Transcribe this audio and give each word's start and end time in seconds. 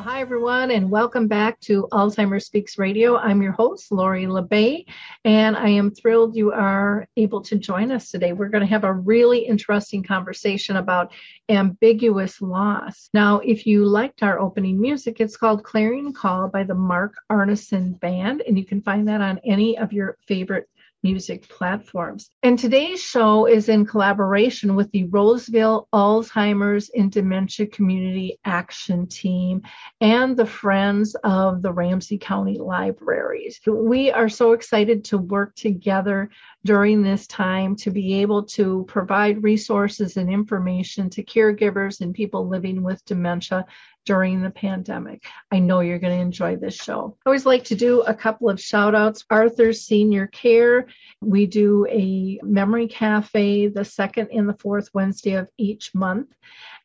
Well, 0.00 0.08
hi, 0.08 0.22
everyone, 0.22 0.70
and 0.70 0.90
welcome 0.90 1.28
back 1.28 1.60
to 1.60 1.86
Alzheimer's 1.92 2.46
Speaks 2.46 2.78
Radio. 2.78 3.18
I'm 3.18 3.42
your 3.42 3.52
host, 3.52 3.92
Lori 3.92 4.26
La 4.26 4.40
Bey, 4.40 4.86
and 5.26 5.54
I 5.54 5.68
am 5.68 5.90
thrilled 5.90 6.34
you 6.34 6.52
are 6.52 7.06
able 7.18 7.42
to 7.42 7.58
join 7.58 7.92
us 7.92 8.10
today. 8.10 8.32
We're 8.32 8.48
going 8.48 8.62
to 8.62 8.70
have 8.70 8.84
a 8.84 8.94
really 8.94 9.40
interesting 9.40 10.02
conversation 10.02 10.76
about 10.76 11.12
ambiguous 11.50 12.40
loss. 12.40 13.10
Now, 13.12 13.40
if 13.40 13.66
you 13.66 13.84
liked 13.84 14.22
our 14.22 14.40
opening 14.40 14.80
music, 14.80 15.20
it's 15.20 15.36
called 15.36 15.64
Clarion 15.64 16.14
Call 16.14 16.48
by 16.48 16.64
the 16.64 16.74
Mark 16.74 17.16
Arneson 17.30 18.00
Band, 18.00 18.40
and 18.40 18.56
you 18.56 18.64
can 18.64 18.80
find 18.80 19.06
that 19.06 19.20
on 19.20 19.38
any 19.44 19.76
of 19.76 19.92
your 19.92 20.16
favorite 20.26 20.69
music 21.02 21.48
platforms. 21.48 22.30
And 22.42 22.58
today's 22.58 23.02
show 23.02 23.46
is 23.46 23.68
in 23.68 23.86
collaboration 23.86 24.74
with 24.74 24.90
the 24.92 25.04
Roseville 25.04 25.88
Alzheimer's 25.92 26.90
and 26.94 27.10
Dementia 27.10 27.66
Community 27.66 28.38
Action 28.44 29.06
Team 29.06 29.62
and 30.00 30.36
the 30.36 30.46
Friends 30.46 31.14
of 31.24 31.62
the 31.62 31.72
Ramsey 31.72 32.18
County 32.18 32.58
Libraries. 32.58 33.60
We 33.66 34.10
are 34.10 34.28
so 34.28 34.52
excited 34.52 35.04
to 35.06 35.18
work 35.18 35.54
together 35.54 36.30
during 36.64 37.02
this 37.02 37.26
time 37.26 37.74
to 37.76 37.90
be 37.90 38.20
able 38.20 38.42
to 38.44 38.84
provide 38.86 39.42
resources 39.42 40.16
and 40.16 40.30
information 40.30 41.08
to 41.10 41.24
caregivers 41.24 42.00
and 42.00 42.14
people 42.14 42.48
living 42.48 42.82
with 42.82 43.04
dementia 43.06 43.64
during 44.10 44.42
the 44.42 44.50
pandemic. 44.50 45.24
I 45.52 45.60
know 45.60 45.78
you're 45.78 46.00
going 46.00 46.16
to 46.18 46.20
enjoy 46.20 46.56
this 46.56 46.74
show. 46.74 47.16
I 47.24 47.28
always 47.28 47.46
like 47.46 47.62
to 47.66 47.76
do 47.76 48.00
a 48.00 48.12
couple 48.12 48.50
of 48.50 48.60
shout 48.60 48.92
outs. 48.92 49.24
Arthur's 49.30 49.82
Senior 49.82 50.26
Care. 50.26 50.88
We 51.20 51.46
do 51.46 51.86
a 51.88 52.40
memory 52.42 52.88
cafe 52.88 53.68
the 53.68 53.84
second 53.84 54.30
and 54.32 54.48
the 54.48 54.56
fourth 54.58 54.88
Wednesday 54.92 55.34
of 55.34 55.48
each 55.56 55.94
month. 55.94 56.26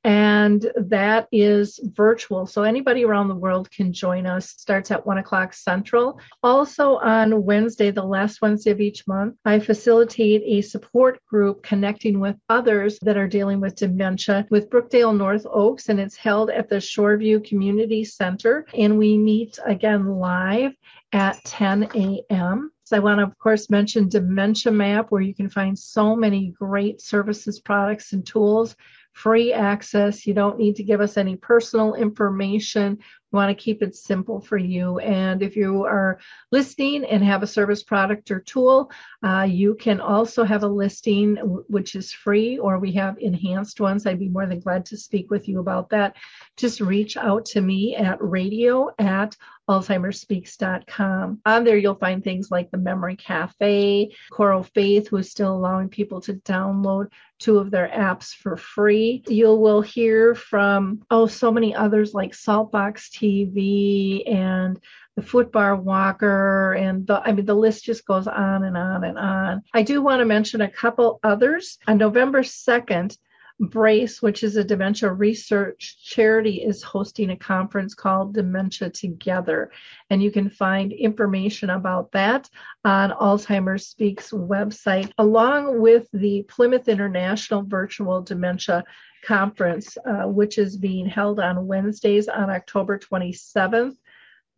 And 0.05 0.71
that 0.75 1.27
is 1.31 1.79
virtual. 1.95 2.45
So 2.45 2.61
anybody 2.61 3.03
around 3.03 3.27
the 3.27 3.33
world 3.33 3.71
can 3.71 3.91
join 3.91 4.27
us. 4.27 4.49
Starts 4.51 4.91
at 4.91 5.03
one 5.03 5.17
o'clock 5.17 5.55
central. 5.55 6.19
Also 6.43 6.97
on 6.97 7.43
Wednesday, 7.43 7.89
the 7.89 8.03
last 8.03 8.39
Wednesday 8.39 8.69
of 8.69 8.79
each 8.79 9.07
month, 9.07 9.35
I 9.45 9.57
facilitate 9.57 10.43
a 10.45 10.61
support 10.61 11.25
group 11.25 11.63
connecting 11.63 12.19
with 12.19 12.35
others 12.49 12.99
that 13.01 13.17
are 13.17 13.27
dealing 13.27 13.59
with 13.59 13.77
dementia 13.77 14.45
with 14.51 14.69
Brookdale 14.69 15.17
North 15.17 15.47
Oaks. 15.51 15.89
And 15.89 15.99
it's 15.99 16.15
held 16.15 16.51
at 16.51 16.69
the 16.69 16.75
Shoreview 16.75 17.43
Community 17.43 18.05
Center. 18.05 18.67
And 18.75 18.99
we 18.99 19.17
meet 19.17 19.57
again 19.65 20.05
live 20.05 20.73
at 21.13 21.43
10 21.45 21.89
a.m. 21.95 22.71
So 22.83 22.95
I 22.95 22.99
want 22.99 23.17
to, 23.17 23.23
of 23.23 23.35
course, 23.39 23.71
mention 23.71 24.07
Dementia 24.07 24.71
Map, 24.71 25.09
where 25.09 25.23
you 25.23 25.33
can 25.33 25.49
find 25.49 25.79
so 25.79 26.15
many 26.15 26.51
great 26.51 27.01
services, 27.01 27.59
products, 27.59 28.13
and 28.13 28.23
tools 28.23 28.75
free 29.15 29.53
access. 29.53 30.27
You 30.27 30.33
don't 30.33 30.59
need 30.59 30.75
to 30.75 30.83
give 30.83 30.99
us 30.99 31.15
any 31.15 31.37
personal 31.37 31.95
information. 31.95 32.99
We 33.31 33.37
want 33.37 33.49
to 33.49 33.63
keep 33.63 33.81
it 33.81 33.95
simple 33.95 34.41
for 34.41 34.57
you. 34.57 34.99
And 34.99 35.41
if 35.41 35.55
you 35.55 35.85
are 35.85 36.19
listing 36.51 37.05
and 37.05 37.23
have 37.23 37.41
a 37.41 37.47
service 37.47 37.81
product 37.81 38.29
or 38.29 38.41
tool, 38.41 38.91
uh, 39.23 39.47
you 39.49 39.75
can 39.75 40.01
also 40.01 40.43
have 40.43 40.63
a 40.63 40.67
listing 40.67 41.37
which 41.69 41.95
is 41.95 42.11
free, 42.11 42.57
or 42.57 42.77
we 42.77 42.91
have 42.93 43.17
enhanced 43.19 43.79
ones. 43.79 44.05
I'd 44.05 44.19
be 44.19 44.27
more 44.27 44.45
than 44.45 44.59
glad 44.59 44.85
to 44.87 44.97
speak 44.97 45.31
with 45.31 45.47
you 45.47 45.59
about 45.59 45.89
that. 45.91 46.17
Just 46.57 46.81
reach 46.81 47.15
out 47.15 47.45
to 47.45 47.61
me 47.61 47.95
at 47.95 48.21
radio 48.21 48.89
at 48.99 49.37
alzheimersspeaks.com. 49.69 51.41
On 51.45 51.63
there, 51.63 51.77
you'll 51.77 51.95
find 51.95 52.23
things 52.23 52.51
like 52.51 52.71
the 52.71 52.77
Memory 52.77 53.15
Cafe, 53.15 54.11
Coral 54.31 54.63
Faith, 54.63 55.07
who 55.07 55.17
is 55.17 55.31
still 55.31 55.55
allowing 55.55 55.89
people 55.89 56.21
to 56.21 56.33
download 56.33 57.07
two 57.39 57.57
of 57.57 57.71
their 57.71 57.87
apps 57.87 58.33
for 58.33 58.55
free. 58.57 59.23
You 59.27 59.53
will 59.55 59.81
hear 59.81 60.35
from, 60.35 61.01
oh, 61.11 61.27
so 61.27 61.51
many 61.51 61.75
others 61.75 62.13
like 62.13 62.33
Saltbox 62.33 63.09
TV 63.09 64.29
and 64.31 64.79
the 65.15 65.21
footbar 65.21 65.81
walker 65.81 66.73
and 66.73 67.07
the, 67.07 67.21
I 67.21 67.31
mean, 67.31 67.45
the 67.45 67.53
list 67.53 67.85
just 67.85 68.05
goes 68.05 68.27
on 68.27 68.63
and 68.63 68.77
on 68.77 69.03
and 69.03 69.17
on. 69.17 69.63
I 69.73 69.83
do 69.83 70.01
want 70.01 70.19
to 70.19 70.25
mention 70.25 70.61
a 70.61 70.69
couple 70.69 71.19
others. 71.23 71.77
On 71.87 71.97
November 71.97 72.41
2nd, 72.41 73.17
Brace, 73.59 74.21
which 74.21 74.43
is 74.43 74.57
a 74.57 74.63
dementia 74.63 75.11
research 75.11 75.97
charity, 76.03 76.61
is 76.61 76.83
hosting 76.83 77.29
a 77.29 77.37
conference 77.37 77.93
called 77.93 78.33
Dementia 78.33 78.89
Together. 78.89 79.71
And 80.09 80.21
you 80.21 80.29
can 80.29 80.49
find 80.49 80.91
information 80.91 81.69
about 81.69 82.11
that 82.11 82.49
on 82.83 83.11
Alzheimer's 83.11 83.87
Speaks 83.87 84.31
website, 84.31 85.11
along 85.17 85.79
with 85.79 86.07
the 86.11 86.43
Plymouth 86.49 86.89
International 86.89 87.63
Virtual 87.63 88.21
Dementia 88.21 88.83
Conference, 89.23 89.97
uh, 90.05 90.27
which 90.27 90.57
is 90.57 90.75
being 90.75 91.05
held 91.05 91.39
on 91.39 91.65
Wednesdays 91.65 92.27
on 92.27 92.49
October 92.49 92.99
27th, 92.99 93.95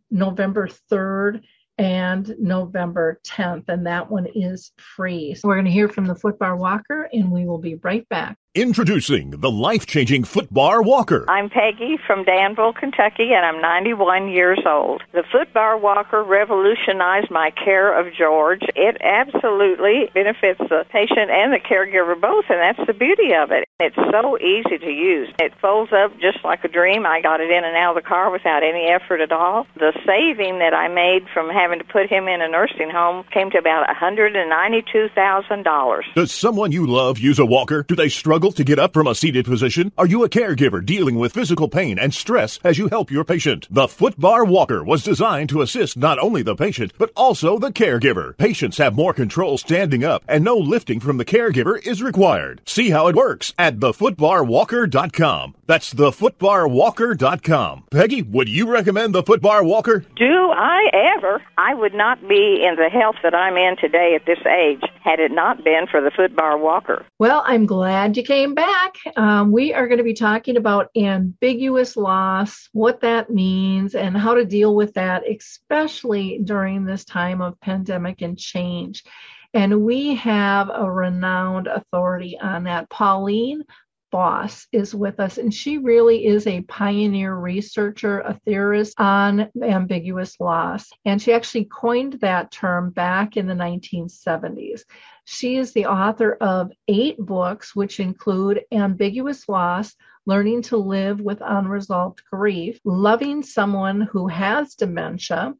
November 0.10 0.68
3rd, 0.92 1.44
and 1.78 2.36
November 2.40 3.20
10th. 3.24 3.70
And 3.70 3.86
that 3.86 4.10
one 4.10 4.26
is 4.34 4.72
free. 4.78 5.36
So 5.36 5.48
we're 5.48 5.56
going 5.56 5.66
to 5.66 5.72
hear 5.72 5.88
from 5.88 6.08
the 6.08 6.16
footbar 6.16 6.58
walker, 6.58 7.08
and 7.14 7.32
we 7.32 7.46
will 7.46 7.60
be 7.60 7.76
right 7.76 8.08
back. 8.10 8.38
Introducing 8.58 9.30
the 9.30 9.52
life 9.52 9.86
changing 9.86 10.24
Footbar 10.24 10.84
Walker. 10.84 11.30
I'm 11.30 11.48
Peggy 11.48 12.00
from 12.08 12.24
Danville, 12.24 12.74
Kentucky, 12.74 13.36
and 13.36 13.46
I'm 13.46 13.62
91 13.62 14.30
years 14.30 14.58
old. 14.66 15.04
The 15.14 15.22
Footbar 15.32 15.80
Walker 15.80 16.24
revolutionized 16.24 17.30
my 17.30 17.52
care 17.52 17.94
of 17.94 18.12
George. 18.16 18.64
It 18.76 18.98
absolutely 19.00 20.10
benefits 20.12 20.58
the 20.58 20.86
patient 20.90 21.30
and 21.30 21.54
the 21.54 21.60
caregiver 21.60 22.20
both, 22.20 22.46
and 22.50 22.58
that's 22.58 22.84
the 22.88 22.96
beauty 22.96 23.36
of 23.36 23.52
it. 23.52 23.68
It's 23.80 23.96
so 23.96 24.40
easy 24.40 24.80
to 24.80 24.90
use. 24.90 25.30
It 25.40 25.54
folds 25.62 25.94
up 25.94 26.20
just 26.20 26.44
like 26.44 26.64
a 26.64 26.68
dream. 26.68 27.06
I 27.06 27.22
got 27.22 27.42
it 27.42 27.52
in 27.52 27.64
and 27.64 27.78
out 27.78 27.96
of 27.96 28.04
the 28.04 28.10
car 28.10 28.32
without 28.32 28.64
any 28.64 28.88
effort 28.88 29.22
at 29.22 29.32
all. 29.32 29.68
The 29.76 29.94
saving 30.04 30.58
that 30.58 30.74
I 30.74 30.88
made 30.88 31.28
from 31.32 31.52
having 31.52 31.78
to 31.78 31.86
put 31.86 32.10
him 32.10 32.28
in 32.28 32.42
a 32.42 32.48
nursing 32.48 32.90
home 32.90 33.24
came 33.32 33.52
to 33.52 33.60
about 33.60 33.88
$192,000. 33.88 36.02
Does 36.16 36.32
someone 36.32 36.72
you 36.72 36.88
love 36.88 37.20
use 37.20 37.38
a 37.38 37.46
walker? 37.46 37.84
Do 37.84 37.96
they 37.96 38.10
struggle 38.10 38.47
to 38.56 38.64
get 38.64 38.80
up 38.80 38.94
from 38.94 39.08
a 39.08 39.16
seated 39.16 39.46
position? 39.46 39.92
Are 39.98 40.06
you 40.06 40.24
a 40.24 40.30
caregiver 40.30 40.86
dealing 40.86 41.16
with 41.16 41.34
physical 41.34 41.68
pain 41.68 42.00
and 42.00 42.14
stress 42.14 42.60
as 42.64 42.78
you 42.78 42.88
help 42.90 43.12
your 43.12 43.24
patient? 43.24 43.68
The 43.70 43.88
Footbar 43.88 44.48
Walker 44.48 44.84
was 44.84 45.04
designed 45.04 45.50
to 45.50 45.62
assist 45.62 45.98
not 45.98 46.20
only 46.20 46.42
the 46.42 46.56
patient, 46.56 46.94
but 46.98 47.12
also 47.16 47.58
the 47.58 47.72
caregiver. 47.72 48.38
Patients 48.38 48.78
have 48.78 48.96
more 48.96 49.14
control 49.14 49.58
standing 49.58 50.04
up, 50.04 50.24
and 50.28 50.44
no 50.44 50.56
lifting 50.58 51.00
from 51.00 51.18
the 51.18 51.26
caregiver 51.26 51.86
is 51.86 52.02
required. 52.02 52.62
See 52.66 52.90
how 52.90 53.08
it 53.08 53.16
works 53.16 53.54
at 53.58 53.80
thefootbarwalker.com. 53.80 55.56
That's 55.66 55.94
thefootbarwalker.com. 55.94 57.84
Peggy, 57.92 58.22
would 58.22 58.50
you 58.50 58.72
recommend 58.72 59.14
the 59.14 59.24
Footbar 59.24 59.66
Walker? 59.66 60.06
Do 60.16 60.52
I 60.52 60.90
ever? 61.18 61.42
I 61.58 61.74
would 61.74 61.94
not 61.94 62.28
be 62.28 62.64
in 62.68 62.76
the 62.76 62.90
health 62.90 63.16
that 63.24 63.36
I'm 63.36 63.58
in 63.58 63.76
today 63.78 64.16
at 64.16 64.26
this 64.26 64.40
age 64.46 64.82
had 65.04 65.20
it 65.20 65.32
not 65.32 65.64
been 65.64 65.88
for 65.90 66.02
the 66.02 66.12
Footbar 66.12 66.60
Walker. 66.60 67.06
Well, 67.20 67.44
I'm 67.46 67.66
glad 67.66 68.18
you 68.18 68.24
came 68.28 68.54
back. 68.54 68.98
Um, 69.16 69.54
we 69.54 69.74
are 69.74 69.88
going 69.88 70.00
to 70.00 70.04
be 70.04 70.14
talking 70.14 70.58
about 70.58 70.90
ambiguous 70.98 71.96
loss, 71.96 72.68
what 72.74 73.00
that 73.00 73.30
means, 73.30 73.96
and 73.96 74.18
how 74.18 74.34
to 74.34 74.44
deal 74.44 74.76
with 74.76 74.94
that, 74.96 75.24
especially 75.26 76.42
during 76.44 76.84
this 76.84 77.06
time 77.06 77.42
of 77.42 77.60
pandemic 77.62 78.22
and 78.22 78.38
change. 78.38 79.06
And 79.54 79.82
we 79.82 80.16
have 80.16 80.70
a 80.70 80.92
renowned 80.92 81.68
authority 81.68 82.38
on 82.38 82.66
that. 82.66 82.90
Pauline 82.90 83.64
Boss 84.12 84.68
is 84.72 84.96
with 84.96 85.20
us, 85.20 85.38
and 85.38 85.54
she 85.54 85.78
really 85.78 86.26
is 86.26 86.48
a 86.48 86.62
pioneer 86.62 87.36
researcher, 87.36 88.20
a 88.20 88.40
theorist 88.46 89.00
on 89.00 89.50
ambiguous 89.62 90.40
loss. 90.40 90.90
And 91.06 91.22
she 91.22 91.34
actually 91.34 91.66
coined 91.66 92.14
that 92.22 92.52
term 92.52 92.92
back 92.92 93.38
in 93.38 93.48
the 93.48 93.54
1970s. 93.54 94.82
She 95.26 95.58
is 95.58 95.74
the 95.74 95.88
author 95.88 96.34
of 96.40 96.72
eight 96.88 97.18
books, 97.18 97.76
which 97.76 98.00
include 98.00 98.64
Ambiguous 98.72 99.50
Loss, 99.50 99.96
Learning 100.26 100.62
to 100.64 100.78
Live 100.78 101.20
with 101.20 101.42
Unresolved 101.42 102.22
Grief, 102.32 102.80
Loving 102.86 103.44
Someone 103.44 104.02
Who 104.02 104.28
Has 104.28 104.76
Dementia, 104.76 105.54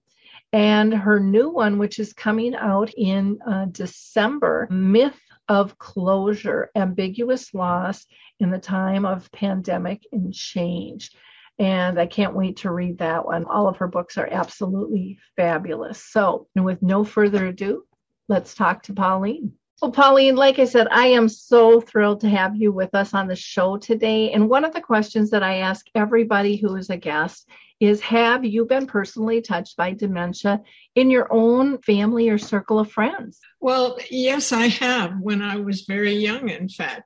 and 0.54 0.94
her 0.94 1.20
new 1.20 1.50
one, 1.50 1.78
which 1.78 2.00
is 2.00 2.14
coming 2.14 2.56
out 2.56 2.94
in 2.96 3.40
uh, 3.46 3.66
December, 3.66 4.68
Myth 4.72 5.20
of 5.50 5.78
closure, 5.78 6.70
ambiguous 6.76 7.54
loss 7.54 8.06
in 8.40 8.52
the 8.52 8.60
time 8.60 9.06
of 9.06 9.32
pandemic 9.32 10.04
and 10.12 10.34
change. 10.34 11.12
And 11.60 12.00
I 12.00 12.06
can't 12.06 12.36
wait 12.36 12.58
to 12.58 12.72
read 12.72 13.00
that 13.00 13.26
one. 13.26 13.46
All 13.46 13.68
of 13.68 13.78
her 13.78 13.88
books 13.88 14.18
are 14.18 14.30
absolutely 14.32 15.18
fabulous. 15.36 16.04
So, 16.04 16.48
and 16.56 16.64
with 16.64 16.82
no 16.84 17.04
further 17.04 17.48
ado, 17.48 17.84
let's 18.28 18.54
talk 18.54 18.84
to 18.84 18.94
Pauline. 18.94 19.54
Well, 19.82 19.92
Pauline, 19.92 20.36
like 20.36 20.58
I 20.58 20.66
said, 20.66 20.88
I 20.90 21.08
am 21.08 21.30
so 21.30 21.80
thrilled 21.80 22.22
to 22.22 22.30
have 22.30 22.56
you 22.56 22.72
with 22.72 22.96
us 22.96 23.14
on 23.14 23.28
the 23.28 23.36
show 23.36 23.78
today. 23.78 24.32
And 24.32 24.50
one 24.50 24.66
of 24.66 24.74
the 24.74 24.82
questions 24.82 25.30
that 25.30 25.44
I 25.44 25.58
ask 25.58 25.86
everybody 25.94 26.56
who 26.56 26.76
is 26.78 26.90
a 26.90 26.98
guest 26.98 27.48
is 27.80 28.02
Have 28.02 28.44
you 28.44 28.66
been 28.66 28.88
personally 28.88 29.40
touched 29.40 29.78
by 29.78 29.94
dementia 29.94 30.62
in 30.96 31.12
your 31.12 31.32
own 31.32 31.78
family 31.84 32.28
or 32.30 32.40
circle 32.40 32.80
of 32.80 32.92
friends? 32.92 33.40
Well, 33.60 34.00
yes, 34.10 34.52
I 34.52 34.68
have 34.68 35.20
when 35.20 35.44
I 35.44 35.58
was 35.58 35.82
very 35.82 36.14
young, 36.14 36.50
in 36.50 36.70
fact. 36.70 37.04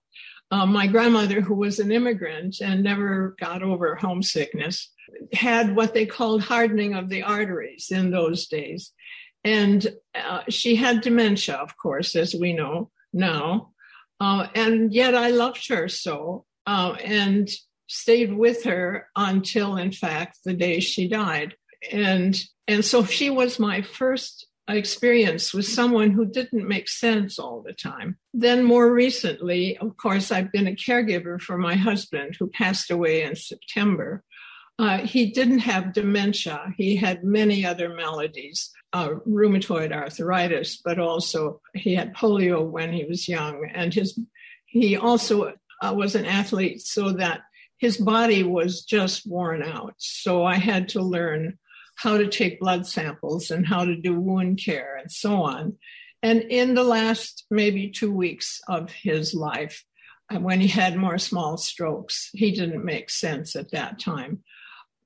Uh, 0.49 0.65
my 0.65 0.87
grandmother, 0.87 1.41
who 1.41 1.55
was 1.55 1.79
an 1.79 1.91
immigrant 1.91 2.61
and 2.61 2.83
never 2.83 3.35
got 3.39 3.63
over 3.63 3.95
homesickness, 3.95 4.91
had 5.33 5.75
what 5.75 5.93
they 5.93 6.05
called 6.05 6.41
hardening 6.41 6.93
of 6.93 7.09
the 7.09 7.23
arteries 7.23 7.91
in 7.91 8.11
those 8.11 8.47
days. 8.47 8.93
And 9.43 9.87
uh, 10.13 10.41
she 10.49 10.75
had 10.75 11.01
dementia, 11.01 11.55
of 11.55 11.77
course, 11.77 12.15
as 12.15 12.35
we 12.35 12.53
know 12.53 12.91
now. 13.13 13.71
Uh, 14.19 14.47
and 14.53 14.93
yet 14.93 15.15
I 15.15 15.31
loved 15.31 15.67
her 15.69 15.87
so 15.87 16.45
uh, 16.67 16.95
and 17.03 17.49
stayed 17.87 18.33
with 18.33 18.63
her 18.65 19.07
until, 19.15 19.77
in 19.77 19.91
fact, 19.91 20.39
the 20.45 20.53
day 20.53 20.79
she 20.79 21.07
died. 21.07 21.55
And, 21.91 22.39
and 22.67 22.85
so 22.85 23.03
she 23.03 23.29
was 23.29 23.59
my 23.59 23.81
first 23.81 24.45
experience 24.67 25.53
with 25.53 25.65
someone 25.65 26.11
who 26.11 26.25
didn't 26.25 26.67
make 26.67 26.87
sense 26.87 27.39
all 27.39 27.61
the 27.61 27.73
time. 27.73 28.17
Then, 28.33 28.63
more 28.63 28.93
recently, 28.93 29.77
of 29.77 29.97
course, 29.97 30.31
I've 30.31 30.51
been 30.51 30.67
a 30.67 30.75
caregiver 30.75 31.41
for 31.41 31.57
my 31.57 31.75
husband 31.75 32.35
who 32.37 32.47
passed 32.47 32.91
away 32.91 33.23
in 33.23 33.35
September. 33.35 34.23
Uh, 34.79 34.99
he 34.99 35.31
didn't 35.31 35.59
have 35.59 35.93
dementia, 35.93 36.73
he 36.77 36.95
had 36.95 37.23
many 37.23 37.65
other 37.65 37.89
maladies 37.89 38.71
uh, 38.93 39.09
rheumatoid 39.27 39.91
arthritis, 39.91 40.81
but 40.83 40.99
also 40.99 41.61
he 41.73 41.95
had 41.95 42.13
polio 42.13 42.65
when 42.67 42.91
he 42.91 43.05
was 43.05 43.27
young, 43.27 43.69
and 43.73 43.93
his 43.93 44.19
he 44.65 44.95
also 44.95 45.53
uh, 45.81 45.93
was 45.95 46.15
an 46.15 46.25
athlete, 46.25 46.81
so 46.81 47.11
that 47.11 47.41
his 47.77 47.97
body 47.97 48.43
was 48.43 48.83
just 48.83 49.27
worn 49.27 49.63
out. 49.63 49.95
So 49.97 50.45
I 50.45 50.55
had 50.55 50.89
to 50.89 51.01
learn 51.01 51.57
how 51.95 52.17
to 52.17 52.27
take 52.27 52.59
blood 52.59 52.87
samples 52.87 53.51
and 53.51 53.67
how 53.67 53.85
to 53.85 53.95
do 53.95 54.19
wound 54.19 54.59
care 54.63 54.97
and 54.97 55.11
so 55.11 55.43
on. 55.43 55.77
And 56.23 56.41
in 56.41 56.75
the 56.75 56.83
last 56.83 57.45
maybe 57.49 57.89
two 57.89 58.11
weeks 58.11 58.61
of 58.67 58.91
his 58.91 59.33
life, 59.33 59.83
uh, 60.33 60.39
when 60.39 60.61
he 60.61 60.67
had 60.67 60.95
more 60.95 61.17
small 61.17 61.57
strokes, 61.57 62.29
he 62.33 62.51
didn't 62.51 62.85
make 62.85 63.09
sense 63.09 63.55
at 63.55 63.71
that 63.71 63.99
time. 63.99 64.43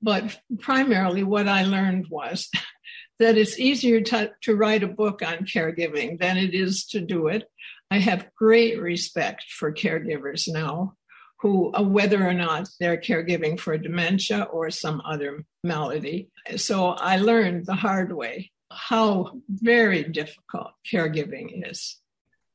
But 0.02 0.38
primarily, 0.60 1.22
what 1.22 1.48
I 1.48 1.64
learned 1.64 2.08
was 2.10 2.50
that 3.18 3.38
it's 3.38 3.58
easier 3.58 4.00
to, 4.00 4.32
to 4.42 4.56
write 4.56 4.82
a 4.82 4.88
book 4.88 5.22
on 5.26 5.46
caregiving 5.46 6.18
than 6.18 6.36
it 6.36 6.54
is 6.54 6.86
to 6.86 7.00
do 7.00 7.28
it. 7.28 7.48
I 7.90 7.98
have 7.98 8.30
great 8.36 8.80
respect 8.80 9.44
for 9.50 9.72
caregivers 9.72 10.52
now 10.52 10.94
who, 11.40 11.72
uh, 11.74 11.82
whether 11.82 12.26
or 12.26 12.34
not 12.34 12.68
they're 12.80 13.00
caregiving 13.00 13.58
for 13.58 13.76
dementia 13.78 14.42
or 14.52 14.70
some 14.70 15.02
other 15.04 15.44
malady. 15.62 16.30
So 16.56 16.88
I 16.90 17.18
learned 17.18 17.66
the 17.66 17.74
hard 17.74 18.12
way 18.12 18.50
how 18.70 19.32
very 19.48 20.02
difficult 20.04 20.72
caregiving 20.90 21.70
is. 21.70 22.00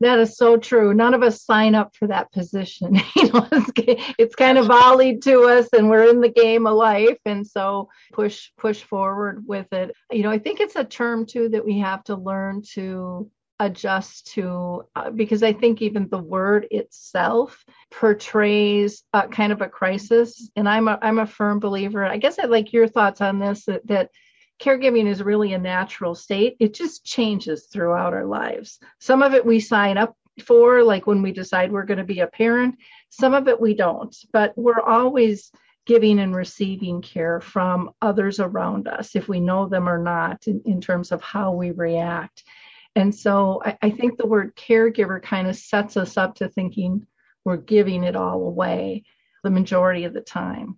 That 0.01 0.17
is 0.17 0.35
so 0.35 0.57
true. 0.57 0.95
None 0.95 1.13
of 1.13 1.21
us 1.21 1.43
sign 1.43 1.75
up 1.75 1.95
for 1.95 2.07
that 2.07 2.31
position. 2.31 2.95
you 3.15 3.31
know, 3.31 3.47
it's, 3.51 4.13
it's 4.17 4.35
kind 4.35 4.57
of 4.57 4.65
volleyed 4.65 5.21
to 5.23 5.43
us, 5.43 5.67
and 5.73 5.89
we're 5.89 6.09
in 6.09 6.21
the 6.21 6.29
game 6.29 6.65
of 6.65 6.75
life, 6.75 7.19
and 7.25 7.45
so 7.45 7.87
push 8.11 8.49
push 8.57 8.81
forward 8.81 9.43
with 9.45 9.71
it. 9.71 9.95
You 10.11 10.23
know, 10.23 10.31
I 10.31 10.39
think 10.39 10.59
it's 10.59 10.75
a 10.75 10.83
term 10.83 11.27
too 11.27 11.49
that 11.49 11.63
we 11.63 11.79
have 11.79 12.03
to 12.05 12.15
learn 12.15 12.63
to 12.73 13.29
adjust 13.59 14.33
to 14.33 14.85
uh, 14.95 15.11
because 15.11 15.43
I 15.43 15.53
think 15.53 15.83
even 15.83 16.09
the 16.09 16.17
word 16.17 16.65
itself 16.71 17.63
portrays 17.91 19.03
uh, 19.13 19.27
kind 19.27 19.53
of 19.53 19.61
a 19.61 19.69
crisis. 19.69 20.49
And 20.55 20.67
I'm 20.67 20.87
a 20.87 20.97
I'm 20.99 21.19
a 21.19 21.27
firm 21.27 21.59
believer. 21.59 22.03
I 22.03 22.17
guess 22.17 22.39
I'd 22.39 22.49
like 22.49 22.73
your 22.73 22.87
thoughts 22.87 23.21
on 23.21 23.37
this 23.37 23.65
that, 23.65 23.85
that 23.85 24.09
caregiving 24.61 25.07
is 25.07 25.23
really 25.23 25.53
a 25.53 25.57
natural 25.57 26.15
state. 26.15 26.55
It 26.59 26.73
just 26.73 27.03
changes 27.03 27.65
throughout 27.65 28.13
our 28.13 28.25
lives. 28.25 28.79
Some 28.99 29.21
of 29.23 29.33
it 29.33 29.45
we 29.45 29.59
sign 29.59 29.97
up 29.97 30.15
for, 30.45 30.83
like 30.83 31.07
when 31.07 31.21
we 31.21 31.31
decide 31.31 31.71
we're 31.71 31.85
going 31.85 31.97
to 31.97 32.03
be 32.03 32.21
a 32.21 32.27
parent, 32.27 32.75
some 33.09 33.33
of 33.33 33.47
it 33.47 33.59
we 33.59 33.73
don't, 33.73 34.15
but 34.31 34.57
we're 34.57 34.79
always 34.79 35.51
giving 35.85 36.19
and 36.19 36.35
receiving 36.35 37.01
care 37.01 37.41
from 37.41 37.91
others 38.01 38.39
around 38.39 38.87
us, 38.87 39.15
if 39.15 39.27
we 39.27 39.39
know 39.39 39.67
them 39.67 39.89
or 39.89 39.97
not, 39.97 40.47
in, 40.47 40.61
in 40.65 40.79
terms 40.79 41.11
of 41.11 41.21
how 41.21 41.51
we 41.51 41.71
react. 41.71 42.43
And 42.95 43.13
so 43.13 43.61
I, 43.65 43.77
I 43.81 43.89
think 43.89 44.17
the 44.17 44.27
word 44.27 44.55
caregiver 44.55 45.21
kind 45.21 45.47
of 45.47 45.55
sets 45.55 45.97
us 45.97 46.17
up 46.17 46.35
to 46.35 46.49
thinking 46.49 47.07
we're 47.43 47.57
giving 47.57 48.03
it 48.03 48.15
all 48.15 48.43
away 48.43 49.03
the 49.43 49.49
majority 49.49 50.05
of 50.05 50.13
the 50.13 50.21
time. 50.21 50.77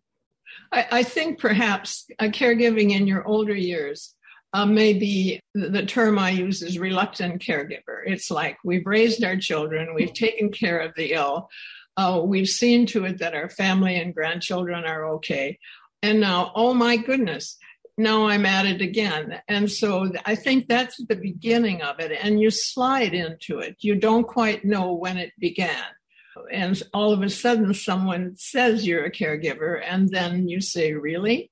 I, 0.72 0.88
I 0.92 1.04
think 1.04 1.40
perhaps 1.40 2.06
uh, 2.20 2.26
caregiving 2.26 2.92
in 2.92 3.08
your 3.08 3.26
older 3.28 3.56
years 3.56 4.16
uh, 4.54 4.68
maybe 4.68 5.40
the 5.56 5.86
term 5.86 6.20
I 6.20 6.30
use 6.30 6.62
is 6.62 6.78
reluctant 6.78 7.42
caregiver. 7.42 8.04
It's 8.06 8.30
like 8.30 8.58
we've 8.64 8.86
raised 8.86 9.24
our 9.24 9.36
children, 9.36 9.96
we've 9.96 10.14
taken 10.14 10.52
care 10.52 10.80
of 10.80 10.94
the 10.96 11.14
ill, 11.14 11.50
uh, 11.98 12.22
we've 12.24 12.48
seen 12.48 12.86
to 12.88 13.06
it 13.06 13.20
that 13.20 13.34
our 13.34 13.50
family 13.50 13.96
and 13.96 14.14
grandchildren 14.14 14.86
are 14.86 15.06
okay. 15.16 15.58
And 16.04 16.20
now, 16.20 16.52
oh 16.56 16.74
my 16.74 16.98
goodness, 16.98 17.58
now 17.98 18.28
I'm 18.28 18.46
at 18.46 18.66
it 18.66 18.82
again. 18.82 19.42
And 19.48 19.72
so 19.72 20.12
I 20.26 20.36
think 20.36 20.68
that's 20.68 21.04
the 21.04 21.16
beginning 21.16 21.82
of 21.82 22.00
it. 22.00 22.12
And 22.22 22.40
you 22.40 22.52
slide 22.52 23.14
into 23.14 23.60
it. 23.60 23.78
You 23.80 23.96
don't 23.96 24.28
quite 24.28 24.66
know 24.66 24.94
when 24.94 25.18
it 25.18 25.32
began 25.40 25.84
and 26.52 26.82
all 26.94 27.14
of 27.14 27.22
a 27.22 27.30
sudden 27.30 27.74
someone 27.74 28.34
says 28.38 28.86
you're 28.86 29.06
a 29.06 29.12
caregiver 29.12 29.82
and 29.84 30.10
then 30.10 30.48
you 30.48 30.62
say 30.62 30.94
really 30.94 31.52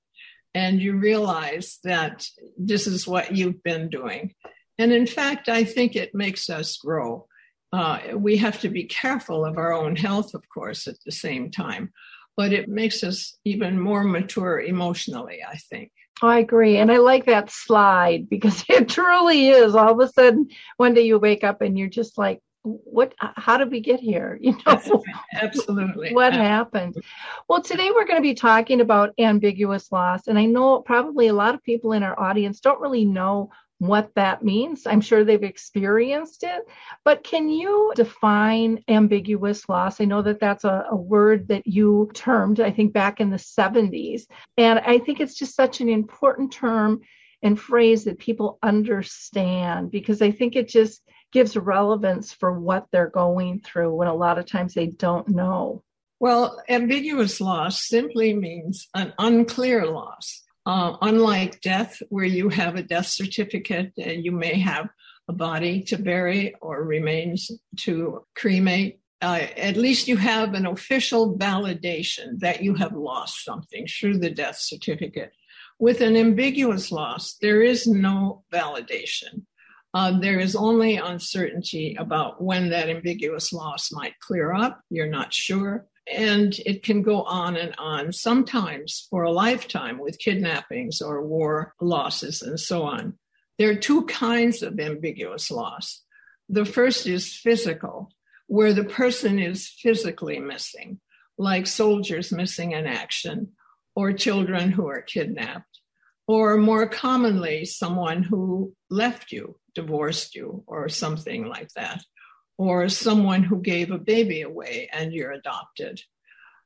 and 0.53 0.81
you 0.81 0.97
realize 0.97 1.79
that 1.83 2.27
this 2.57 2.87
is 2.87 3.07
what 3.07 3.35
you've 3.35 3.63
been 3.63 3.89
doing 3.89 4.33
and 4.77 4.91
in 4.91 5.07
fact 5.07 5.49
i 5.49 5.63
think 5.63 5.95
it 5.95 6.13
makes 6.13 6.49
us 6.49 6.77
grow 6.77 7.27
uh, 7.73 7.99
we 8.15 8.35
have 8.35 8.59
to 8.59 8.67
be 8.67 8.83
careful 8.83 9.45
of 9.45 9.57
our 9.57 9.71
own 9.71 9.95
health 9.95 10.33
of 10.33 10.43
course 10.49 10.87
at 10.87 10.97
the 11.05 11.11
same 11.11 11.49
time 11.49 11.91
but 12.35 12.51
it 12.53 12.67
makes 12.67 13.03
us 13.03 13.37
even 13.45 13.79
more 13.79 14.03
mature 14.03 14.59
emotionally 14.59 15.39
i 15.47 15.55
think 15.55 15.91
I 16.23 16.37
agree. 16.37 16.77
And 16.77 16.91
I 16.91 16.97
like 16.97 17.25
that 17.25 17.49
slide 17.49 18.29
because 18.29 18.63
it 18.69 18.89
truly 18.89 19.49
is. 19.49 19.75
All 19.75 19.91
of 19.91 20.07
a 20.07 20.11
sudden, 20.11 20.49
one 20.77 20.93
day 20.93 21.01
you 21.01 21.17
wake 21.17 21.43
up 21.43 21.61
and 21.61 21.77
you're 21.77 21.89
just 21.89 22.17
like, 22.17 22.39
what 22.63 23.13
how 23.19 23.57
did 23.57 23.71
we 23.71 23.79
get 23.79 23.99
here? 23.99 24.37
You 24.51 24.57
know 24.65 25.03
absolutely. 25.33 26.13
what 26.13 26.33
happened? 26.33 26.95
Well 27.47 27.61
today 27.61 27.91
we're 27.91 28.05
going 28.05 28.17
to 28.17 28.21
be 28.21 28.33
talking 28.33 28.81
about 28.81 29.13
ambiguous 29.19 29.91
loss 29.91 30.27
and 30.27 30.37
i 30.37 30.45
know 30.45 30.81
probably 30.81 31.27
a 31.27 31.33
lot 31.33 31.55
of 31.55 31.63
people 31.63 31.93
in 31.93 32.03
our 32.03 32.19
audience 32.19 32.59
don't 32.59 32.81
really 32.81 33.05
know 33.05 33.49
what 33.79 34.11
that 34.13 34.43
means. 34.43 34.85
I'm 34.85 35.01
sure 35.01 35.23
they've 35.23 35.41
experienced 35.41 36.43
it 36.43 36.61
but 37.03 37.23
can 37.23 37.49
you 37.49 37.93
define 37.95 38.83
ambiguous 38.87 39.67
loss? 39.67 39.99
I 39.99 40.05
know 40.05 40.21
that 40.21 40.39
that's 40.39 40.65
a, 40.65 40.85
a 40.91 40.95
word 40.95 41.47
that 41.47 41.65
you 41.65 42.11
termed 42.13 42.59
i 42.59 42.71
think 42.71 42.93
back 42.93 43.19
in 43.19 43.29
the 43.29 43.37
70s 43.37 44.23
and 44.57 44.79
i 44.79 44.99
think 44.99 45.19
it's 45.19 45.35
just 45.35 45.55
such 45.55 45.81
an 45.81 45.89
important 45.89 46.51
term 46.51 47.01
and 47.41 47.59
phrase 47.59 48.03
that 48.03 48.19
people 48.19 48.59
understand 48.61 49.91
because 49.91 50.21
i 50.21 50.31
think 50.31 50.55
it 50.55 50.67
just 50.67 51.01
gives 51.31 51.55
relevance 51.55 52.33
for 52.33 52.59
what 52.59 52.87
they're 52.91 53.09
going 53.09 53.61
through 53.61 53.93
when 53.93 54.07
a 54.07 54.13
lot 54.13 54.37
of 54.37 54.45
times 54.45 54.73
they 54.73 54.87
don't 54.87 55.27
know. 55.27 55.83
Well, 56.19 56.61
ambiguous 56.69 57.41
loss 57.41 57.87
simply 57.87 58.33
means 58.33 58.87
an 58.93 59.13
unclear 59.17 59.87
loss. 59.87 60.43
Uh, 60.67 60.95
unlike 61.01 61.59
death, 61.61 61.99
where 62.09 62.25
you 62.25 62.49
have 62.49 62.75
a 62.75 62.83
death 62.83 63.07
certificate 63.07 63.91
and 63.97 64.23
you 64.23 64.31
may 64.31 64.59
have 64.59 64.89
a 65.27 65.33
body 65.33 65.81
to 65.81 65.97
bury 65.97 66.53
or 66.61 66.83
remains 66.83 67.49
to 67.77 68.23
cremate, 68.35 68.99
uh, 69.23 69.47
at 69.57 69.77
least 69.77 70.07
you 70.07 70.17
have 70.17 70.53
an 70.53 70.67
official 70.67 71.35
validation 71.37 72.39
that 72.39 72.61
you 72.61 72.75
have 72.75 72.93
lost 72.93 73.43
something 73.43 73.87
through 73.87 74.17
the 74.19 74.29
death 74.29 74.57
certificate. 74.57 75.31
With 75.79 76.01
an 76.01 76.15
ambiguous 76.15 76.91
loss, 76.91 77.37
there 77.41 77.63
is 77.63 77.87
no 77.87 78.43
validation. 78.53 79.45
Uh, 79.93 80.17
there 80.19 80.39
is 80.39 80.55
only 80.55 80.95
uncertainty 80.95 81.95
about 81.99 82.41
when 82.41 82.69
that 82.69 82.89
ambiguous 82.89 83.51
loss 83.51 83.91
might 83.91 84.17
clear 84.19 84.53
up. 84.53 84.81
You're 84.89 85.07
not 85.07 85.33
sure. 85.33 85.85
And 86.11 86.57
it 86.65 86.83
can 86.83 87.01
go 87.01 87.23
on 87.23 87.57
and 87.57 87.75
on, 87.77 88.13
sometimes 88.13 89.07
for 89.09 89.23
a 89.23 89.31
lifetime 89.31 89.99
with 89.99 90.17
kidnappings 90.17 91.01
or 91.01 91.25
war 91.25 91.73
losses 91.81 92.41
and 92.41 92.59
so 92.59 92.83
on. 92.83 93.17
There 93.57 93.69
are 93.69 93.75
two 93.75 94.05
kinds 94.05 94.63
of 94.63 94.79
ambiguous 94.79 95.51
loss. 95.51 96.01
The 96.49 96.65
first 96.65 97.05
is 97.05 97.35
physical, 97.35 98.11
where 98.47 98.73
the 98.73 98.83
person 98.83 99.39
is 99.39 99.67
physically 99.67 100.39
missing, 100.39 100.99
like 101.37 101.67
soldiers 101.67 102.31
missing 102.31 102.71
in 102.71 102.87
action, 102.87 103.51
or 103.95 104.13
children 104.13 104.71
who 104.71 104.87
are 104.87 105.01
kidnapped, 105.01 105.80
or 106.31 106.55
more 106.55 106.87
commonly, 106.87 107.65
someone 107.65 108.23
who 108.23 108.73
left 108.89 109.33
you, 109.33 109.59
divorced 109.75 110.33
you, 110.33 110.63
or 110.65 110.87
something 110.87 111.45
like 111.45 111.67
that, 111.75 112.01
or 112.57 112.87
someone 112.87 113.43
who 113.43 113.61
gave 113.61 113.91
a 113.91 113.97
baby 113.97 114.41
away 114.41 114.89
and 114.93 115.11
you're 115.11 115.33
adopted. 115.33 115.99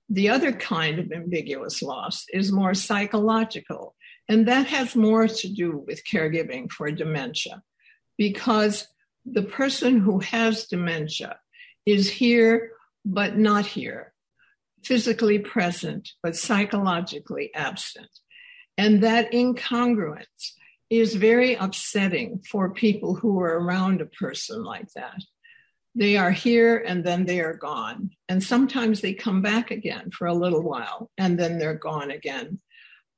The 0.08 0.30
other 0.30 0.52
kind 0.52 1.00
of 1.00 1.12
ambiguous 1.12 1.82
loss 1.82 2.26
is 2.32 2.52
more 2.52 2.76
psychological, 2.76 3.96
and 4.30 4.48
that 4.48 4.68
has 4.68 4.96
more 4.96 5.28
to 5.28 5.48
do 5.52 5.84
with 5.88 6.06
caregiving 6.06 6.72
for 6.72 6.92
dementia 6.92 7.64
because 8.20 8.88
the 9.26 9.42
person 9.42 9.98
who 9.98 10.20
has 10.20 10.68
dementia 10.68 11.40
is 11.88 12.08
here 12.08 12.70
but 13.04 13.36
not 13.36 13.66
here, 13.66 14.14
physically 14.84 15.40
present 15.40 16.12
but 16.22 16.36
psychologically 16.36 17.50
absent. 17.56 18.12
And 18.78 19.02
that 19.04 19.32
incongruence 19.32 20.52
is 20.90 21.16
very 21.16 21.56
upsetting 21.56 22.42
for 22.50 22.74
people 22.74 23.16
who 23.16 23.40
are 23.40 23.60
around 23.60 24.02
a 24.02 24.06
person 24.06 24.64
like 24.64 24.92
that. 24.94 25.22
They 25.96 26.18
are 26.18 26.32
here 26.32 26.78
and 26.78 27.04
then 27.04 27.26
they 27.26 27.40
are 27.40 27.56
gone. 27.56 28.12
And 28.28 28.44
sometimes 28.44 29.02
they 29.02 29.14
come 29.14 29.42
back 29.42 29.72
again 29.72 30.12
for 30.12 30.28
a 30.28 30.34
little 30.34 30.62
while 30.62 31.10
and 31.18 31.40
then 31.40 31.58
they're 31.58 31.74
gone 31.74 32.12
again. 32.12 32.60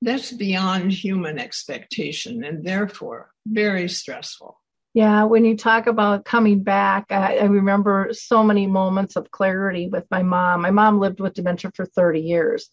That's 0.01 0.31
beyond 0.31 0.91
human 0.91 1.39
expectation 1.39 2.43
and 2.43 2.63
therefore 2.63 3.31
very 3.47 3.89
stressful. 3.89 4.61
Yeah, 4.93 5.25
when 5.25 5.45
you 5.45 5.57
talk 5.57 5.87
about 5.87 6.25
coming 6.25 6.63
back, 6.63 7.11
I, 7.11 7.37
I, 7.37 7.43
remember 7.43 8.09
so 8.13 8.43
many 8.43 8.65
moments 8.65 9.15
of 9.15 9.29
clarity 9.29 9.89
with 9.89 10.05
my 10.09 10.23
mom. 10.23 10.61
My 10.61 10.71
mom 10.71 10.99
lived 10.99 11.19
with 11.19 11.35
dementia 11.35 11.71
for 11.75 11.85
30 11.85 12.21
years, 12.21 12.69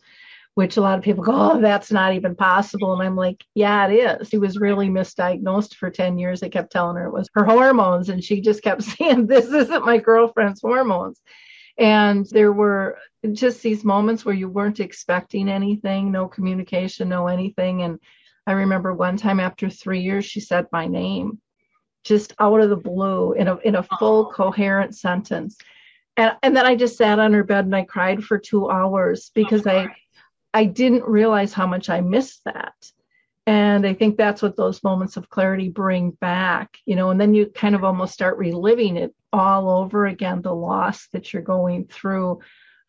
which 0.55 0.77
a 0.77 0.81
lot 0.81 0.97
of 0.97 1.05
people 1.05 1.25
go, 1.25 1.33
oh, 1.35 1.61
that's 1.61 1.91
not 1.91 2.15
even 2.15 2.37
possible. 2.37 2.93
And 2.93 3.03
I'm 3.03 3.17
like, 3.17 3.45
yeah, 3.55 3.89
it 3.89 3.95
is. 3.95 4.29
She 4.29 4.39
was 4.39 4.59
really 4.59 4.89
misdiagnosed 4.89 5.75
for 5.75 5.91
10 5.91 6.17
years. 6.17 6.41
They 6.41 6.49
kept 6.49 6.71
telling 6.71 6.97
her 6.97 7.07
it 7.07 7.13
was 7.13 7.29
her 7.35 7.45
hormones, 7.45 8.09
and 8.09 8.23
she 8.23 8.41
just 8.41 8.63
kept 8.63 8.83
saying, 8.85 9.27
this 9.27 9.47
isn't 9.47 9.85
my 9.85 9.99
girlfriend's 9.99 10.61
hormones. 10.61 11.21
And 11.77 12.25
there 12.31 12.53
were 12.53 12.99
just 13.33 13.63
these 13.63 13.85
moments 13.85 14.25
where 14.25 14.35
you 14.35 14.49
weren't 14.49 14.79
expecting 14.79 15.49
anything, 15.49 16.13
no 16.13 16.29
communication, 16.29 17.09
no 17.09 17.27
anything. 17.27 17.83
And 17.83 17.99
I 18.47 18.53
remember 18.53 18.95
one 18.95 19.17
time 19.17 19.41
after 19.41 19.69
three 19.69 20.01
years, 20.01 20.25
she 20.25 20.41
said 20.41 20.67
my 20.71 20.87
name 20.87 21.41
just 22.05 22.35
out 22.39 22.61
of 22.61 22.69
the 22.69 22.77
blue 22.77 23.33
in 23.33 23.49
a 23.49 23.57
in 23.57 23.77
a 23.77 23.83
full 23.99 24.31
coherent 24.31 24.95
sentence. 24.95 25.57
And 26.17 26.37
and 26.43 26.57
then 26.57 26.67
I 26.67 26.77
just 26.77 26.97
sat 26.97 27.19
on 27.19 27.33
her 27.33 27.43
bed 27.43 27.65
and 27.65 27.75
I 27.75 27.83
cried 27.83 28.23
for 28.23 28.39
2 28.39 28.71
hours 28.71 29.31
because 29.35 29.67
I 29.67 29.89
I 30.55 30.65
didn't 30.65 31.05
realize 31.05 31.53
how 31.53 31.67
much 31.67 31.91
I 31.91 32.01
missed 32.01 32.43
that. 32.45 32.75
And 33.47 33.87
I 33.87 33.93
think 33.93 34.17
that's 34.17 34.41
what 34.41 34.57
those 34.57 34.83
moments 34.83 35.19
of 35.19 35.29
clarity 35.29 35.69
bring 35.69 36.13
back, 36.13 36.79
you 36.87 36.97
know, 36.97 37.11
and 37.11 37.21
then 37.21 37.35
you 37.35 37.47
kind 37.47 37.75
of 37.75 37.85
almost 37.85 38.15
start 38.15 38.39
reliving 38.39 38.97
it 38.97 39.15
all 39.35 39.69
over 39.69 40.07
again, 40.07 40.41
the 40.41 40.55
loss 40.55 41.09
that 41.13 41.33
you're 41.33 41.43
going 41.43 41.87
through 41.89 42.41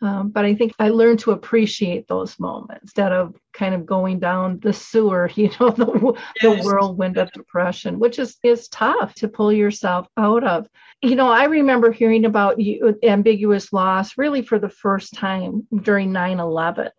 um, 0.02 0.30
but 0.30 0.44
I 0.44 0.54
think 0.56 0.74
I 0.78 0.90
learned 0.90 1.20
to 1.20 1.32
appreciate 1.32 2.08
those 2.08 2.38
moments 2.40 2.84
instead 2.84 3.12
of 3.14 3.36
kind 3.54 3.74
of 3.74 3.86
going 3.86 4.20
down 4.20 4.60
the 4.60 4.74
sewer, 4.74 5.32
you 5.36 5.50
know, 5.60 5.70
the, 5.70 6.14
yes. 6.42 6.64
the 6.64 6.64
whirlwind 6.64 7.18
of 7.18 7.32
depression, 7.32 8.00
which 8.00 8.20
is, 8.20 8.38
is 8.44 8.68
tough 8.68 9.14
to 9.16 9.28
pull 9.28 9.52
yourself 9.52 10.08
out 10.18 10.44
of. 10.44 10.68
You 11.02 11.16
know, 11.16 11.30
I 11.30 11.46
remember 11.46 11.92
hearing 11.92 12.26
about 12.26 12.60
you, 12.60 12.98
ambiguous 13.04 13.72
loss 13.72 14.18
really 14.18 14.42
for 14.42 14.60
the 14.60 14.70
first 14.70 15.14
time 15.14 15.66
during 15.82 16.12
9 16.12 16.40
11. 16.40 16.90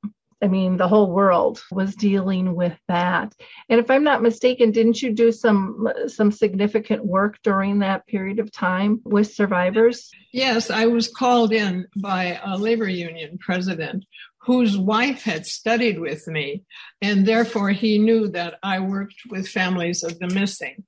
I 0.43 0.49
mean, 0.49 0.77
the 0.77 0.89
whole 0.89 1.11
world 1.11 1.63
was 1.71 1.95
dealing 1.95 2.55
with 2.55 2.77
that. 2.89 3.35
And 3.71 3.81
if 3.81 3.91
I'm 3.91 4.05
not 4.05 4.23
mistaken, 4.23 4.71
didn't 4.71 5.01
you 5.01 5.13
do 5.13 5.33
some 5.33 5.89
some 6.09 6.31
significant 6.31 7.05
work 7.05 7.39
during 7.43 7.79
that 7.79 8.07
period 8.07 8.39
of 8.39 8.53
time 8.53 9.01
with 9.05 9.33
survivors? 9.33 10.11
Yes, 10.33 10.71
I 10.71 10.87
was 10.87 11.09
called 11.09 11.53
in 11.53 11.87
by 11.97 12.39
a 12.45 12.57
labor 12.57 12.89
union 12.89 13.39
president 13.39 14.05
whose 14.39 14.77
wife 14.77 15.23
had 15.23 15.47
studied 15.47 15.99
with 15.99 16.27
me, 16.29 16.65
and 17.01 17.27
therefore 17.27 17.71
he 17.71 17.99
knew 17.99 18.29
that 18.29 18.55
I 18.63 18.81
worked 18.81 19.23
with 19.31 19.49
families 19.49 20.05
of 20.05 20.19
the 20.19 20.29
missing. 20.29 20.85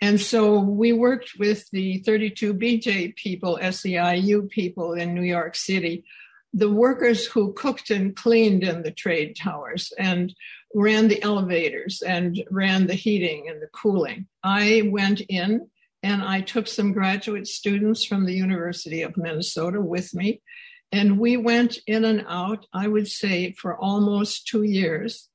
And 0.00 0.20
so 0.20 0.58
we 0.58 0.92
worked 0.92 1.32
with 1.38 1.68
the 1.70 2.02
32BJ 2.06 3.14
people, 3.14 3.58
SEIU 3.60 4.48
people 4.48 4.94
in 4.94 5.14
New 5.14 5.22
York 5.22 5.54
City 5.54 6.04
the 6.52 6.70
workers 6.70 7.26
who 7.26 7.52
cooked 7.54 7.90
and 7.90 8.14
cleaned 8.14 8.62
in 8.62 8.82
the 8.82 8.90
trade 8.90 9.36
towers 9.36 9.92
and 9.98 10.34
ran 10.74 11.08
the 11.08 11.22
elevators 11.22 12.02
and 12.02 12.42
ran 12.50 12.86
the 12.86 12.94
heating 12.94 13.48
and 13.48 13.60
the 13.62 13.68
cooling. 13.68 14.26
I 14.42 14.88
went 14.92 15.20
in 15.22 15.68
and 16.02 16.22
I 16.22 16.40
took 16.40 16.66
some 16.66 16.92
graduate 16.92 17.46
students 17.46 18.04
from 18.04 18.26
the 18.26 18.34
University 18.34 19.02
of 19.02 19.16
Minnesota 19.16 19.80
with 19.80 20.14
me. 20.14 20.42
And 20.90 21.18
we 21.18 21.36
went 21.36 21.78
in 21.86 22.04
and 22.04 22.24
out, 22.28 22.66
I 22.72 22.88
would 22.88 23.08
say, 23.08 23.52
for 23.52 23.78
almost 23.78 24.46
two 24.46 24.62
years. 24.62 25.28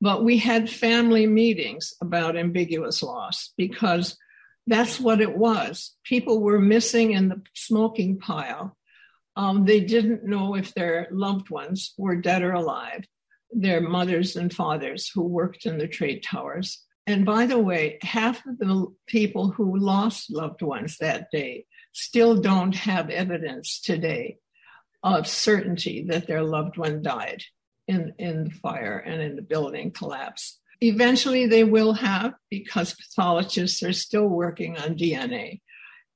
But 0.00 0.24
we 0.24 0.38
had 0.38 0.70
family 0.70 1.26
meetings 1.26 1.92
about 2.00 2.36
ambiguous 2.36 3.02
loss 3.02 3.52
because 3.56 4.16
that's 4.66 4.98
what 4.98 5.20
it 5.20 5.36
was. 5.36 5.94
People 6.04 6.40
were 6.40 6.60
missing 6.60 7.12
in 7.12 7.28
the 7.28 7.42
smoking 7.54 8.18
pile 8.18 8.76
um, 9.38 9.64
they 9.64 9.78
didn't 9.78 10.24
know 10.24 10.56
if 10.56 10.74
their 10.74 11.06
loved 11.12 11.48
ones 11.48 11.94
were 11.96 12.16
dead 12.16 12.42
or 12.42 12.52
alive, 12.52 13.04
their 13.52 13.80
mothers 13.80 14.34
and 14.34 14.52
fathers 14.52 15.08
who 15.14 15.22
worked 15.22 15.64
in 15.64 15.78
the 15.78 15.86
trade 15.86 16.24
towers. 16.24 16.84
And 17.06 17.24
by 17.24 17.46
the 17.46 17.58
way, 17.58 17.98
half 18.02 18.44
of 18.44 18.58
the 18.58 18.92
people 19.06 19.52
who 19.52 19.78
lost 19.78 20.28
loved 20.28 20.60
ones 20.60 20.98
that 20.98 21.30
day 21.30 21.66
still 21.92 22.40
don't 22.40 22.74
have 22.74 23.10
evidence 23.10 23.80
today 23.80 24.38
of 25.04 25.28
certainty 25.28 26.04
that 26.08 26.26
their 26.26 26.42
loved 26.42 26.76
one 26.76 27.00
died 27.00 27.44
in, 27.86 28.14
in 28.18 28.44
the 28.44 28.50
fire 28.50 28.98
and 28.98 29.22
in 29.22 29.36
the 29.36 29.42
building 29.42 29.92
collapse. 29.92 30.58
Eventually, 30.80 31.46
they 31.46 31.62
will 31.62 31.92
have 31.92 32.34
because 32.50 32.94
pathologists 32.94 33.84
are 33.84 33.92
still 33.92 34.26
working 34.26 34.76
on 34.76 34.98
DNA. 34.98 35.60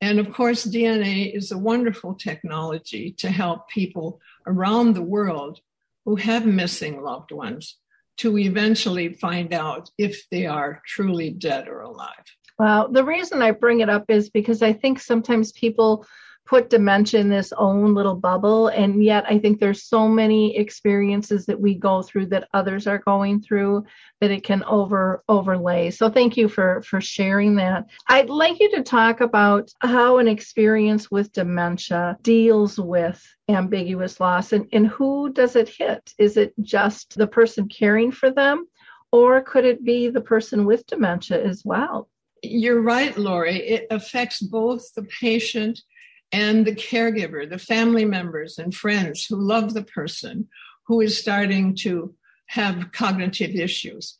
And 0.02 0.18
of 0.18 0.32
course, 0.32 0.66
DNA 0.66 1.32
is 1.32 1.52
a 1.52 1.58
wonderful 1.58 2.14
technology 2.16 3.12
to 3.18 3.30
help 3.30 3.68
people 3.68 4.20
around 4.48 4.94
the 4.94 5.02
world 5.02 5.60
who 6.04 6.16
have 6.16 6.44
missing 6.44 7.00
loved 7.00 7.30
ones 7.30 7.78
to 8.16 8.36
eventually 8.36 9.12
find 9.14 9.54
out 9.54 9.90
if 9.96 10.28
they 10.28 10.44
are 10.44 10.82
truly 10.84 11.30
dead 11.30 11.68
or 11.68 11.82
alive. 11.82 12.26
Well, 12.58 12.90
the 12.90 13.04
reason 13.04 13.42
I 13.42 13.52
bring 13.52 13.78
it 13.78 13.88
up 13.88 14.06
is 14.08 14.28
because 14.28 14.60
I 14.60 14.72
think 14.72 14.98
sometimes 14.98 15.52
people 15.52 16.04
put 16.52 16.68
dementia 16.68 17.18
in 17.18 17.30
this 17.30 17.50
own 17.56 17.94
little 17.94 18.14
bubble 18.14 18.68
and 18.68 19.02
yet 19.02 19.24
i 19.26 19.38
think 19.38 19.58
there's 19.58 19.84
so 19.84 20.06
many 20.06 20.54
experiences 20.56 21.46
that 21.46 21.58
we 21.58 21.74
go 21.74 22.02
through 22.02 22.26
that 22.26 22.46
others 22.52 22.86
are 22.86 22.98
going 22.98 23.40
through 23.40 23.82
that 24.22 24.30
it 24.30 24.44
can 24.44 24.62
over 24.64 25.24
overlay. 25.28 25.90
So 25.90 26.08
thank 26.08 26.36
you 26.36 26.48
for 26.48 26.80
for 26.82 27.00
sharing 27.00 27.56
that. 27.56 27.86
I'd 28.06 28.30
like 28.30 28.60
you 28.60 28.70
to 28.70 28.82
talk 28.82 29.20
about 29.20 29.72
how 29.80 30.18
an 30.18 30.28
experience 30.28 31.10
with 31.10 31.32
dementia 31.32 32.16
deals 32.22 32.78
with 32.78 33.20
ambiguous 33.48 34.20
loss 34.20 34.52
and, 34.52 34.68
and 34.72 34.86
who 34.86 35.32
does 35.32 35.56
it 35.56 35.68
hit? 35.68 36.12
Is 36.18 36.36
it 36.36 36.54
just 36.60 37.18
the 37.18 37.26
person 37.26 37.68
caring 37.68 38.12
for 38.12 38.30
them 38.30 38.66
or 39.10 39.40
could 39.42 39.64
it 39.64 39.84
be 39.84 40.08
the 40.08 40.20
person 40.20 40.66
with 40.66 40.86
dementia 40.86 41.44
as 41.44 41.62
well? 41.64 42.08
You're 42.44 42.82
right, 42.82 43.16
Lori. 43.18 43.56
It 43.56 43.88
affects 43.90 44.40
both 44.40 44.94
the 44.94 45.02
patient 45.20 45.80
and 46.32 46.66
the 46.66 46.74
caregiver, 46.74 47.48
the 47.48 47.58
family 47.58 48.04
members 48.04 48.58
and 48.58 48.74
friends 48.74 49.26
who 49.26 49.36
love 49.36 49.74
the 49.74 49.84
person 49.84 50.48
who 50.86 51.00
is 51.00 51.18
starting 51.18 51.76
to 51.76 52.14
have 52.48 52.90
cognitive 52.92 53.54
issues. 53.54 54.18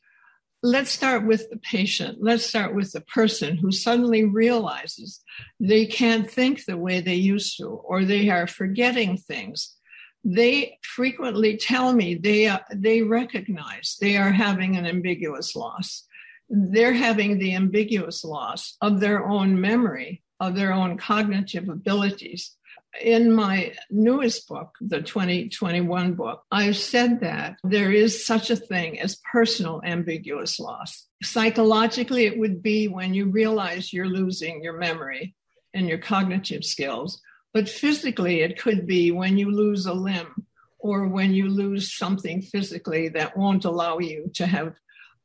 Let's 0.63 0.93
start 0.93 1.27
with 1.27 1.51
the 1.51 1.57
patient. 1.57 2.19
Let's 2.21 2.47
start 2.47 2.75
with 2.75 2.93
the 2.93 3.01
person 3.01 3.57
who 3.57 3.73
suddenly 3.73 4.25
realizes 4.25 5.21
they 5.59 5.87
can't 5.87 6.31
think 6.31 6.65
the 6.65 6.77
way 6.77 7.01
they 7.01 7.17
used 7.17 7.57
to, 7.59 7.67
or 7.67 8.05
they 8.05 8.29
are 8.29 8.47
forgetting 8.47 9.17
things. 9.17 9.75
They 10.23 10.79
frequently 10.83 11.57
tell 11.57 11.93
me 11.93 12.15
they, 12.15 12.47
uh, 12.47 12.61
they 12.73 13.03
recognize 13.03 13.97
they 14.01 14.17
are 14.17 14.31
having 14.31 14.77
an 14.77 14.87
ambiguous 14.87 15.57
loss. 15.57 16.07
They're 16.49 16.93
having 16.93 17.39
the 17.39 17.57
ambiguous 17.57 18.23
loss 18.23 18.77
of 18.81 19.01
their 19.01 19.27
own 19.27 19.61
memory 19.61 20.22
of 20.43 20.57
their 20.57 20.73
own 20.73 20.99
cognitive 20.99 21.69
abilities. 21.69 22.57
In 23.01 23.33
my 23.33 23.75
newest 23.91 24.49
book, 24.49 24.75
the 24.81 25.01
2021 25.01 26.15
book, 26.15 26.43
I've 26.51 26.77
said 26.77 27.21
that 27.21 27.59
there 27.63 27.93
is 27.93 28.27
such 28.27 28.51
a 28.51 28.57
thing 28.57 28.99
as 28.99 29.21
personal 29.31 29.81
ambiguous 29.85 30.59
loss. 30.59 31.07
Psychologically, 31.23 32.27
it 32.27 32.39
would 32.39 32.61
be 32.61 32.89
when 32.89 33.15
you 33.15 33.31
realize 33.31 33.93
you're 33.93 34.09
losing 34.09 34.65
your 34.65 34.77
memory 34.79 35.37
and 35.73 35.89
your 35.89 35.99
cognitive 35.99 36.65
skills, 36.65 37.21
But 37.55 37.69
physically, 37.69 38.41
it 38.41 38.59
could 38.59 38.87
be 38.87 39.11
when 39.11 39.37
you 39.37 39.51
lose 39.51 39.85
a 39.85 39.93
limb 39.93 40.47
or 40.79 41.07
when 41.07 41.35
you 41.35 41.49
lose 41.49 41.95
something 41.95 42.41
physically 42.41 43.11
that 43.11 43.37
won't 43.37 43.67
allow 43.67 43.99
you 43.99 44.31
to 44.35 44.47
have 44.47 44.75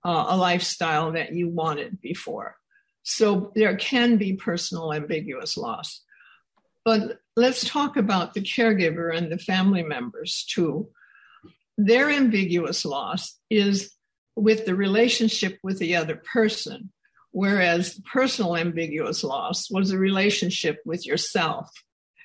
uh, 0.04 0.26
a 0.28 0.38
lifestyle 0.38 1.14
that 1.14 1.34
you 1.34 1.48
wanted 1.50 2.02
before. 2.02 2.57
So 3.10 3.54
there 3.56 3.78
can 3.78 4.18
be 4.18 4.34
personal 4.34 4.94
ambiguous 4.94 5.56
loss. 5.56 6.02
But 6.84 7.20
let's 7.38 7.66
talk 7.66 7.96
about 7.96 8.34
the 8.34 8.42
caregiver 8.42 9.16
and 9.16 9.32
the 9.32 9.38
family 9.38 9.82
members 9.82 10.46
too. 10.50 10.90
Their 11.78 12.12
ambiguous 12.12 12.84
loss 12.84 13.40
is 13.50 13.94
with 14.36 14.66
the 14.66 14.76
relationship 14.76 15.58
with 15.64 15.80
the 15.80 15.96
other 15.96 16.22
person, 16.34 16.92
whereas 17.32 17.98
personal 18.12 18.58
ambiguous 18.58 19.24
loss 19.24 19.72
was 19.72 19.92
a 19.92 19.98
relationship 19.98 20.80
with 20.84 21.06
yourself, 21.06 21.70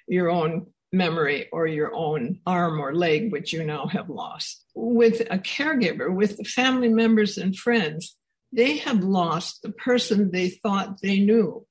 your 0.09 0.31
own 0.31 0.67
memory 0.93 1.49
or 1.53 1.69
your 1.69 1.95
own 1.95 2.41
arm 2.45 2.81
or 2.81 2.93
leg, 2.93 3.31
which 3.31 3.53
you 3.53 3.63
now 3.63 3.87
have 3.87 4.11
lost. 4.11 4.65
With 4.75 5.21
a 5.31 5.39
caregiver, 5.39 6.13
with 6.13 6.39
the 6.39 6.45
family 6.45 6.89
members 6.89 7.39
and 7.39 7.57
friends, 7.57 8.17
they 8.53 8.79
have 8.79 9.03
lost 9.03 9.63
the 9.63 9.73
person 9.73 10.31
they 10.31 10.51
thought 10.51 11.01
they 11.01 11.21
knew. 11.21 11.67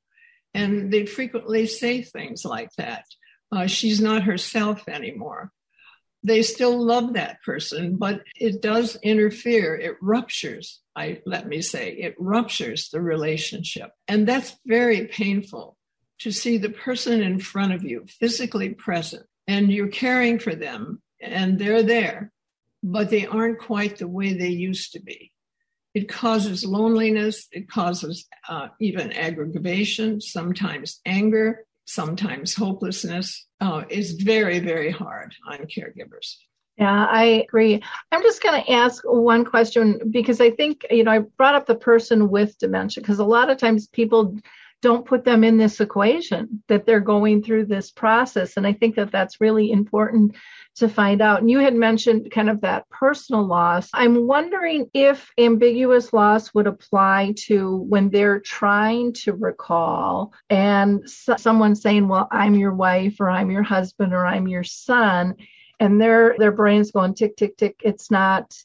And 0.54 0.92
they 0.92 1.06
frequently 1.06 1.68
say 1.68 2.02
things 2.02 2.44
like 2.44 2.72
that. 2.78 3.06
Uh, 3.52 3.68
she's 3.68 4.02
not 4.02 4.24
herself 4.24 4.88
anymore. 4.88 5.52
They 6.24 6.42
still 6.42 6.84
love 6.84 7.14
that 7.14 7.42
person, 7.44 7.98
but 7.98 8.22
it 8.36 8.62
does 8.62 8.96
interfere. 9.02 9.76
It 9.76 9.96
ruptures, 10.02 10.82
I 10.96 11.22
let 11.26 11.48
me 11.48 11.62
say, 11.62 11.94
it 11.94 12.16
ruptures 12.20 12.90
the 12.90 13.02
relationship. 13.02 13.92
And 14.08 14.28
that's 14.28 14.56
very 14.66 15.08
painful 15.08 15.78
to 16.20 16.32
see 16.32 16.58
the 16.58 16.70
person 16.70 17.22
in 17.22 17.40
front 17.40 17.74
of 17.74 17.84
you 17.84 18.06
physically 18.08 18.70
present 18.70 19.26
and 19.48 19.72
you're 19.72 19.88
caring 19.88 20.38
for 20.38 20.54
them 20.54 21.02
and 21.20 21.58
they're 21.58 21.84
there, 21.84 22.32
but 22.84 23.10
they 23.10 23.26
aren't 23.26 23.60
quite 23.60 23.98
the 23.98 24.08
way 24.08 24.34
they 24.34 24.50
used 24.50 24.94
to 24.94 25.02
be. 25.02 25.32
It 25.94 26.08
causes 26.08 26.66
loneliness. 26.66 27.48
It 27.52 27.70
causes 27.70 28.26
uh, 28.48 28.70
even 28.80 29.12
aggravation, 29.12 30.22
sometimes 30.22 31.02
anger, 31.06 31.66
sometimes 31.86 32.56
hopelessness. 32.56 33.46
Uh, 33.60 33.84
it's 33.90 34.12
very, 34.12 34.60
very 34.60 34.92
hard 34.92 35.34
on 35.48 35.60
caregivers. 35.60 36.36
Yeah, 36.78 37.06
I 37.06 37.24
agree. 37.24 37.84
I'm 38.12 38.24
just 38.24 38.42
going 38.42 38.64
to 38.64 38.72
ask 38.72 39.04
one 39.04 39.46
question 39.46 40.00
because 40.10 40.40
I 40.40 40.52
think, 40.52 40.86
you 40.90 41.04
know, 41.04 41.12
I 41.12 41.20
brought 41.20 41.56
up 41.56 41.68
the 41.68 41.76
person 41.76 42.30
with 42.30 42.58
dementia 42.58 43.02
because 43.02 43.20
a 43.20 43.26
lot 43.26 43.50
of 43.50 43.58
times 43.58 43.88
people 43.88 44.38
don't 44.82 45.06
put 45.06 45.24
them 45.24 45.44
in 45.44 45.58
this 45.58 45.80
equation 45.80 46.64
that 46.68 46.86
they're 46.86 47.00
going 47.00 47.44
through 47.44 47.66
this 47.66 47.92
process. 47.92 48.58
And 48.58 48.66
I 48.66 48.74
think 48.74 48.96
that 48.96 49.12
that's 49.12 49.40
really 49.40 49.72
important 49.72 50.36
to 50.78 50.90
find 50.90 51.22
out. 51.22 51.42
And 51.42 51.52
you 51.52 51.60
had 51.60 51.76
mentioned 51.76 52.32
kind 52.32 52.50
of 52.50 52.62
that 52.62 52.90
personal 52.90 53.46
loss. 53.46 53.90
I'm 53.94 54.26
wondering 54.26 54.90
if 54.94 55.30
ambiguous 55.38 56.14
loss 56.14 56.54
would 56.54 56.68
apply 56.68 57.34
to 57.46 57.78
when 57.78 58.10
they're 58.10 58.40
trying 58.40 59.14
to 59.14 59.34
recall 59.34 60.34
and 60.50 61.08
so- 61.10 61.38
someone 61.38 61.76
saying, 61.76 62.08
well, 62.08 62.28
I'm 62.32 62.56
your 62.56 62.74
wife 62.74 63.18
or 63.20 63.30
I'm 63.30 63.52
your 63.52 63.64
husband 63.64 64.14
or 64.14 64.26
I'm 64.26 64.48
your 64.48 64.64
son. 64.64 65.36
And 65.80 66.00
their 66.00 66.36
their 66.38 66.52
brain's 66.52 66.92
going 66.92 67.16
tick 67.16 67.36
tick 67.36 67.58
tick. 67.58 67.82
It's 67.84 68.12
not 68.12 68.56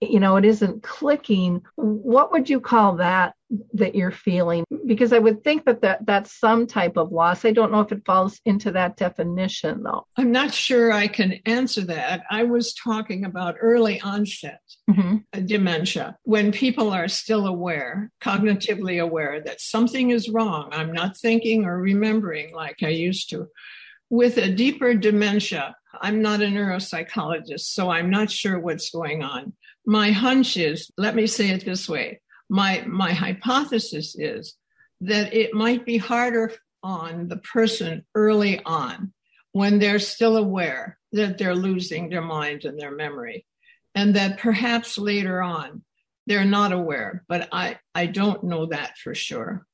you 0.00 0.18
know 0.18 0.36
it 0.36 0.46
isn't 0.46 0.82
clicking 0.82 1.60
what 1.76 2.32
would 2.32 2.48
you 2.48 2.58
call 2.58 2.96
that 2.96 3.34
that 3.72 3.94
you're 3.94 4.12
feeling 4.12 4.64
because 4.86 5.12
i 5.12 5.18
would 5.18 5.42
think 5.42 5.64
that, 5.64 5.82
that 5.82 6.06
that's 6.06 6.38
some 6.38 6.66
type 6.66 6.96
of 6.96 7.10
loss. 7.10 7.44
I 7.44 7.50
don't 7.50 7.72
know 7.72 7.80
if 7.80 7.90
it 7.90 8.04
falls 8.06 8.40
into 8.44 8.70
that 8.72 8.96
definition 8.96 9.82
though. 9.82 10.06
I'm 10.16 10.30
not 10.30 10.54
sure 10.54 10.92
i 10.92 11.08
can 11.08 11.34
answer 11.46 11.80
that. 11.82 12.22
I 12.30 12.44
was 12.44 12.74
talking 12.74 13.24
about 13.24 13.56
early 13.60 14.00
onset 14.00 14.60
mm-hmm. 14.88 15.46
dementia 15.46 16.16
when 16.22 16.52
people 16.52 16.90
are 16.90 17.08
still 17.08 17.46
aware 17.46 18.10
cognitively 18.22 19.02
aware 19.02 19.42
that 19.42 19.60
something 19.60 20.10
is 20.10 20.28
wrong. 20.28 20.68
I'm 20.72 20.92
not 20.92 21.16
thinking 21.16 21.64
or 21.64 21.78
remembering 21.78 22.54
like 22.54 22.82
i 22.82 22.88
used 22.88 23.30
to. 23.30 23.48
With 24.10 24.38
a 24.38 24.50
deeper 24.50 24.94
dementia 24.94 25.74
i'm 26.00 26.22
not 26.22 26.40
a 26.40 26.44
neuropsychologist 26.44 27.60
so 27.60 27.90
i'm 27.90 28.10
not 28.10 28.30
sure 28.30 28.60
what's 28.60 28.90
going 28.90 29.24
on. 29.24 29.54
My 29.86 30.12
hunch 30.12 30.56
is, 30.56 30.90
let 30.96 31.14
me 31.16 31.26
say 31.26 31.50
it 31.50 31.64
this 31.64 31.88
way. 31.88 32.20
My, 32.50 32.84
my 32.86 33.12
hypothesis 33.12 34.14
is 34.18 34.54
that 35.00 35.32
it 35.32 35.54
might 35.54 35.86
be 35.86 35.96
harder 35.96 36.52
on 36.82 37.28
the 37.28 37.38
person 37.38 38.04
early 38.14 38.62
on 38.64 39.12
when 39.52 39.78
they're 39.78 39.98
still 39.98 40.36
aware 40.36 40.98
that 41.12 41.38
they're 41.38 41.54
losing 41.54 42.08
their 42.08 42.22
mind 42.22 42.64
and 42.64 42.78
their 42.78 42.94
memory 42.94 43.46
and 43.94 44.14
that 44.14 44.38
perhaps 44.38 44.98
later 44.98 45.42
on 45.42 45.82
they're 46.26 46.44
not 46.44 46.72
aware 46.72 47.24
but 47.28 47.48
i 47.52 47.78
i 47.94 48.06
don't 48.06 48.44
know 48.44 48.66
that 48.66 48.96
for 48.98 49.14
sure 49.14 49.66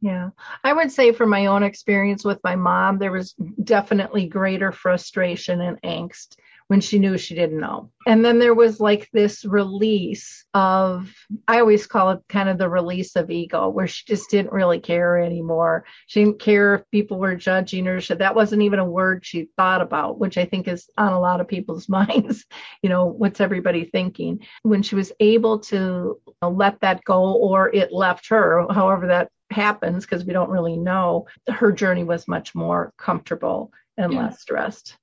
yeah. 0.00 0.30
I 0.62 0.74
would 0.74 0.92
say 0.92 1.12
from 1.12 1.30
my 1.30 1.46
own 1.46 1.62
experience 1.62 2.26
with 2.26 2.38
my 2.44 2.56
mom, 2.56 2.98
there 2.98 3.10
was 3.10 3.32
definitely 3.62 4.26
greater 4.26 4.70
frustration 4.70 5.62
and 5.62 5.80
angst 5.80 6.36
when 6.68 6.80
she 6.80 6.98
knew 6.98 7.18
she 7.18 7.34
didn't 7.34 7.60
know. 7.60 7.90
And 8.06 8.24
then 8.24 8.38
there 8.38 8.54
was 8.54 8.80
like 8.80 9.08
this 9.12 9.44
release 9.44 10.44
of, 10.54 11.12
I 11.46 11.60
always 11.60 11.86
call 11.86 12.10
it 12.10 12.20
kind 12.28 12.48
of 12.48 12.58
the 12.58 12.68
release 12.68 13.16
of 13.16 13.30
ego, 13.30 13.68
where 13.68 13.86
she 13.86 14.04
just 14.06 14.30
didn't 14.30 14.52
really 14.52 14.80
care 14.80 15.18
anymore. 15.18 15.84
She 16.06 16.24
didn't 16.24 16.40
care 16.40 16.76
if 16.76 16.90
people 16.90 17.18
were 17.18 17.36
judging 17.36 17.84
her. 17.86 18.00
So 18.00 18.14
that 18.14 18.34
wasn't 18.34 18.62
even 18.62 18.78
a 18.78 18.88
word 18.88 19.24
she 19.24 19.48
thought 19.56 19.82
about, 19.82 20.18
which 20.18 20.38
I 20.38 20.46
think 20.46 20.66
is 20.66 20.88
on 20.96 21.12
a 21.12 21.20
lot 21.20 21.40
of 21.40 21.48
people's 21.48 21.88
minds. 21.88 22.44
you 22.82 22.88
know, 22.88 23.06
what's 23.06 23.40
everybody 23.40 23.84
thinking? 23.84 24.40
When 24.62 24.82
she 24.82 24.94
was 24.94 25.12
able 25.20 25.58
to 25.60 26.20
let 26.42 26.80
that 26.80 27.04
go 27.04 27.34
or 27.34 27.72
it 27.74 27.92
left 27.92 28.28
her, 28.28 28.66
however 28.70 29.08
that 29.08 29.30
happens, 29.50 30.04
because 30.04 30.24
we 30.24 30.32
don't 30.32 30.50
really 30.50 30.76
know, 30.76 31.26
her 31.48 31.72
journey 31.72 32.04
was 32.04 32.26
much 32.26 32.54
more 32.54 32.92
comfortable 32.96 33.70
and 33.96 34.12
yeah. 34.12 34.24
less 34.24 34.40
stressed. 34.40 34.96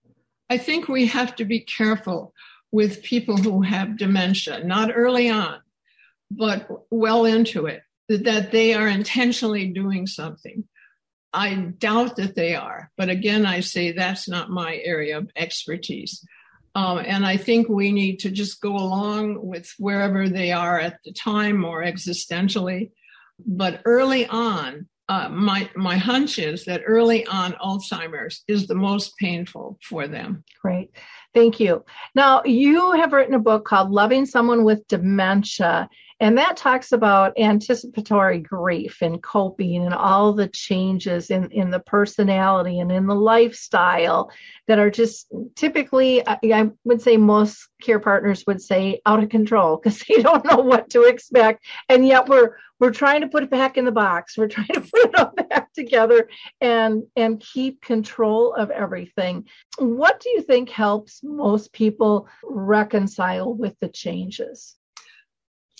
I 0.51 0.57
think 0.57 0.89
we 0.89 1.05
have 1.05 1.37
to 1.37 1.45
be 1.45 1.61
careful 1.61 2.33
with 2.73 3.03
people 3.03 3.37
who 3.37 3.61
have 3.61 3.95
dementia, 3.95 4.61
not 4.65 4.91
early 4.93 5.29
on, 5.29 5.61
but 6.29 6.67
well 6.89 7.23
into 7.23 7.67
it, 7.67 7.83
that 8.09 8.51
they 8.51 8.73
are 8.73 8.89
intentionally 8.89 9.67
doing 9.67 10.07
something. 10.07 10.65
I 11.31 11.53
doubt 11.55 12.17
that 12.17 12.35
they 12.35 12.53
are, 12.55 12.91
but 12.97 13.07
again, 13.07 13.45
I 13.45 13.61
say 13.61 13.93
that's 13.93 14.27
not 14.27 14.49
my 14.49 14.75
area 14.83 15.19
of 15.19 15.31
expertise. 15.37 16.21
Um, 16.75 16.97
and 16.97 17.25
I 17.25 17.37
think 17.37 17.69
we 17.69 17.93
need 17.93 18.17
to 18.19 18.29
just 18.29 18.59
go 18.59 18.75
along 18.75 19.45
with 19.45 19.73
wherever 19.79 20.27
they 20.27 20.51
are 20.51 20.77
at 20.77 20.99
the 21.05 21.13
time 21.13 21.63
or 21.63 21.81
existentially. 21.81 22.91
But 23.39 23.83
early 23.85 24.27
on, 24.27 24.89
uh, 25.11 25.27
my 25.27 25.69
my 25.75 25.97
hunch 25.97 26.39
is 26.39 26.63
that 26.63 26.83
early 26.85 27.25
on 27.27 27.51
Alzheimer's 27.61 28.45
is 28.47 28.65
the 28.65 28.75
most 28.75 29.17
painful 29.17 29.77
for 29.83 30.07
them. 30.07 30.41
Great, 30.61 30.89
thank 31.33 31.59
you. 31.59 31.83
Now 32.15 32.41
you 32.45 32.93
have 32.93 33.11
written 33.11 33.35
a 33.35 33.39
book 33.39 33.65
called 33.65 33.91
"Loving 33.91 34.25
Someone 34.25 34.63
with 34.63 34.87
Dementia," 34.87 35.89
and 36.21 36.37
that 36.37 36.55
talks 36.55 36.91
about 36.91 37.37
anticipatory 37.39 38.37
grief 38.37 39.01
and 39.01 39.23
coping 39.23 39.83
and 39.83 39.93
all 39.93 40.33
the 40.33 40.47
changes 40.47 41.31
in 41.31 41.51
in 41.51 41.71
the 41.71 41.79
personality 41.79 42.79
and 42.79 42.91
in 42.91 43.07
the 43.07 43.15
lifestyle 43.15 44.31
that 44.67 44.77
are 44.77 44.91
just 44.91 45.27
typically, 45.55 46.25
I 46.27 46.69
would 46.83 47.01
say, 47.01 47.17
most 47.17 47.67
care 47.81 47.99
partners 47.99 48.43
would 48.45 48.61
say 48.61 49.01
out 49.07 49.23
of 49.23 49.29
control 49.29 49.77
because 49.77 50.03
they 50.07 50.21
don't 50.21 50.45
know 50.45 50.57
what 50.57 50.91
to 50.91 51.03
expect, 51.05 51.65
and 51.89 52.07
yet 52.07 52.29
we're 52.29 52.55
we're 52.79 52.91
trying 52.91 53.21
to 53.21 53.27
put 53.27 53.43
it 53.43 53.49
back 53.49 53.77
in 53.77 53.85
the 53.85 53.91
box. 53.91 54.37
We're 54.37 54.47
trying 54.47 54.67
to 54.67 54.81
put 54.93 55.05
it 55.05 55.15
all 55.15 55.33
back 55.49 55.73
together 55.73 56.29
and 56.61 57.01
and 57.15 57.39
keep 57.39 57.81
control 57.81 58.53
of 58.53 58.69
everything. 58.69 59.47
What 59.79 60.19
do 60.19 60.29
you 60.29 60.43
think 60.43 60.69
helps 60.69 61.21
most 61.23 61.73
people 61.73 62.27
reconcile 62.43 63.55
with 63.55 63.75
the 63.81 63.89
changes 63.89 64.75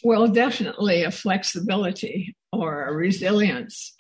well 0.04 0.28
definitely 0.28 1.04
a 1.04 1.12
flexibility 1.12 2.36
or 2.52 2.84
a 2.84 2.94
resilience. 2.94 3.94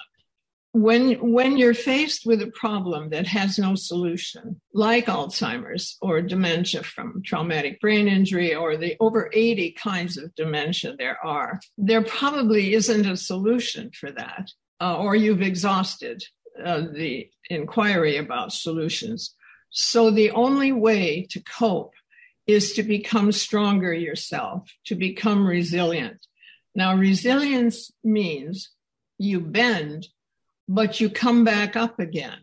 When 0.73 1.33
when 1.33 1.57
you're 1.57 1.73
faced 1.73 2.25
with 2.25 2.41
a 2.41 2.51
problem 2.51 3.09
that 3.09 3.27
has 3.27 3.59
no 3.59 3.75
solution 3.75 4.61
like 4.73 5.07
alzheimer's 5.07 5.97
or 6.01 6.21
dementia 6.21 6.83
from 6.83 7.21
traumatic 7.25 7.81
brain 7.81 8.07
injury 8.07 8.55
or 8.55 8.77
the 8.77 8.95
over 9.01 9.29
80 9.33 9.71
kinds 9.71 10.17
of 10.17 10.33
dementia 10.35 10.95
there 10.97 11.17
are 11.25 11.59
there 11.77 12.01
probably 12.01 12.73
isn't 12.73 13.05
a 13.05 13.17
solution 13.17 13.91
for 13.91 14.11
that. 14.11 14.49
Uh, 14.79 14.97
or 14.97 15.15
you've 15.15 15.43
exhausted 15.43 16.23
uh, 16.65 16.81
the 16.93 17.29
inquiry 17.49 18.17
about 18.17 18.53
solutions. 18.53 19.35
So 19.69 20.09
the 20.09 20.31
only 20.31 20.71
way 20.71 21.27
to 21.29 21.41
cope 21.43 21.93
is 22.47 22.73
to 22.73 22.83
become 22.83 23.31
stronger 23.31 23.93
yourself 23.93 24.69
to 24.85 24.95
become 24.95 25.45
resilient 25.45 26.25
now 26.75 26.95
resilience 26.95 27.91
means 28.03 28.71
you 29.17 29.39
bend 29.39 30.07
but 30.67 31.01
you 31.01 31.09
come 31.09 31.43
back 31.43 31.75
up 31.75 31.99
again. 31.99 32.39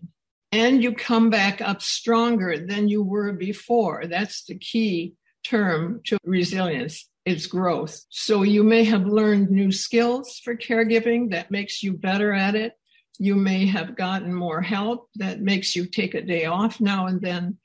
and 0.50 0.82
you 0.82 0.94
come 0.94 1.28
back 1.30 1.60
up 1.60 1.82
stronger 1.82 2.56
than 2.58 2.88
you 2.88 3.02
were 3.02 3.32
before. 3.32 4.06
That's 4.06 4.44
the 4.44 4.58
key 4.58 5.14
term 5.44 6.00
to 6.04 6.16
resilience 6.24 7.08
is 7.26 7.46
growth. 7.46 8.04
So 8.08 8.42
you 8.42 8.64
may 8.64 8.84
have 8.84 9.06
learned 9.06 9.50
new 9.50 9.70
skills 9.70 10.40
for 10.42 10.56
caregiving 10.56 11.30
that 11.30 11.50
makes 11.50 11.82
you 11.82 11.92
better 11.92 12.32
at 12.32 12.54
it. 12.54 12.72
You 13.18 13.34
may 13.34 13.66
have 13.66 13.96
gotten 13.96 14.32
more 14.32 14.62
help 14.62 15.10
that 15.16 15.40
makes 15.40 15.76
you 15.76 15.84
take 15.86 16.14
a 16.14 16.22
day 16.22 16.46
off 16.46 16.80
now 16.80 17.06
and 17.06 17.20
then. 17.20 17.58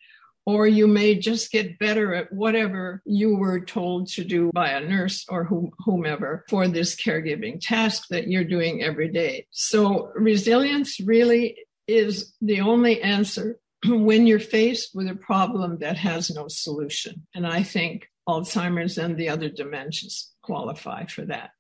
Or 0.46 0.68
you 0.68 0.88
may 0.88 1.16
just 1.16 1.52
get 1.52 1.80
better 1.80 2.14
at 2.14 2.32
whatever 2.34 3.02
you 3.06 3.36
were 3.36 3.62
told 3.62 4.08
to 4.10 4.24
do 4.24 4.52
by 4.54 4.70
a 4.70 4.86
nurse 4.86 5.26
or 5.30 5.46
whomever 5.86 6.44
for 6.50 6.68
this 6.68 6.96
caregiving 6.96 7.60
task 7.62 8.08
that 8.10 8.28
you're 8.28 8.44
doing 8.44 8.84
every 8.84 9.08
day. 9.08 9.48
So 9.52 10.12
resilience 10.16 11.00
really 11.00 11.58
is 11.88 12.34
the 12.42 12.62
only 12.62 13.02
answer 13.02 13.60
when 13.86 14.28
you're 14.28 14.40
faced 14.40 14.94
with 14.94 15.08
a 15.08 15.16
problem 15.16 15.80
that 15.80 15.98
has 15.98 16.30
no 16.30 16.48
solution. 16.48 17.26
And 17.34 17.48
I 17.48 17.64
think 17.64 18.08
Alzheimer's 18.28 18.98
and 18.98 19.18
the 19.18 19.30
other 19.30 19.50
dementias 19.50 20.30
qualify 20.42 21.06
for 21.06 21.24
that. 21.26 21.52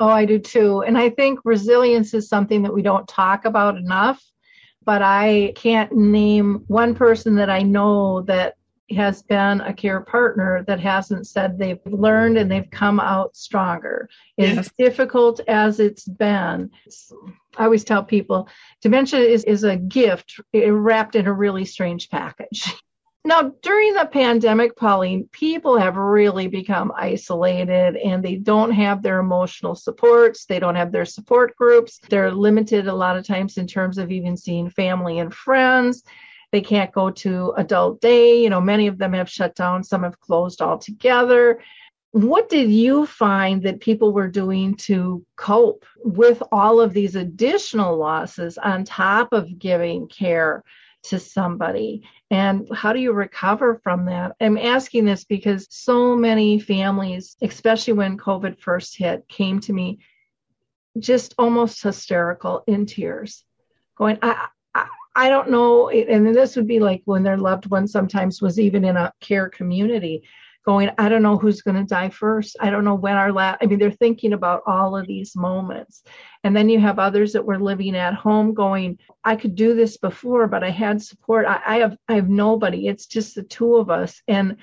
Oh, 0.00 0.08
I 0.08 0.24
do 0.24 0.38
too. 0.38 0.82
And 0.82 0.96
I 0.96 1.10
think 1.10 1.40
resilience 1.44 2.14
is 2.14 2.28
something 2.28 2.62
that 2.62 2.74
we 2.74 2.82
don't 2.82 3.08
talk 3.08 3.44
about 3.44 3.76
enough. 3.76 4.22
But 4.88 5.02
I 5.02 5.52
can't 5.54 5.92
name 5.92 6.64
one 6.66 6.94
person 6.94 7.34
that 7.34 7.50
I 7.50 7.60
know 7.60 8.22
that 8.22 8.56
has 8.96 9.22
been 9.22 9.60
a 9.60 9.74
care 9.74 10.00
partner 10.00 10.64
that 10.66 10.80
hasn't 10.80 11.26
said 11.26 11.58
they've 11.58 11.84
learned 11.84 12.38
and 12.38 12.50
they've 12.50 12.70
come 12.70 12.98
out 12.98 13.36
stronger. 13.36 14.08
Yes. 14.38 14.56
As 14.56 14.72
difficult 14.78 15.40
as 15.46 15.78
it's 15.78 16.06
been, 16.06 16.70
I 17.58 17.64
always 17.64 17.84
tell 17.84 18.02
people 18.02 18.48
dementia 18.80 19.20
is, 19.20 19.44
is 19.44 19.62
a 19.62 19.76
gift 19.76 20.40
wrapped 20.54 21.16
in 21.16 21.26
a 21.26 21.34
really 21.34 21.66
strange 21.66 22.08
package. 22.08 22.72
Now, 23.28 23.52
during 23.60 23.92
the 23.92 24.06
pandemic, 24.06 24.74
Pauline, 24.74 25.28
people 25.32 25.76
have 25.76 25.98
really 25.98 26.46
become 26.48 26.90
isolated 26.96 27.96
and 27.96 28.24
they 28.24 28.36
don't 28.36 28.70
have 28.70 29.02
their 29.02 29.18
emotional 29.18 29.74
supports. 29.74 30.46
They 30.46 30.58
don't 30.58 30.76
have 30.76 30.92
their 30.92 31.04
support 31.04 31.54
groups. 31.54 32.00
They're 32.08 32.32
limited 32.32 32.88
a 32.88 32.94
lot 32.94 33.18
of 33.18 33.26
times 33.26 33.58
in 33.58 33.66
terms 33.66 33.98
of 33.98 34.10
even 34.10 34.34
seeing 34.34 34.70
family 34.70 35.18
and 35.18 35.34
friends. 35.34 36.04
They 36.52 36.62
can't 36.62 36.90
go 36.90 37.10
to 37.10 37.52
adult 37.58 38.00
day. 38.00 38.42
You 38.42 38.48
know, 38.48 38.62
many 38.62 38.86
of 38.86 38.96
them 38.96 39.12
have 39.12 39.28
shut 39.28 39.54
down, 39.54 39.84
some 39.84 40.04
have 40.04 40.18
closed 40.20 40.62
altogether. 40.62 41.60
What 42.12 42.48
did 42.48 42.70
you 42.70 43.04
find 43.04 43.62
that 43.64 43.80
people 43.80 44.14
were 44.14 44.28
doing 44.28 44.74
to 44.86 45.22
cope 45.36 45.84
with 46.02 46.42
all 46.50 46.80
of 46.80 46.94
these 46.94 47.14
additional 47.14 47.94
losses 47.98 48.56
on 48.56 48.84
top 48.84 49.34
of 49.34 49.58
giving 49.58 50.08
care 50.08 50.64
to 51.04 51.18
somebody? 51.18 52.08
And 52.30 52.68
how 52.74 52.92
do 52.92 53.00
you 53.00 53.12
recover 53.12 53.80
from 53.82 54.06
that? 54.06 54.36
I'm 54.40 54.58
asking 54.58 55.04
this 55.04 55.24
because 55.24 55.66
so 55.70 56.16
many 56.16 56.58
families, 56.60 57.36
especially 57.42 57.94
when 57.94 58.18
COVID 58.18 58.58
first 58.60 58.96
hit, 58.96 59.28
came 59.28 59.60
to 59.60 59.72
me 59.72 60.00
just 60.98 61.34
almost 61.38 61.82
hysterical 61.82 62.64
in 62.66 62.86
tears, 62.86 63.44
going, 63.96 64.18
I, 64.22 64.48
I 65.18 65.30
don't 65.30 65.50
know. 65.50 65.88
And 65.88 66.26
this 66.34 66.54
would 66.54 66.68
be 66.68 66.78
like 66.78 67.02
when 67.04 67.24
their 67.24 67.36
loved 67.36 67.66
one 67.66 67.88
sometimes 67.88 68.40
was 68.40 68.60
even 68.60 68.84
in 68.84 68.96
a 68.96 69.12
care 69.20 69.48
community 69.48 70.22
going, 70.68 70.90
I 70.98 71.08
don't 71.08 71.22
know 71.22 71.38
who's 71.38 71.62
going 71.62 71.78
to 71.78 71.84
die 71.84 72.10
first. 72.10 72.54
I 72.60 72.68
don't 72.68 72.84
know 72.84 72.94
when 72.94 73.16
our 73.16 73.32
last, 73.32 73.56
I 73.62 73.66
mean, 73.66 73.78
they're 73.78 73.90
thinking 73.90 74.34
about 74.34 74.64
all 74.66 74.98
of 74.98 75.06
these 75.06 75.34
moments. 75.34 76.02
And 76.44 76.54
then 76.54 76.68
you 76.68 76.78
have 76.78 76.98
others 76.98 77.32
that 77.32 77.46
were 77.46 77.58
living 77.58 77.96
at 77.96 78.12
home 78.12 78.52
going, 78.52 78.98
I 79.24 79.36
could 79.36 79.54
do 79.54 79.74
this 79.74 79.96
before, 79.96 80.46
but 80.46 80.62
I 80.62 80.68
had 80.68 81.00
support. 81.00 81.46
I, 81.46 81.62
I 81.66 81.76
have, 81.76 81.96
I 82.06 82.16
have 82.16 82.28
nobody. 82.28 82.86
It's 82.86 83.06
just 83.06 83.34
the 83.34 83.44
two 83.44 83.76
of 83.76 83.88
us. 83.88 84.20
And 84.28 84.58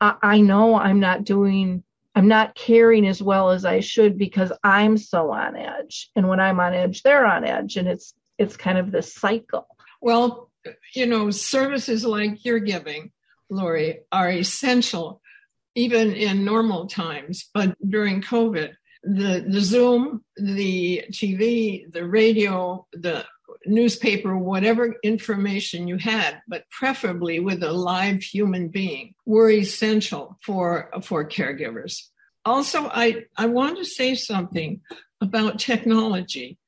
I, 0.00 0.16
I 0.20 0.40
know 0.40 0.74
I'm 0.74 0.98
not 0.98 1.22
doing 1.22 1.84
I'm 2.16 2.26
not 2.28 2.56
caring 2.56 3.06
as 3.06 3.22
well 3.22 3.50
as 3.50 3.64
I 3.64 3.78
should 3.78 4.18
because 4.18 4.52
I'm 4.62 4.96
so 4.96 5.32
on 5.32 5.56
edge. 5.56 6.10
And 6.14 6.28
when 6.28 6.38
I'm 6.38 6.60
on 6.60 6.72
edge, 6.72 7.02
they're 7.02 7.26
on 7.26 7.44
edge. 7.44 7.76
And 7.76 7.86
it's 7.86 8.12
it's 8.38 8.56
kind 8.56 8.78
of 8.78 8.90
this 8.90 9.14
cycle. 9.14 9.68
Well, 10.00 10.50
you 10.94 11.06
know, 11.06 11.30
services 11.30 12.04
like 12.04 12.44
you're 12.44 12.58
giving, 12.60 13.12
Lori, 13.50 14.00
are 14.10 14.30
essential 14.30 15.20
even 15.74 16.12
in 16.12 16.44
normal 16.44 16.86
times. 16.86 17.48
But 17.52 17.76
during 17.88 18.22
COVID, 18.22 18.74
the, 19.02 19.44
the 19.46 19.60
Zoom, 19.60 20.24
the 20.36 21.04
TV, 21.10 21.90
the 21.92 22.06
radio, 22.06 22.86
the 22.92 23.24
newspaper, 23.66 24.36
whatever 24.36 24.96
information 25.02 25.88
you 25.88 25.96
had, 25.96 26.40
but 26.48 26.64
preferably 26.70 27.40
with 27.40 27.62
a 27.62 27.72
live 27.72 28.22
human 28.22 28.68
being, 28.68 29.14
were 29.26 29.50
essential 29.50 30.38
for, 30.42 30.90
for 31.02 31.24
caregivers. 31.24 32.02
Also, 32.44 32.88
I, 32.88 33.24
I 33.36 33.46
want 33.46 33.78
to 33.78 33.84
say 33.84 34.14
something 34.14 34.80
about 35.20 35.58
technology 35.58 36.58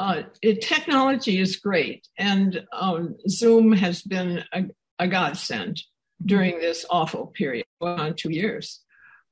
uh, 0.00 0.22
it, 0.40 0.62
technology 0.62 1.38
is 1.38 1.56
great, 1.56 2.08
and 2.16 2.66
um, 2.72 3.16
Zoom 3.28 3.72
has 3.72 4.00
been 4.00 4.42
a, 4.50 4.64
a, 4.98 5.06
godsend 5.06 5.82
during 6.24 6.58
this 6.58 6.84
awful 6.90 7.28
period, 7.28 7.66
on 7.80 8.14
two 8.14 8.30
years, 8.30 8.80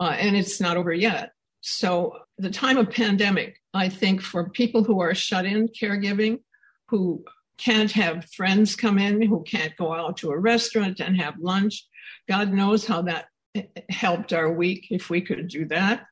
uh, 0.01 0.15
and 0.19 0.37
it's 0.37 0.61
not 0.61 0.77
over 0.77 0.93
yet. 0.93 1.33
So, 1.61 2.19
the 2.39 2.51
time 2.51 2.77
of 2.77 2.91
pandemic, 2.91 3.61
I 3.75 3.89
think, 3.89 4.23
for 4.23 4.49
people 4.51 4.85
who 4.85 5.01
are 5.01 5.15
shut 5.15 5.45
in 5.45 5.69
caregiving, 5.69 6.41
who 6.89 7.25
can't 7.59 7.91
have 7.93 8.31
friends 8.33 8.77
come 8.77 8.99
in, 8.99 9.21
who 9.21 9.43
can't 9.43 9.77
go 9.77 9.93
out 9.93 10.19
to 10.19 10.31
a 10.31 10.39
restaurant 10.39 11.01
and 11.01 11.21
have 11.21 11.35
lunch, 11.41 11.87
God 12.29 12.53
knows 12.53 12.87
how 12.87 13.03
that 13.03 13.27
helped 13.91 14.33
our 14.33 14.53
week 14.53 14.87
if 14.91 15.11
we 15.11 15.21
could 15.21 15.49
do 15.49 15.67
that. 15.67 16.07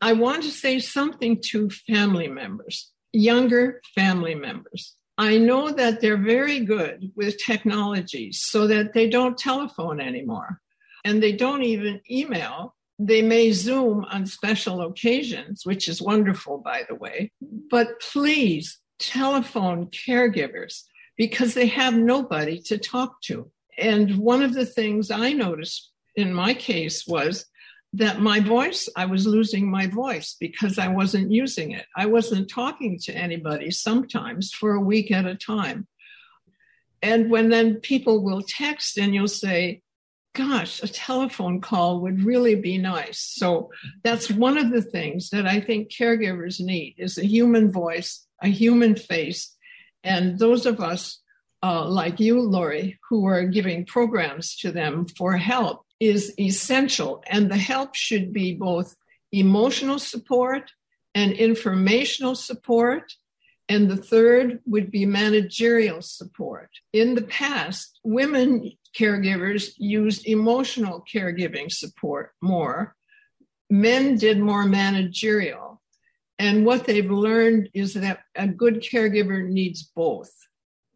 I 0.00 0.12
want 0.12 0.42
to 0.42 0.50
say 0.50 0.78
something 0.78 1.40
to 1.46 1.70
family 1.70 2.28
members 2.28 2.92
younger 3.12 3.80
family 3.94 4.34
members. 4.34 4.94
I 5.18 5.38
know 5.38 5.70
that 5.70 6.00
they're 6.00 6.16
very 6.16 6.60
good 6.60 7.12
with 7.14 7.42
technology 7.44 8.32
so 8.32 8.66
that 8.66 8.92
they 8.94 9.08
don't 9.08 9.36
telephone 9.36 10.00
anymore 10.00 10.60
and 11.04 11.22
they 11.22 11.32
don't 11.32 11.62
even 11.62 12.00
email. 12.10 12.74
They 12.98 13.22
may 13.22 13.52
Zoom 13.52 14.04
on 14.04 14.26
special 14.26 14.80
occasions, 14.82 15.66
which 15.66 15.88
is 15.88 16.00
wonderful, 16.00 16.58
by 16.58 16.84
the 16.88 16.94
way. 16.94 17.32
But 17.70 18.00
please 18.00 18.78
telephone 18.98 19.86
caregivers 19.86 20.82
because 21.16 21.54
they 21.54 21.66
have 21.66 21.94
nobody 21.94 22.60
to 22.62 22.78
talk 22.78 23.20
to. 23.22 23.50
And 23.78 24.16
one 24.16 24.42
of 24.42 24.54
the 24.54 24.66
things 24.66 25.10
I 25.10 25.32
noticed 25.32 25.90
in 26.14 26.32
my 26.32 26.54
case 26.54 27.06
was 27.06 27.46
that 27.94 28.20
my 28.20 28.40
voice, 28.40 28.88
I 28.96 29.04
was 29.04 29.26
losing 29.26 29.70
my 29.70 29.86
voice 29.86 30.36
because 30.40 30.78
I 30.78 30.88
wasn't 30.88 31.30
using 31.30 31.72
it. 31.72 31.86
I 31.96 32.06
wasn't 32.06 32.48
talking 32.48 32.98
to 33.00 33.14
anybody 33.14 33.70
sometimes 33.70 34.52
for 34.52 34.72
a 34.72 34.80
week 34.80 35.10
at 35.10 35.26
a 35.26 35.34
time. 35.34 35.86
And 37.02 37.30
when 37.30 37.50
then 37.50 37.76
people 37.76 38.22
will 38.22 38.42
text 38.42 38.96
and 38.96 39.14
you'll 39.14 39.28
say, 39.28 39.82
gosh, 40.34 40.82
a 40.82 40.88
telephone 40.88 41.60
call 41.60 42.00
would 42.00 42.24
really 42.24 42.54
be 42.54 42.78
nice. 42.78 43.18
So 43.18 43.70
that's 44.02 44.30
one 44.30 44.56
of 44.56 44.70
the 44.70 44.80
things 44.80 45.28
that 45.30 45.46
I 45.46 45.60
think 45.60 45.90
caregivers 45.90 46.60
need 46.60 46.94
is 46.96 47.18
a 47.18 47.26
human 47.26 47.70
voice, 47.70 48.26
a 48.40 48.48
human 48.48 48.94
face. 48.94 49.54
And 50.02 50.38
those 50.38 50.64
of 50.64 50.80
us 50.80 51.20
uh, 51.62 51.86
like 51.86 52.18
you, 52.18 52.40
Lori, 52.40 52.98
who 53.08 53.26
are 53.26 53.44
giving 53.44 53.84
programs 53.84 54.56
to 54.56 54.72
them 54.72 55.06
for 55.16 55.36
help 55.36 55.84
is 56.02 56.34
essential. 56.36 57.22
And 57.28 57.48
the 57.48 57.56
help 57.56 57.94
should 57.94 58.32
be 58.32 58.54
both 58.54 58.96
emotional 59.30 60.00
support 60.00 60.72
and 61.14 61.32
informational 61.32 62.34
support. 62.34 63.12
And 63.68 63.88
the 63.88 63.96
third 63.96 64.58
would 64.66 64.90
be 64.90 65.06
managerial 65.06 66.02
support. 66.02 66.70
In 66.92 67.14
the 67.14 67.22
past, 67.22 68.00
women 68.02 68.72
caregivers 68.98 69.74
used 69.78 70.26
emotional 70.26 71.04
caregiving 71.10 71.70
support 71.70 72.32
more. 72.42 72.96
Men 73.70 74.16
did 74.16 74.40
more 74.40 74.66
managerial. 74.66 75.80
And 76.36 76.66
what 76.66 76.84
they've 76.84 77.10
learned 77.10 77.68
is 77.74 77.94
that 77.94 78.18
a 78.34 78.48
good 78.48 78.82
caregiver 78.82 79.48
needs 79.48 79.84
both, 79.84 80.32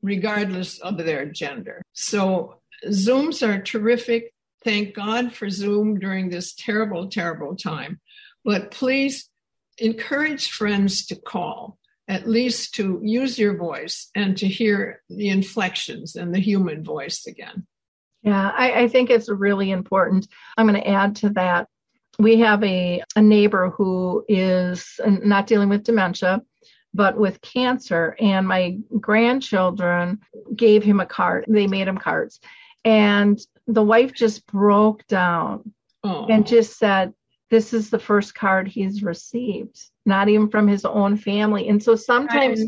regardless 0.03 0.81
of 0.81 0.97
their 0.99 1.27
gender. 1.27 1.81
So 1.93 2.61
Zooms 2.85 3.47
are 3.47 3.63
terrific 3.63 4.33
thank 4.67 4.95
God 4.95 5.33
for 5.33 5.49
Zoom 5.49 6.01
during 6.01 6.29
this 6.29 6.53
terrible, 6.53 7.09
terrible 7.09 7.55
time. 7.55 8.01
But 8.45 8.73
please 8.73 9.31
encourage 9.79 10.51
friends 10.51 11.07
to 11.07 11.15
call, 11.17 11.79
at 12.09 12.29
least 12.29 12.75
to 12.75 13.01
use 13.03 13.39
your 13.39 13.57
voice 13.57 14.11
and 14.17 14.37
to 14.39 14.49
hear 14.49 15.03
the 15.09 15.29
inflections 15.29 16.17
and 16.17 16.35
the 16.35 16.41
human 16.41 16.83
voice 16.83 17.27
again. 17.29 17.65
Yeah, 18.23 18.51
I, 18.57 18.83
I 18.83 18.89
think 18.89 19.09
it's 19.09 19.29
really 19.29 19.71
important. 19.71 20.27
I'm 20.57 20.67
going 20.67 20.83
to 20.83 20.89
add 20.89 21.15
to 21.17 21.31
that. 21.31 21.69
We 22.19 22.41
have 22.41 22.65
a, 22.65 23.03
a 23.15 23.23
neighbor 23.23 23.71
who 23.71 24.25
is 24.29 24.99
not 25.07 25.47
dealing 25.47 25.69
with 25.69 25.85
dementia, 25.85 26.43
but 26.93 27.17
with 27.17 27.41
cancer. 27.41 28.17
And 28.19 28.49
my 28.49 28.79
grandchildren 28.99 30.19
gave 30.57 30.83
him 30.83 30.99
a 30.99 31.07
card. 31.07 31.45
They 31.47 31.69
made 31.69 31.87
him 31.87 31.99
cards. 31.99 32.41
And 32.87 33.39
the 33.67 33.83
wife 33.83 34.15
just 34.15 34.47
broke 34.47 35.07
down 35.09 35.73
Oh. 36.05 36.27
and 36.31 36.47
just 36.47 36.79
said, 36.79 37.13
This 37.51 37.73
is 37.75 37.91
the 37.91 37.99
first 37.99 38.35
card 38.35 38.69
he's 38.69 39.03
received, 39.03 39.77
not 40.05 40.29
even 40.29 40.49
from 40.49 40.69
his 40.69 40.85
own 40.85 41.17
family. 41.17 41.69
And 41.69 41.83
so 41.83 41.97
sometimes 41.97 42.61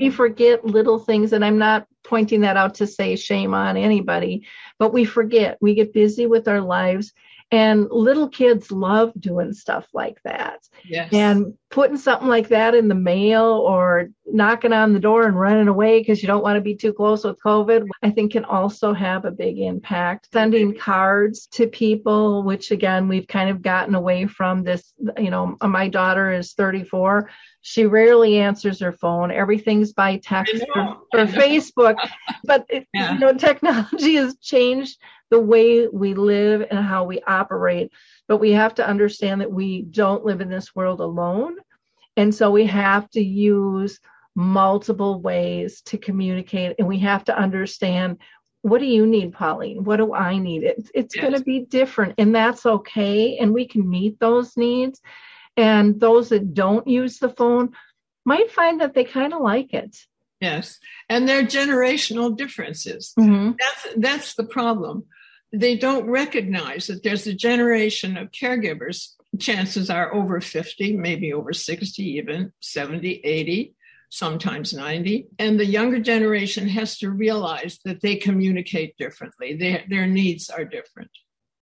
we 0.00 0.10
forget 0.10 0.64
little 0.64 0.98
things, 0.98 1.32
and 1.32 1.44
I'm 1.44 1.58
not 1.58 1.86
pointing 2.02 2.40
that 2.40 2.56
out 2.56 2.74
to 2.76 2.86
say 2.86 3.14
shame 3.16 3.54
on 3.54 3.76
anybody, 3.76 4.44
but 4.78 4.92
we 4.92 5.04
forget. 5.04 5.56
We 5.60 5.74
get 5.74 5.92
busy 5.92 6.26
with 6.26 6.48
our 6.48 6.60
lives, 6.60 7.12
and 7.52 7.88
little 7.90 8.28
kids 8.28 8.72
love 8.72 9.12
doing 9.20 9.52
stuff 9.52 9.86
like 9.94 10.20
that. 10.24 10.66
yes. 10.84 11.12
And 11.12 11.54
putting 11.70 11.96
something 11.96 12.26
like 12.26 12.48
that 12.48 12.74
in 12.74 12.88
the 12.88 12.94
mail 12.96 13.44
or 13.44 14.08
knocking 14.26 14.72
on 14.72 14.92
the 14.92 14.98
door 14.98 15.26
and 15.26 15.38
running 15.38 15.68
away 15.68 16.00
because 16.00 16.20
you 16.20 16.26
don't 16.26 16.42
want 16.42 16.56
to 16.56 16.60
be 16.60 16.74
too 16.74 16.92
close 16.92 17.24
with 17.24 17.40
COVID, 17.44 17.86
I 18.02 18.10
think 18.10 18.32
can 18.32 18.44
also 18.44 18.92
have 18.92 19.24
a 19.24 19.30
big 19.30 19.58
impact. 19.58 20.28
Sending 20.32 20.76
cards 20.76 21.46
to 21.52 21.68
people, 21.68 22.42
which 22.42 22.72
again, 22.72 23.06
we've 23.06 23.28
kind 23.28 23.50
of 23.50 23.62
gotten 23.62 23.94
away 23.94 24.26
from 24.26 24.64
this. 24.64 24.92
You 25.16 25.30
know, 25.30 25.56
my 25.62 25.88
daughter 25.88 26.32
is 26.32 26.54
34. 26.54 27.30
She 27.62 27.86
rarely 27.86 28.38
answers 28.38 28.80
her 28.80 28.92
phone. 28.92 29.30
Everything's 29.30 29.92
by 29.92 30.16
text 30.16 30.64
or, 30.74 30.96
or 31.14 31.26
Facebook. 31.26 31.96
But 32.44 32.66
it, 32.68 32.88
Yeah. 32.92 33.12
you 33.12 33.18
know, 33.20 33.32
technology 33.34 34.14
has 34.16 34.36
changed 34.38 34.98
the 35.30 35.38
way 35.40 35.86
we 35.86 36.14
live 36.14 36.66
and 36.70 36.84
how 36.84 37.04
we 37.04 37.20
operate. 37.22 37.92
But 38.30 38.38
we 38.38 38.52
have 38.52 38.76
to 38.76 38.86
understand 38.86 39.40
that 39.40 39.50
we 39.50 39.82
don't 39.82 40.24
live 40.24 40.40
in 40.40 40.48
this 40.48 40.72
world 40.72 41.00
alone. 41.00 41.56
And 42.16 42.32
so 42.32 42.52
we 42.52 42.64
have 42.66 43.10
to 43.10 43.20
use 43.20 43.98
multiple 44.36 45.20
ways 45.20 45.80
to 45.86 45.98
communicate 45.98 46.76
and 46.78 46.86
we 46.86 47.00
have 47.00 47.24
to 47.24 47.36
understand 47.36 48.18
what 48.62 48.78
do 48.78 48.86
you 48.86 49.04
need, 49.04 49.32
Pauline? 49.32 49.82
What 49.82 49.96
do 49.96 50.14
I 50.14 50.38
need? 50.38 50.62
It's, 50.62 50.92
it's 50.94 51.16
Yes. 51.16 51.22
going 51.22 51.34
to 51.34 51.42
be 51.42 51.64
different 51.64 52.14
and 52.18 52.32
that's 52.32 52.64
okay. 52.64 53.36
And 53.38 53.52
we 53.52 53.66
can 53.66 53.90
meet 53.90 54.20
those 54.20 54.56
needs. 54.56 55.00
And 55.56 55.98
those 55.98 56.28
that 56.28 56.54
don't 56.54 56.86
use 56.86 57.18
the 57.18 57.30
phone 57.30 57.72
might 58.24 58.52
find 58.52 58.80
that 58.80 58.94
they 58.94 59.02
kind 59.02 59.34
of 59.34 59.40
like 59.40 59.74
it. 59.74 59.96
Yes. 60.40 60.78
And 61.08 61.28
there 61.28 61.40
are 61.40 61.42
generational 61.42 62.36
differences. 62.36 63.12
Mm-hmm. 63.18 63.52
That's 63.58 63.86
that's 63.96 64.34
the 64.34 64.44
problem. 64.44 65.06
They 65.52 65.76
don't 65.76 66.08
recognize 66.08 66.86
that 66.86 67.02
there's 67.02 67.26
a 67.26 67.34
generation 67.34 68.16
of 68.16 68.30
caregivers. 68.30 69.14
Chances 69.38 69.90
are 69.90 70.14
over 70.14 70.40
50, 70.40 70.96
maybe 70.96 71.32
over 71.32 71.52
60, 71.52 72.02
even 72.02 72.52
70, 72.60 73.20
80, 73.24 73.74
sometimes 74.10 74.72
90. 74.72 75.28
And 75.38 75.58
the 75.58 75.66
younger 75.66 76.00
generation 76.00 76.68
has 76.68 76.98
to 76.98 77.10
realize 77.10 77.78
that 77.84 78.00
they 78.00 78.16
communicate 78.16 78.96
differently. 78.96 79.56
Their, 79.56 79.84
their 79.88 80.06
needs 80.06 80.50
are 80.50 80.64
different. 80.64 81.10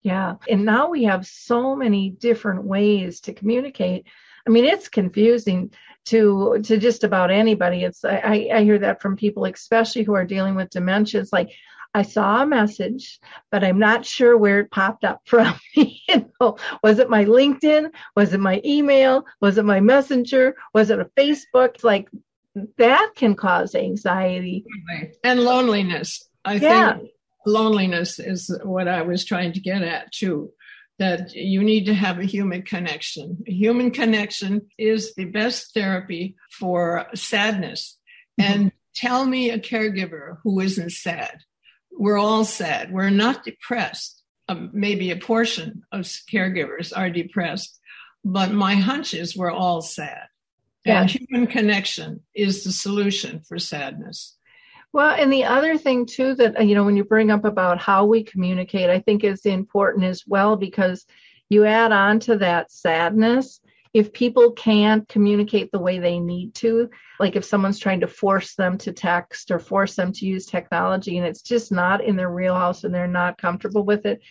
Yeah. 0.04 0.36
And 0.50 0.66
now 0.66 0.90
we 0.90 1.04
have 1.04 1.28
so 1.28 1.76
many 1.76 2.10
different 2.10 2.64
ways 2.64 3.22
to 3.22 3.34
communicate. 3.34 4.08
I 4.48 4.50
mean, 4.50 4.66
it's 4.66 4.90
confusing 4.90 5.72
to 6.06 6.60
to 6.64 6.78
just 6.78 7.04
about 7.04 7.30
anybody. 7.30 7.84
It's 7.84 8.04
I, 8.04 8.50
I 8.54 8.64
hear 8.64 8.80
that 8.80 9.02
from 9.02 9.16
people, 9.16 9.46
especially 9.46 10.04
who 10.04 10.16
are 10.16 10.26
dealing 10.26 10.56
with 10.56 10.72
dementia. 10.72 11.22
It's 11.22 11.34
like 11.34 11.52
I 11.94 12.04
saw 12.04 12.42
a 12.42 12.46
message, 12.46 13.20
but 13.52 13.64
I'm 13.64 13.80
not 13.80 14.06
sure 14.06 14.38
where 14.38 14.60
it 14.60 14.72
popped 14.72 15.04
up 15.04 15.22
from. 15.26 15.60
you 15.74 16.32
know, 16.40 16.58
was 16.82 17.00
it 17.00 17.10
my 17.10 17.26
LinkedIn? 17.26 17.92
Was 18.16 18.34
it 18.34 18.40
my 18.40 18.62
email? 18.64 19.26
Was 19.42 19.58
it 19.58 19.66
my 19.66 19.82
messenger? 19.82 20.56
Was 20.74 20.90
it 20.90 21.00
a 21.00 21.10
Facebook? 21.18 21.76
It's 21.76 21.84
like 21.84 22.08
that 22.78 23.12
can 23.16 23.36
cause 23.36 23.76
anxiety. 23.76 24.66
And 25.24 25.42
loneliness. 25.42 26.28
I 26.46 26.56
Yeah. 26.56 26.98
think 26.98 27.12
loneliness 27.46 28.20
is 28.20 28.56
what 28.64 28.88
I 28.88 29.02
was 29.02 29.26
trying 29.26 29.54
to 29.54 29.60
get 29.60 29.82
at 29.82 30.12
too. 30.12 30.52
That 31.00 31.34
you 31.34 31.64
need 31.64 31.86
to 31.86 31.96
have 31.96 32.20
a 32.20 32.26
human 32.26 32.62
connection. 32.62 33.44
A 33.48 33.52
human 33.52 33.90
connection 33.90 34.68
is 34.78 35.16
the 35.16 35.26
best 35.26 35.74
therapy 35.74 36.36
for 36.52 37.08
sadness. 37.16 37.98
Mm-hmm. 38.40 38.54
And 38.54 38.72
tell 38.94 39.26
me 39.26 39.50
a 39.50 39.58
caregiver 39.58 40.38
who 40.44 40.60
isn't 40.60 40.92
sad. 40.92 41.40
We're 41.98 42.18
all 42.18 42.46
sad. 42.46 42.92
We're 42.92 43.10
not 43.10 43.44
depressed. 43.44 44.24
Um, 44.50 44.70
maybe 44.74 45.12
a 45.12 45.18
portion 45.18 45.84
of 45.92 46.02
caregivers 46.02 46.92
are 46.96 47.10
depressed, 47.10 47.80
but 48.26 48.52
my 48.52 48.76
hunch 48.76 49.14
is 49.14 49.38
we're 49.38 49.52
all 49.52 49.82
sad. 49.82 50.28
And 50.86 51.10
human 51.10 51.48
connection 51.48 52.22
is 52.34 52.64
the 52.64 52.72
solution 52.72 53.42
for 53.48 53.60
sadness. 53.60 54.36
Well, 54.94 55.16
and 55.16 55.32
the 55.32 55.46
other 55.46 55.78
thing 55.78 56.06
too 56.06 56.36
that 56.36 56.60
uh, 56.60 56.64
you 56.64 56.76
know 56.76 56.84
when 56.84 56.98
you 56.98 57.04
bring 57.04 57.32
up 57.32 57.46
about 57.46 57.80
how 57.80 58.06
we 58.06 58.24
communicate, 58.24 58.90
I 58.90 59.00
think 59.00 59.24
is 59.24 59.46
important 59.46 60.04
as 60.06 60.24
well 60.28 60.58
because 60.58 61.06
you 61.50 61.66
add 61.66 61.92
on 61.92 62.20
to 62.22 62.38
that 62.38 62.72
sadness. 62.72 63.62
If 63.94 64.14
people 64.14 64.52
can't 64.52 65.08
communicate 65.08 65.72
the 65.72 65.80
way 65.80 66.00
they 66.00 66.20
need 66.20 66.56
to, 66.56 66.90
like 67.20 67.36
if 67.36 67.44
someone's 67.44 67.80
trying 67.80 68.00
to 68.02 68.08
force 68.08 68.56
them 68.56 68.78
to 68.80 68.94
text 68.94 69.52
or 69.52 69.60
force 69.60 69.96
them 69.96 70.14
to 70.14 70.26
use 70.26 70.46
technology 70.46 71.18
and 71.18 71.28
it's 71.28 71.42
just 71.42 71.72
not 71.72 72.04
in 72.04 72.16
their 72.16 72.30
real 72.30 72.56
house 72.56 72.84
and 72.84 72.94
they're 72.94 73.08
not 73.08 73.38
comfortable 73.38 73.84
with 73.84 74.06
it, 74.06 74.22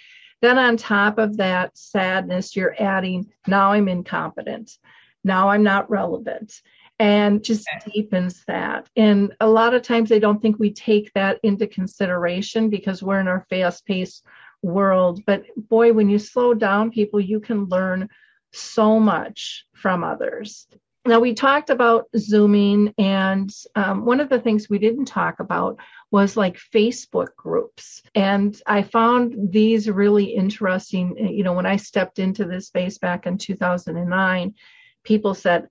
then 0.40 0.58
on 0.58 0.76
top 0.76 1.18
of 1.18 1.36
that 1.36 1.76
sadness, 1.76 2.56
you're 2.56 2.74
adding 2.78 3.30
now 3.46 3.72
I'm 3.72 3.88
incompetent. 3.88 4.78
Now 5.22 5.50
I'm 5.50 5.62
not 5.62 5.90
relevant 5.90 6.62
and 6.98 7.42
just 7.42 7.66
deepens 7.92 8.44
that. 8.46 8.86
And 8.94 9.34
a 9.40 9.46
lot 9.46 9.74
of 9.74 9.82
times 9.82 10.08
they 10.08 10.20
don't 10.20 10.40
think 10.40 10.58
we 10.58 10.72
take 10.72 11.10
that 11.14 11.40
into 11.42 11.66
consideration 11.66 12.68
because 12.68 13.02
we're 13.02 13.20
in 13.20 13.28
our 13.28 13.46
fast 13.48 13.86
paced 13.86 14.22
world. 14.62 15.22
But 15.26 15.44
boy, 15.56 15.92
when 15.92 16.10
you 16.10 16.18
slow 16.18 16.52
down 16.52 16.90
people, 16.90 17.18
you 17.18 17.40
can 17.40 17.64
learn 17.64 18.08
so 18.52 18.98
much 18.98 19.64
from 19.74 20.04
others. 20.04 20.66
Now, 21.06 21.18
we 21.18 21.32
talked 21.32 21.70
about 21.70 22.08
Zooming, 22.16 22.92
and 22.98 23.50
um, 23.74 24.04
one 24.04 24.20
of 24.20 24.28
the 24.28 24.38
things 24.38 24.68
we 24.68 24.78
didn't 24.78 25.06
talk 25.06 25.40
about 25.40 25.78
was 26.10 26.36
like 26.36 26.60
Facebook 26.74 27.34
groups. 27.36 28.02
And 28.14 28.60
I 28.66 28.82
found 28.82 29.50
these 29.50 29.88
really 29.88 30.26
interesting. 30.26 31.16
You 31.16 31.42
know, 31.42 31.54
when 31.54 31.64
I 31.64 31.76
stepped 31.76 32.18
into 32.18 32.44
this 32.44 32.66
space 32.66 32.98
back 32.98 33.26
in 33.26 33.38
2009, 33.38 34.54
people 35.02 35.34
said, 35.34 35.68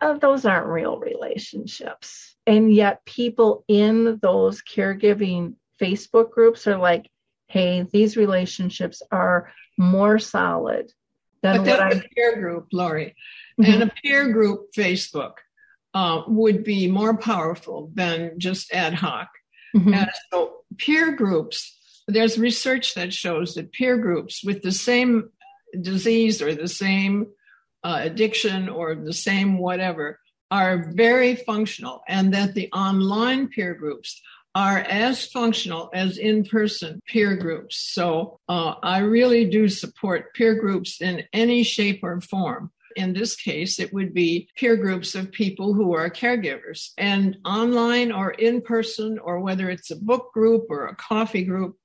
oh, 0.00 0.16
those 0.16 0.46
aren't 0.46 0.66
real 0.66 0.98
relationships. 0.98 2.34
And 2.46 2.72
yet, 2.72 3.04
people 3.04 3.64
in 3.68 4.18
those 4.22 4.62
caregiving 4.62 5.56
Facebook 5.78 6.30
groups 6.30 6.66
are 6.66 6.78
like, 6.78 7.10
hey, 7.48 7.86
these 7.92 8.16
relationships 8.16 9.02
are 9.10 9.52
more 9.76 10.18
solid 10.18 10.90
than 11.42 11.64
But 11.64 11.66
what 11.66 11.96
a 11.96 12.08
peer 12.14 12.36
group, 12.36 12.68
Lori. 12.72 13.14
Mhm. 13.60 13.68
And 13.68 13.82
a 13.84 13.92
peer 14.02 14.32
group 14.32 14.72
Facebook 14.76 15.34
uh, 15.92 16.22
would 16.28 16.62
be 16.64 16.88
more 16.88 17.16
powerful 17.16 17.90
than 17.94 18.38
just 18.38 18.72
ad 18.72 18.94
hoc. 18.94 19.28
Mhm. 19.74 19.94
And 19.94 20.10
so 20.30 20.64
peer 20.78 21.12
groups, 21.12 21.76
there's 22.06 22.38
research 22.38 22.94
that 22.94 23.12
shows 23.12 23.54
that 23.54 23.72
peer 23.72 23.96
groups 23.96 24.44
with 24.44 24.62
the 24.62 24.72
same 24.72 25.30
disease 25.80 26.42
or 26.42 26.54
the 26.54 26.68
same 26.68 27.26
uh, 27.82 28.00
addiction 28.02 28.68
or 28.68 28.94
the 28.94 29.12
same 29.12 29.58
whatever 29.58 30.20
are 30.50 30.92
very 30.92 31.36
functional 31.36 32.02
and 32.08 32.34
that 32.34 32.54
the 32.54 32.70
online 32.72 33.48
peer 33.48 33.74
groups 33.74 34.20
are 34.54 34.78
as 34.78 35.26
functional 35.26 35.90
as 35.94 36.18
in-person 36.18 37.00
peer 37.06 37.36
groups. 37.36 37.76
So 37.76 38.40
uh, 38.48 38.74
I 38.82 38.98
really 38.98 39.48
do 39.48 39.68
support 39.68 40.34
peer 40.34 40.54
groups 40.54 41.00
in 41.00 41.24
any 41.32 41.62
shape 41.62 42.00
or 42.02 42.20
form. 42.20 42.72
In 42.96 43.12
this 43.12 43.36
case, 43.36 43.78
it 43.78 43.92
would 43.92 44.12
be 44.12 44.48
peer 44.56 44.76
groups 44.76 45.14
of 45.14 45.30
people 45.30 45.74
who 45.74 45.94
are 45.94 46.10
caregivers 46.10 46.90
and 46.98 47.36
online 47.44 48.10
or 48.10 48.32
in 48.32 48.62
person, 48.62 49.18
or 49.20 49.38
whether 49.38 49.70
it's 49.70 49.92
a 49.92 49.96
book 49.96 50.32
group 50.34 50.66
or 50.68 50.88
a 50.88 50.96
coffee 50.96 51.44
group, 51.44 51.76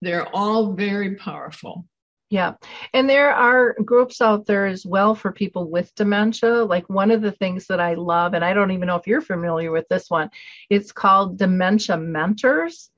they're 0.00 0.34
all 0.34 0.72
very 0.72 1.16
powerful. 1.16 1.86
Yeah. 2.28 2.54
And 2.92 3.08
there 3.08 3.32
are 3.32 3.74
groups 3.84 4.20
out 4.20 4.46
there 4.46 4.66
as 4.66 4.84
well 4.84 5.14
for 5.14 5.30
people 5.30 5.70
with 5.70 5.94
dementia. 5.94 6.64
Like 6.64 6.88
one 6.90 7.12
of 7.12 7.22
the 7.22 7.30
things 7.30 7.66
that 7.68 7.80
I 7.80 7.94
love, 7.94 8.34
and 8.34 8.44
I 8.44 8.52
don't 8.52 8.72
even 8.72 8.88
know 8.88 8.96
if 8.96 9.06
you're 9.06 9.20
familiar 9.20 9.70
with 9.70 9.88
this 9.88 10.10
one, 10.10 10.30
it's 10.68 10.90
called 10.90 11.38
Dementia 11.38 11.96
Mentors. 11.96 12.90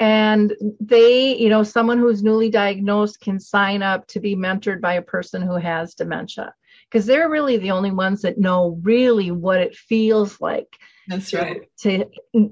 And 0.00 0.52
they, 0.80 1.36
you 1.36 1.48
know, 1.48 1.62
someone 1.62 1.98
who's 1.98 2.22
newly 2.22 2.50
diagnosed 2.50 3.20
can 3.20 3.40
sign 3.40 3.82
up 3.82 4.06
to 4.08 4.20
be 4.20 4.36
mentored 4.36 4.80
by 4.80 4.94
a 4.94 5.02
person 5.02 5.40
who 5.40 5.54
has 5.54 5.94
dementia 5.94 6.52
because 6.90 7.06
they're 7.06 7.30
really 7.30 7.56
the 7.56 7.70
only 7.70 7.90
ones 7.90 8.22
that 8.22 8.38
know 8.38 8.78
really 8.82 9.30
what 9.30 9.60
it 9.60 9.74
feels 9.74 10.40
like 10.40 10.76
That's 11.08 11.32
right. 11.32 11.62
To 11.78 12.06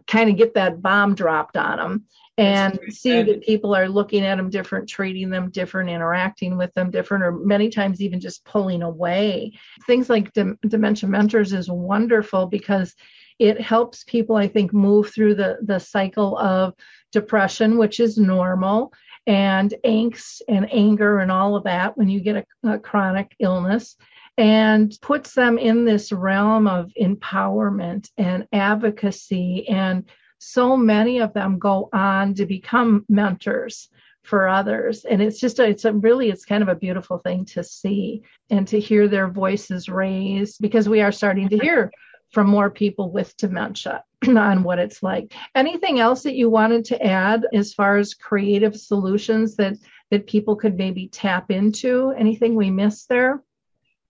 kind 0.06 0.30
of 0.30 0.36
get 0.36 0.54
that 0.54 0.82
bomb 0.82 1.14
dropped 1.14 1.56
on 1.56 1.78
them 1.78 2.04
and 2.42 2.78
see 2.92 3.22
that 3.22 3.42
people 3.42 3.74
are 3.74 3.88
looking 3.88 4.24
at 4.24 4.36
them 4.36 4.50
different, 4.50 4.88
treating 4.88 5.30
them 5.30 5.50
different, 5.50 5.90
interacting 5.90 6.56
with 6.56 6.72
them 6.74 6.90
different, 6.90 7.24
or 7.24 7.32
many 7.32 7.68
times 7.68 8.00
even 8.00 8.20
just 8.20 8.44
pulling 8.44 8.82
away. 8.82 9.52
Things 9.86 10.10
like 10.10 10.32
Dem- 10.32 10.58
Dementia 10.66 11.08
Mentors 11.08 11.52
is 11.52 11.70
wonderful 11.70 12.46
because 12.46 12.94
it 13.38 13.60
helps 13.60 14.04
people, 14.04 14.36
I 14.36 14.48
think, 14.48 14.72
move 14.72 15.12
through 15.12 15.34
the, 15.36 15.58
the 15.62 15.78
cycle 15.78 16.38
of 16.38 16.74
depression, 17.12 17.78
which 17.78 18.00
is 18.00 18.18
normal, 18.18 18.92
and 19.26 19.74
angst 19.84 20.42
and 20.48 20.72
anger 20.72 21.20
and 21.20 21.30
all 21.30 21.54
of 21.54 21.64
that 21.64 21.96
when 21.96 22.08
you 22.08 22.20
get 22.20 22.44
a, 22.64 22.68
a 22.70 22.78
chronic 22.78 23.34
illness 23.38 23.96
and 24.38 24.98
puts 25.02 25.34
them 25.34 25.58
in 25.58 25.84
this 25.84 26.10
realm 26.10 26.66
of 26.66 26.90
empowerment 27.00 28.08
and 28.16 28.46
advocacy 28.52 29.68
and 29.68 30.08
so 30.42 30.76
many 30.76 31.20
of 31.20 31.32
them 31.32 31.58
go 31.58 31.88
on 31.92 32.34
to 32.34 32.46
become 32.46 33.04
mentors 33.08 33.88
for 34.22 34.48
others. 34.48 35.04
And 35.04 35.22
it's 35.22 35.38
just 35.38 35.60
a, 35.60 35.64
it's 35.64 35.84
a 35.84 35.92
really 35.92 36.30
it's 36.30 36.44
kind 36.44 36.62
of 36.62 36.68
a 36.68 36.74
beautiful 36.74 37.18
thing 37.18 37.44
to 37.46 37.62
see 37.62 38.22
and 38.50 38.66
to 38.68 38.80
hear 38.80 39.08
their 39.08 39.28
voices 39.28 39.88
raised 39.88 40.60
because 40.60 40.88
we 40.88 41.00
are 41.00 41.12
starting 41.12 41.48
to 41.48 41.58
hear 41.58 41.92
from 42.30 42.48
more 42.48 42.70
people 42.70 43.12
with 43.12 43.36
dementia 43.36 44.04
on 44.26 44.62
what 44.62 44.78
it's 44.78 45.02
like. 45.02 45.32
Anything 45.54 46.00
else 46.00 46.22
that 46.24 46.34
you 46.34 46.50
wanted 46.50 46.84
to 46.86 47.04
add 47.04 47.46
as 47.52 47.74
far 47.74 47.98
as 47.98 48.14
creative 48.14 48.76
solutions 48.76 49.56
that 49.56 49.76
that 50.10 50.26
people 50.26 50.56
could 50.56 50.76
maybe 50.76 51.08
tap 51.08 51.50
into? 51.50 52.10
Anything 52.10 52.54
we 52.54 52.70
missed 52.70 53.08
there 53.08 53.42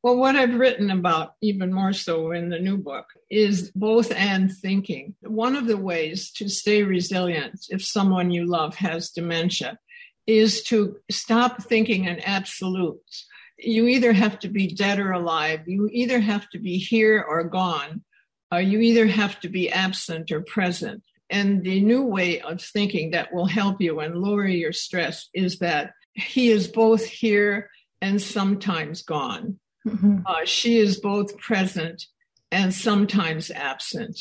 Well, 0.03 0.17
what 0.17 0.35
I've 0.35 0.59
written 0.59 0.91
about, 0.91 1.35
even 1.41 1.73
more 1.73 1.93
so 1.93 2.33
in 2.33 2.49
the 2.49 2.59
new 2.59 2.77
book, 2.77 3.07
is 3.31 3.71
both 3.71 4.11
and 4.11 4.53
thinking. 4.53 5.15
One 5.21 5.55
of 5.55 5.69
the 5.69 5.77
ways 5.77 6.33
to 6.33 6.49
stay 6.49 6.83
resilient 6.83 7.67
if 7.71 7.85
someone 7.85 8.33
you 8.33 8.45
love 8.45 8.75
has 8.77 9.11
dementia 9.11 9.79
is 10.27 10.65
to 10.65 10.97
stop 11.09 11.63
thinking 11.63 12.07
in 12.07 12.19
absolutes. 12.25 13.27
You 13.59 13.87
either 13.87 14.13
have 14.13 14.41
to 14.41 14.49
be 14.49 14.67
dead 14.67 14.99
or 14.99 15.13
alive, 15.13 15.61
you 15.69 15.89
either 15.93 16.19
have 16.19 16.49
to 16.51 16.59
be 16.59 16.79
here 16.79 17.23
or 17.23 17.45
gone, 17.45 18.03
or 18.51 18.61
you 18.61 18.81
either 18.81 19.07
have 19.07 19.39
to 19.41 19.49
be 19.49 19.71
absent 19.71 20.33
or 20.33 20.41
present. 20.41 21.05
And 21.31 21.63
the 21.63 21.81
new 21.81 22.03
way 22.03 22.41
of 22.41 22.61
thinking 22.61 23.13
that 23.13 23.33
will 23.33 23.47
help 23.47 23.81
you 23.81 24.01
and 24.01 24.17
lower 24.17 24.49
your 24.49 24.73
stress 24.73 25.29
is 25.33 25.61
that 25.61 25.93
he 26.13 26.51
is 26.51 26.67
both 26.67 27.05
here 27.05 27.71
and 28.01 28.21
sometimes 28.21 29.03
gone. 29.03 29.61
Mhm. 29.87 30.23
Uh, 30.25 30.45
she 30.45 30.79
is 30.79 31.01
both 31.01 31.37
present 31.39 32.07
and 32.51 32.73
sometimes 32.73 33.51
absent. 33.51 34.19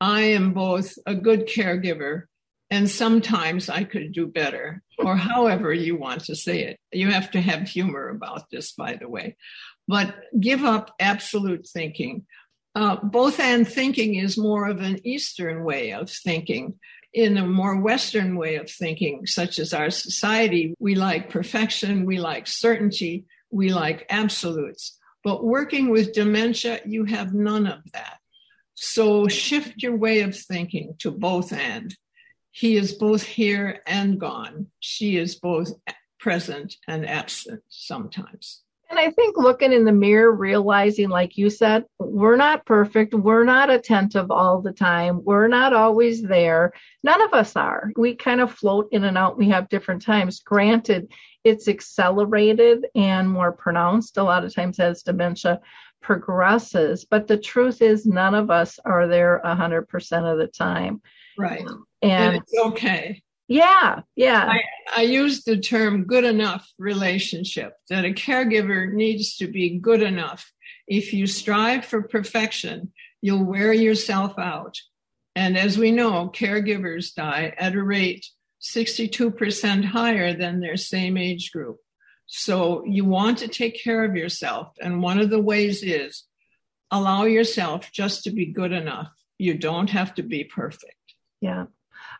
I 0.00 0.22
am 0.22 0.52
both 0.52 0.94
a 1.06 1.14
good 1.14 1.48
caregiver 1.48 2.24
and 2.70 2.90
sometimes 2.90 3.68
I 3.68 3.84
could 3.84 4.12
do 4.12 4.26
better, 4.26 4.82
or 4.98 5.16
however 5.16 5.72
you 5.72 5.96
want 5.96 6.24
to 6.24 6.34
say 6.34 6.62
it. 6.62 6.80
You 6.90 7.10
have 7.10 7.30
to 7.32 7.40
have 7.40 7.68
humor 7.68 8.08
about 8.08 8.50
this, 8.50 8.72
by 8.72 8.96
the 8.96 9.08
way. 9.08 9.36
But 9.86 10.16
give 10.38 10.64
up 10.64 10.92
absolute 10.98 11.66
thinking. 11.68 12.26
Uh, 12.74 12.96
both 12.96 13.38
and 13.38 13.66
thinking 13.66 14.16
is 14.16 14.36
more 14.36 14.66
of 14.66 14.80
an 14.80 15.06
Eastern 15.06 15.64
way 15.64 15.92
of 15.92 16.10
thinking. 16.10 16.78
In 17.14 17.38
a 17.38 17.46
more 17.46 17.80
Western 17.80 18.36
way 18.36 18.56
of 18.56 18.68
thinking, 18.70 19.26
such 19.26 19.58
as 19.58 19.72
our 19.72 19.88
society, 19.90 20.74
we 20.78 20.96
like 20.96 21.30
perfection, 21.30 22.04
we 22.04 22.18
like 22.18 22.46
certainty, 22.46 23.24
we 23.50 23.72
like 23.72 24.06
absolutes. 24.10 24.98
But 25.24 25.44
working 25.44 25.90
with 25.90 26.12
dementia, 26.12 26.80
you 26.84 27.04
have 27.04 27.34
none 27.34 27.66
of 27.66 27.80
that. 27.92 28.18
So 28.74 29.26
shift 29.26 29.82
your 29.82 29.96
way 29.96 30.20
of 30.20 30.36
thinking 30.36 30.94
to 30.98 31.10
both 31.10 31.52
and. 31.52 31.96
He 32.50 32.76
is 32.76 32.92
both 32.92 33.22
here 33.22 33.80
and 33.86 34.20
gone. 34.20 34.68
She 34.80 35.16
is 35.16 35.34
both 35.34 35.72
present 36.18 36.76
and 36.86 37.08
absent 37.08 37.62
sometimes. 37.68 38.62
And 38.88 39.00
I 39.00 39.10
think 39.10 39.36
looking 39.36 39.72
in 39.72 39.84
the 39.84 39.92
mirror, 39.92 40.30
realizing, 40.32 41.08
like 41.08 41.36
you 41.36 41.50
said, 41.50 41.84
we're 41.98 42.36
not 42.36 42.64
perfect. 42.66 43.14
We're 43.14 43.44
not 43.44 43.68
attentive 43.68 44.30
all 44.30 44.62
the 44.62 44.72
time. 44.72 45.24
We're 45.24 45.48
not 45.48 45.72
always 45.72 46.22
there. 46.22 46.72
None 47.02 47.20
of 47.20 47.32
us 47.32 47.56
are. 47.56 47.90
We 47.96 48.14
kind 48.14 48.40
of 48.40 48.52
float 48.52 48.88
in 48.92 49.02
and 49.04 49.18
out. 49.18 49.36
We 49.36 49.48
have 49.48 49.68
different 49.68 50.02
times. 50.02 50.40
Granted, 50.40 51.10
it's 51.42 51.66
accelerated 51.66 52.86
and 52.94 53.28
more 53.28 53.52
pronounced 53.52 54.18
a 54.18 54.22
lot 54.22 54.44
of 54.44 54.54
times 54.54 54.78
as 54.78 55.02
dementia 55.02 55.60
progresses. 56.00 57.04
But 57.04 57.26
the 57.26 57.38
truth 57.38 57.82
is, 57.82 58.06
none 58.06 58.34
of 58.34 58.50
us 58.50 58.78
are 58.84 59.08
there 59.08 59.40
100% 59.44 60.32
of 60.32 60.38
the 60.38 60.46
time. 60.46 61.02
Right. 61.36 61.66
And 62.02 62.36
And 62.36 62.36
it's 62.36 62.54
okay. 62.56 63.22
Yeah, 63.48 64.00
yeah. 64.16 64.44
I, 64.48 64.62
I 64.96 65.02
use 65.02 65.44
the 65.44 65.56
term 65.56 66.04
good 66.04 66.24
enough 66.24 66.68
relationship, 66.78 67.74
that 67.90 68.04
a 68.04 68.10
caregiver 68.10 68.92
needs 68.92 69.36
to 69.36 69.46
be 69.46 69.78
good 69.78 70.02
enough. 70.02 70.52
If 70.88 71.12
you 71.12 71.26
strive 71.26 71.84
for 71.84 72.02
perfection, 72.02 72.92
you'll 73.22 73.44
wear 73.44 73.72
yourself 73.72 74.38
out. 74.38 74.78
And 75.34 75.56
as 75.56 75.78
we 75.78 75.92
know, 75.92 76.30
caregivers 76.34 77.14
die 77.14 77.54
at 77.58 77.74
a 77.74 77.82
rate 77.82 78.26
62% 78.62 79.84
higher 79.84 80.32
than 80.32 80.60
their 80.60 80.76
same 80.76 81.16
age 81.16 81.52
group. 81.52 81.76
So 82.26 82.84
you 82.84 83.04
want 83.04 83.38
to 83.38 83.48
take 83.48 83.82
care 83.82 84.04
of 84.04 84.16
yourself. 84.16 84.72
And 84.80 85.02
one 85.02 85.20
of 85.20 85.30
the 85.30 85.40
ways 85.40 85.82
is 85.82 86.24
allow 86.90 87.24
yourself 87.24 87.92
just 87.92 88.24
to 88.24 88.30
be 88.30 88.46
good 88.46 88.72
enough. 88.72 89.12
You 89.38 89.54
don't 89.54 89.90
have 89.90 90.14
to 90.14 90.22
be 90.22 90.44
perfect. 90.44 90.94
Yeah. 91.40 91.66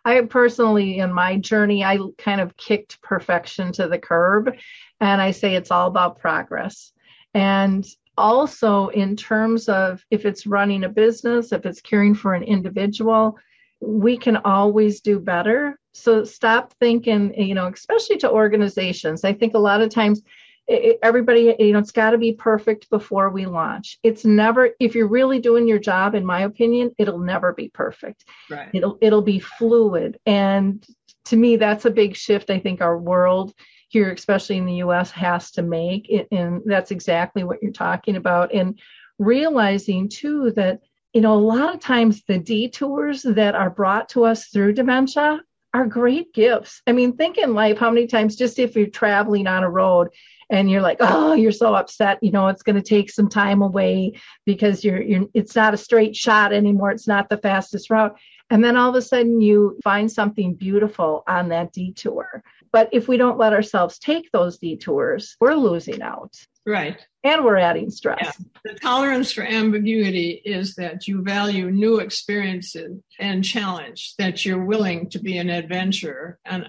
I 0.07 0.21
personally, 0.21 0.99
in 0.99 1.12
my 1.12 1.37
journey, 1.37 1.85
I 1.85 1.99
kind 2.16 2.40
of 2.40 2.57
kicked 2.57 3.03
perfection 3.03 3.73
to 3.73 3.88
the 3.88 3.99
curb. 3.99 4.55
And 5.01 5.21
I 5.21 5.33
say 5.33 5.57
it's 5.57 5.73
all 5.73 5.88
about 5.88 6.21
progress. 6.21 6.92
And 7.35 7.85
also, 8.16 8.87
in 8.88 9.16
terms 9.16 9.69
of 9.69 10.03
if 10.12 10.25
it's 10.25 10.47
running 10.47 10.85
a 10.85 10.88
business, 10.88 11.51
if 11.51 11.66
it's 11.66 11.81
caring 11.81 12.14
for 12.14 12.35
an 12.35 12.45
individual, 12.45 13.37
we 13.81 14.16
can 14.16 14.37
always 14.37 15.01
do 15.01 15.19
better. 15.19 15.77
So 15.92 16.23
stop 16.23 16.73
thinking, 16.79 17.35
you 17.35 17.57
know, 17.57 17.66
especially 17.66 18.19
to 18.19 18.31
organizations. 18.31 19.25
I 19.25 19.33
think 19.33 19.55
a 19.55 19.59
lot 19.59 19.83
of 19.83 19.90
times 19.90 20.23
it, 20.69 20.99
everybody, 21.03 21.55
you 21.59 21.73
know, 21.73 21.79
it's 21.79 21.93
got 21.93 22.11
to 22.11 22.19
be 22.19 22.33
perfect 22.33 22.91
before 22.91 23.31
we 23.31 23.47
launch. 23.47 23.99
It's 24.03 24.25
never, 24.25 24.71
if 24.81 24.95
you're 24.95 25.09
really 25.09 25.39
doing 25.39 25.69
your 25.69 25.79
job, 25.79 26.15
in 26.15 26.27
my 26.27 26.43
opinion, 26.43 26.93
it'll 26.99 27.19
never 27.19 27.53
be 27.53 27.69
perfect. 27.69 28.25
Right. 28.51 28.71
it'll 28.73 28.99
it'll 29.01 29.23
be 29.23 29.39
fluid. 29.39 30.19
And 30.27 30.85
to 31.27 31.37
me 31.37 31.57
that's 31.57 31.85
a 31.85 31.91
big 31.91 32.15
shift 32.15 32.51
i 32.51 32.59
think 32.61 32.81
our 32.81 32.97
world 32.97 33.53
here 33.89 34.13
especially 34.13 34.57
in 34.57 34.67
the 34.67 34.75
us 34.75 35.11
has 35.11 35.51
to 35.53 35.63
make. 35.63 36.13
And 36.31 36.63
that's 36.65 36.91
exactly 36.91 37.45
what 37.45 37.63
you're 37.63 37.73
talking 37.73 38.17
about. 38.17 38.55
And 38.55 38.79
realizing 39.19 40.09
too 40.09 40.53
that 40.57 40.81
you 41.15 41.21
know 41.21 41.35
a 41.35 41.41
lot 41.41 41.75
of 41.75 41.81
times 41.81 42.23
the 42.29 42.39
detours 42.39 43.23
that 43.23 43.55
are 43.55 43.71
brought 43.71 44.11
to 44.11 44.25
us 44.25 44.49
through 44.49 44.75
dementia 44.75 45.41
are 45.73 45.87
great 45.87 46.33
gifts. 46.35 46.83
I 46.87 46.93
mean 46.93 47.17
think 47.17 47.39
in 47.39 47.55
life 47.55 47.79
how 47.79 47.91
many 47.91 48.07
times 48.07 48.37
just 48.37 48.59
if 48.59 48.77
you're 48.77 48.89
traveling 48.89 49.47
on 49.47 49.65
a 49.65 49.71
road 49.71 50.09
and 50.51 50.71
you're 50.71 50.83
like 50.83 50.99
oh 51.01 51.35
you're 51.35 51.53
so 51.53 51.75
upset 51.75 52.19
you 52.23 52.31
know 52.31 52.49
it's 52.49 52.63
going 52.63 52.77
to 52.77 52.83
take 52.83 53.11
some 53.11 53.29
time 53.29 53.63
away 53.63 54.13
because 54.45 54.85
you're 54.85 55.03
you're 55.03 55.27
it's 55.35 55.57
not 55.57 55.75
a 55.75 55.79
straight 55.79 56.15
shot 56.15 56.53
anymore 56.53 56.91
it's 56.91 57.09
not 57.09 57.29
the 57.29 57.39
fastest 57.39 57.91
route 57.91 58.17
and 58.51 58.63
then 58.63 58.77
all 58.77 58.91
of 58.91 58.95
a 58.95 59.03
sudden 59.03 59.41
you 59.41 59.79
find 59.83 60.11
something 60.11 60.55
beautiful 60.55 61.25
on 61.27 61.49
that 61.49 61.73
detour. 61.73 62.43
But 62.73 62.89
if 62.93 63.09
we 63.09 63.17
don't 63.17 63.39
let 63.39 63.53
ourselves 63.53 63.99
take 63.99 64.31
those 64.33 64.59
detours, 64.59 65.37
we're 65.41 65.55
losing 65.55 66.03
out 66.03 66.35
Right. 66.65 67.05
and 67.25 67.45
we're 67.45 67.57
adding 67.57 67.91
stress. 67.91 68.19
Yeah. 68.23 68.33
The 68.73 68.79
tolerance 68.79 69.33
for 69.33 69.43
ambiguity 69.43 70.43
is 70.45 70.75
that 70.75 71.09
you 71.09 71.23
value 71.23 71.71
new 71.71 71.99
experiences 71.99 73.01
and 73.18 73.45
challenge, 73.45 74.14
that 74.18 74.45
you're 74.45 74.64
willing 74.64 75.11
to 75.11 75.18
be 75.18 75.39
an 75.39 75.51
adventurer. 75.51 76.39
And 76.45 76.68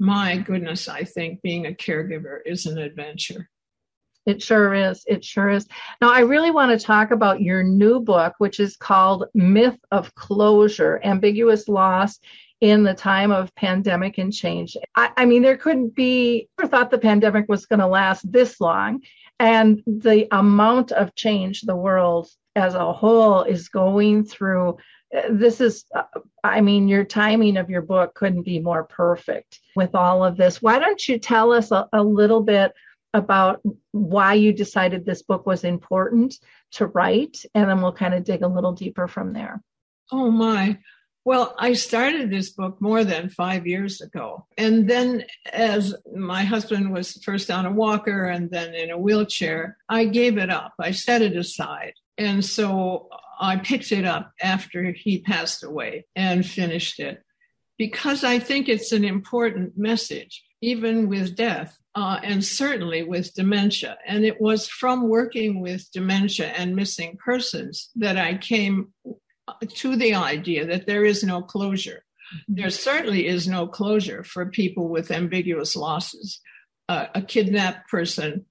my 0.00 0.38
goodness, 0.38 0.88
I 0.88 1.04
think 1.04 1.42
being 1.42 1.66
a 1.66 1.72
caregiver 1.72 2.38
is 2.44 2.66
an 2.66 2.78
adventure. 2.78 3.48
It 4.26 4.42
sure 4.42 4.74
is. 4.74 5.04
It 5.06 5.24
sure 5.24 5.50
is. 5.50 5.66
Now, 6.00 6.12
I 6.12 6.20
really 6.20 6.50
want 6.50 6.78
to 6.78 6.84
talk 6.84 7.10
about 7.10 7.40
your 7.40 7.62
new 7.62 8.00
book, 8.00 8.34
which 8.38 8.60
is 8.60 8.76
called 8.76 9.26
Myth 9.34 9.78
of 9.90 10.14
Closure 10.14 11.00
Ambiguous 11.04 11.68
Loss 11.68 12.18
in 12.60 12.82
the 12.82 12.94
Time 12.94 13.30
of 13.30 13.54
Pandemic 13.54 14.18
and 14.18 14.32
Change. 14.32 14.76
I, 14.94 15.10
I 15.16 15.24
mean, 15.24 15.42
there 15.42 15.56
couldn't 15.56 15.94
be, 15.94 16.48
never 16.58 16.68
thought 16.68 16.90
the 16.90 16.98
pandemic 16.98 17.46
was 17.48 17.66
going 17.66 17.80
to 17.80 17.86
last 17.86 18.30
this 18.30 18.60
long. 18.60 19.02
And 19.38 19.82
the 19.86 20.28
amount 20.30 20.92
of 20.92 21.14
change 21.14 21.62
the 21.62 21.76
world 21.76 22.28
as 22.56 22.74
a 22.74 22.92
whole 22.92 23.42
is 23.42 23.68
going 23.68 24.24
through. 24.24 24.76
This 25.30 25.60
is, 25.60 25.84
I 26.44 26.60
mean, 26.60 26.88
your 26.88 27.04
timing 27.04 27.56
of 27.56 27.68
your 27.68 27.82
book 27.82 28.14
couldn't 28.14 28.42
be 28.42 28.60
more 28.60 28.84
perfect 28.84 29.60
with 29.74 29.94
all 29.94 30.24
of 30.24 30.36
this. 30.36 30.62
Why 30.62 30.78
don't 30.78 31.08
you 31.08 31.18
tell 31.18 31.52
us 31.52 31.72
a, 31.72 31.88
a 31.92 32.02
little 32.02 32.42
bit 32.42 32.72
about 33.12 33.60
why 33.90 34.34
you 34.34 34.52
decided 34.52 35.04
this 35.04 35.22
book 35.22 35.46
was 35.46 35.64
important 35.64 36.38
to 36.72 36.86
write, 36.86 37.38
and 37.54 37.68
then 37.68 37.80
we'll 37.80 37.92
kind 37.92 38.14
of 38.14 38.22
dig 38.22 38.42
a 38.42 38.48
little 38.48 38.72
deeper 38.72 39.08
from 39.08 39.32
there. 39.32 39.60
Oh 40.12 40.30
my. 40.30 40.78
Well, 41.24 41.54
I 41.58 41.74
started 41.74 42.30
this 42.30 42.50
book 42.50 42.80
more 42.80 43.04
than 43.04 43.28
five 43.28 43.66
years 43.66 44.00
ago. 44.00 44.46
And 44.56 44.88
then, 44.88 45.24
as 45.52 45.94
my 46.14 46.44
husband 46.44 46.92
was 46.92 47.12
first 47.24 47.50
on 47.50 47.66
a 47.66 47.72
walker 47.72 48.24
and 48.24 48.50
then 48.50 48.74
in 48.74 48.90
a 48.90 48.98
wheelchair, 48.98 49.76
I 49.88 50.06
gave 50.06 50.38
it 50.38 50.50
up. 50.50 50.72
I 50.78 50.92
set 50.92 51.20
it 51.20 51.36
aside. 51.36 51.92
And 52.16 52.44
so 52.44 53.08
I 53.40 53.56
picked 53.56 53.90
it 53.90 54.04
up 54.04 54.32
after 54.40 54.92
he 54.92 55.20
passed 55.20 55.64
away 55.64 56.06
and 56.14 56.46
finished 56.46 57.00
it 57.00 57.22
because 57.78 58.22
I 58.22 58.38
think 58.38 58.68
it's 58.68 58.92
an 58.92 59.04
important 59.04 59.76
message, 59.76 60.44
even 60.60 61.08
with 61.08 61.34
death. 61.36 61.76
Uh, 61.96 62.20
and 62.22 62.44
certainly 62.44 63.02
with 63.02 63.34
dementia. 63.34 63.98
And 64.06 64.24
it 64.24 64.40
was 64.40 64.68
from 64.68 65.08
working 65.08 65.60
with 65.60 65.90
dementia 65.92 66.46
and 66.46 66.76
missing 66.76 67.18
persons 67.24 67.90
that 67.96 68.16
I 68.16 68.38
came 68.38 68.92
to 69.66 69.96
the 69.96 70.14
idea 70.14 70.66
that 70.66 70.86
there 70.86 71.04
is 71.04 71.24
no 71.24 71.42
closure. 71.42 72.04
There 72.46 72.70
certainly 72.70 73.26
is 73.26 73.48
no 73.48 73.66
closure 73.66 74.22
for 74.22 74.46
people 74.46 74.88
with 74.88 75.10
ambiguous 75.10 75.74
losses, 75.74 76.40
uh, 76.88 77.06
a 77.14 77.22
kidnapped 77.22 77.88
person, 77.88 78.46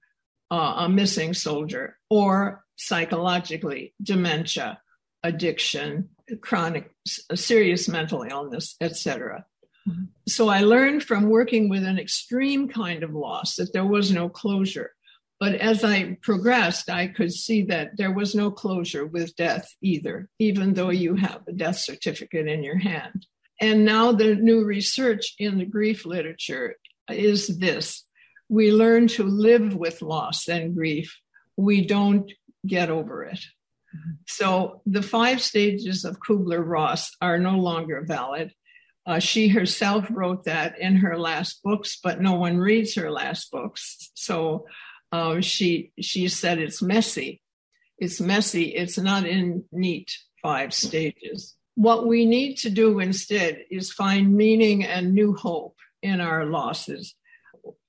uh, 0.50 0.74
a 0.78 0.88
missing 0.90 1.32
soldier, 1.32 1.96
or 2.10 2.64
psychologically 2.80 3.92
dementia, 4.02 4.80
addiction, 5.22 6.08
chronic, 6.40 6.90
serious 7.34 7.88
mental 7.88 8.22
illness, 8.22 8.76
etc. 8.80 9.44
Mm-hmm. 9.88 10.04
So 10.26 10.48
I 10.48 10.60
learned 10.60 11.02
from 11.02 11.28
working 11.28 11.68
with 11.68 11.84
an 11.84 11.98
extreme 11.98 12.68
kind 12.68 13.02
of 13.02 13.12
loss 13.12 13.56
that 13.56 13.72
there 13.72 13.86
was 13.86 14.10
no 14.10 14.28
closure. 14.28 14.92
But 15.38 15.56
as 15.56 15.84
I 15.84 16.18
progressed, 16.22 16.90
I 16.90 17.08
could 17.08 17.32
see 17.32 17.62
that 17.64 17.96
there 17.96 18.12
was 18.12 18.34
no 18.34 18.50
closure 18.50 19.06
with 19.06 19.36
death 19.36 19.74
either, 19.82 20.28
even 20.38 20.74
though 20.74 20.90
you 20.90 21.16
have 21.16 21.42
a 21.48 21.52
death 21.52 21.78
certificate 21.78 22.46
in 22.46 22.62
your 22.62 22.78
hand. 22.78 23.26
And 23.60 23.84
now 23.84 24.12
the 24.12 24.34
new 24.34 24.64
research 24.64 25.34
in 25.38 25.58
the 25.58 25.66
grief 25.66 26.06
literature 26.06 26.76
is 27.10 27.58
this 27.58 28.04
we 28.48 28.72
learn 28.72 29.06
to 29.06 29.22
live 29.22 29.76
with 29.76 30.02
loss 30.02 30.48
and 30.48 30.74
grief. 30.74 31.16
We 31.56 31.86
don't 31.86 32.30
get 32.66 32.90
over 32.90 33.24
it. 33.24 33.40
So 34.26 34.82
the 34.86 35.02
five 35.02 35.42
stages 35.42 36.04
of 36.04 36.20
Kubler 36.20 36.64
Ross 36.64 37.10
are 37.20 37.38
no 37.38 37.58
longer 37.58 38.04
valid. 38.06 38.52
Uh, 39.06 39.18
she 39.18 39.48
herself 39.48 40.06
wrote 40.10 40.44
that 40.44 40.78
in 40.78 40.96
her 40.96 41.18
last 41.18 41.62
books, 41.64 41.98
but 42.02 42.20
no 42.20 42.34
one 42.34 42.58
reads 42.58 42.94
her 42.94 43.10
last 43.10 43.50
books. 43.50 44.10
So 44.14 44.66
uh, 45.10 45.40
she 45.40 45.92
she 46.00 46.28
said 46.28 46.58
it's 46.58 46.80
messy. 46.80 47.40
It's 47.98 48.20
messy. 48.20 48.64
It's 48.64 48.98
not 48.98 49.26
in 49.26 49.64
neat 49.72 50.12
five 50.42 50.72
stages. 50.72 51.56
What 51.74 52.06
we 52.06 52.26
need 52.26 52.56
to 52.58 52.70
do 52.70 53.00
instead 53.00 53.64
is 53.70 53.92
find 53.92 54.34
meaning 54.36 54.84
and 54.84 55.14
new 55.14 55.34
hope 55.34 55.76
in 56.02 56.20
our 56.20 56.44
losses. 56.44 57.14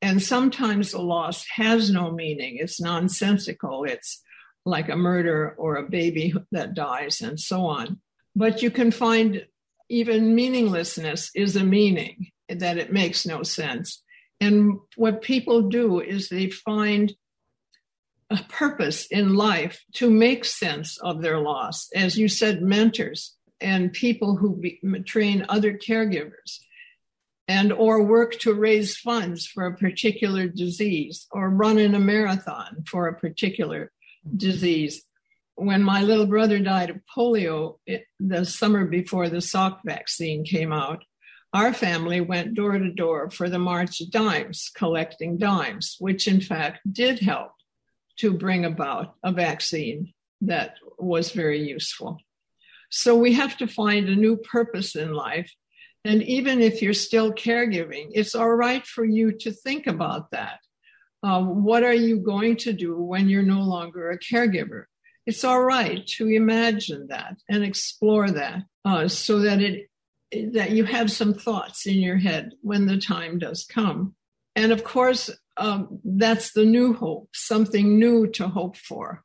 And 0.01 0.22
sometimes 0.22 0.91
the 0.91 1.01
loss 1.01 1.45
has 1.55 1.91
no 1.91 2.11
meaning. 2.11 2.57
It's 2.59 2.82
nonsensical. 2.82 3.84
It's 3.84 4.22
like 4.66 4.89
a 4.89 4.95
murder 4.95 5.55
or 5.57 5.76
a 5.76 5.89
baby 5.89 6.34
that 6.51 6.74
dies 6.74 7.22
and 7.22 7.39
so 7.39 7.66
on. 7.66 7.99
But 8.36 8.62
you 8.62 8.72
can 8.72 8.91
find 8.91 9.45
even 9.89 10.36
meaninglessness 10.36 11.32
is 11.36 11.55
a 11.55 11.64
meaning, 11.64 12.32
that 12.49 12.78
it 12.78 12.93
makes 12.93 13.26
no 13.26 13.43
sense. 13.43 14.03
And 14.39 14.80
what 14.95 15.22
people 15.22 15.64
do 15.64 15.99
is 15.99 16.30
they 16.30 16.49
find 16.49 17.14
a 18.30 18.38
purpose 18.49 19.05
in 19.07 19.36
life 19.36 19.84
to 19.93 20.09
make 20.09 20.45
sense 20.45 20.97
of 20.97 21.22
their 21.22 21.39
loss. 21.39 21.89
As 21.93 22.18
you 22.18 22.30
said, 22.30 22.62
mentors 22.62 23.36
and 23.59 23.91
people 23.91 24.38
who 24.38 24.55
be, 24.55 24.80
train 25.05 25.45
other 25.49 25.74
caregivers 25.74 26.59
and 27.47 27.74
or 27.74 28.01
work 28.01 28.39
to 28.39 28.53
raise 28.53 28.95
funds 28.95 29.45
for 29.45 29.66
a 29.66 29.76
particular 29.76 30.47
disease 30.47 31.28
or 31.32 31.49
run 31.49 31.78
in 31.78 31.93
a 31.93 31.99
marathon 31.99 32.84
for 32.88 33.07
a 33.07 33.20
particular 33.20 33.91
disease. 34.38 35.03
When 35.55 35.84
my 35.84 36.01
little 36.01 36.26
brother 36.26 36.59
died 36.59 36.89
of 36.89 37.01
polio 37.15 37.78
it, 37.86 38.05
the 38.19 38.45
summer 38.45 38.86
before 38.86 39.30
the 39.30 39.38
Salk 39.38 39.80
vaccine 39.86 40.43
came 40.43 40.72
out, 40.72 41.03
our 41.53 41.74
family 41.74 42.22
went 42.22 42.53
door 42.53 42.78
to 42.78 42.91
door 42.91 43.30
for 43.30 43.49
the 43.49 43.59
March 43.59 43.99
of 43.99 44.09
Dimes, 44.09 44.72
collecting 44.74 45.38
dimes, 45.38 45.97
which 45.99 46.28
in 46.28 46.39
fact 46.39 46.80
did 46.89 47.19
help 47.19 47.51
to 48.17 48.32
bring 48.32 48.63
about 48.63 49.15
a 49.24 49.32
vaccine 49.32 50.13
that 50.41 50.76
was 50.97 51.32
very 51.32 51.67
useful. 51.67 52.19
So 52.89 53.15
we 53.15 53.34
have 53.34 53.57
to 53.57 53.67
find 53.67 54.07
a 54.07 54.15
new 54.15 54.38
purpose 54.38 54.95
in 54.95 55.13
life. 55.13 55.53
And 56.03 56.24
even 56.24 56.61
if 56.61 56.82
you're 56.82 56.93
still 56.93 57.32
caregiving, 57.32 58.09
it's 58.11 58.36
all 58.36 58.53
right 58.53 58.86
for 58.86 59.05
you 59.05 59.32
to 59.39 59.51
think 59.51 59.88
about 59.88 60.32
that. 60.32 60.59
Um, 61.24 61.63
what 61.63 61.84
are 61.84 61.93
you 61.93 62.19
going 62.19 62.57
to 62.57 62.74
do 62.74 62.97
when 62.97 63.30
you're 63.30 63.43
no 63.43 63.61
longer 63.61 64.09
a 64.09 64.19
caregiver? 64.19 64.86
It's 65.26 65.43
all 65.43 65.61
right 65.61 66.05
to 66.17 66.28
imagine 66.28 67.07
that 67.07 67.38
and 67.47 67.63
explore 67.63 68.32
that 68.32 68.63
uh, 68.86 69.07
so 69.07 69.39
that 69.39 69.61
it 69.61 69.88
that 70.53 70.72
you 70.72 70.86
have 70.86 71.11
some 71.11 71.34
thoughts 71.34 71.86
in 71.86 71.95
your 71.95 72.17
head 72.17 72.53
when 72.61 72.86
the 72.86 72.97
time 72.97 73.38
does 73.38 73.65
come. 73.65 74.15
And 74.55 74.72
of 74.72 74.84
course, 74.84 75.30
um, 75.57 75.99
that's 76.05 76.53
the 76.53 76.65
new 76.65 76.93
hope, 76.93 77.30
something 77.34 77.99
new 77.99 78.28
to 78.32 78.47
hope 78.47 78.78
for 78.78 79.24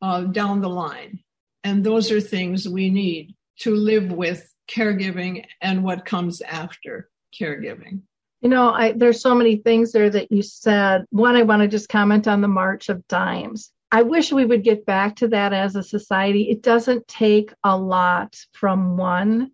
uh, 0.00 0.22
down 0.22 0.62
the 0.62 0.68
line. 0.68 1.20
And 1.62 1.84
those 1.84 2.10
are 2.10 2.20
things 2.20 2.68
we 2.68 2.88
need 2.90 3.34
to 3.60 3.74
live 3.74 4.10
with 4.10 4.50
caregiving 4.68 5.44
and 5.60 5.84
what 5.84 6.06
comes 6.06 6.40
after 6.40 7.10
caregiving. 7.38 8.02
You 8.40 8.48
know, 8.48 8.70
I, 8.70 8.92
there's 8.92 9.20
so 9.20 9.34
many 9.34 9.56
things 9.56 9.92
there 9.92 10.08
that 10.10 10.32
you 10.32 10.42
said. 10.42 11.04
One, 11.10 11.36
I 11.36 11.42
want 11.42 11.62
to 11.62 11.68
just 11.68 11.88
comment 11.88 12.26
on 12.26 12.40
the 12.40 12.48
March 12.48 12.88
of 12.88 13.06
Dimes. 13.08 13.70
I 13.92 14.02
wish 14.02 14.32
we 14.32 14.44
would 14.44 14.62
get 14.62 14.86
back 14.86 15.16
to 15.16 15.28
that 15.28 15.52
as 15.52 15.74
a 15.74 15.82
society. 15.82 16.48
It 16.48 16.62
doesn't 16.62 17.08
take 17.08 17.52
a 17.64 17.76
lot 17.76 18.36
from 18.52 18.96
one, 18.96 19.50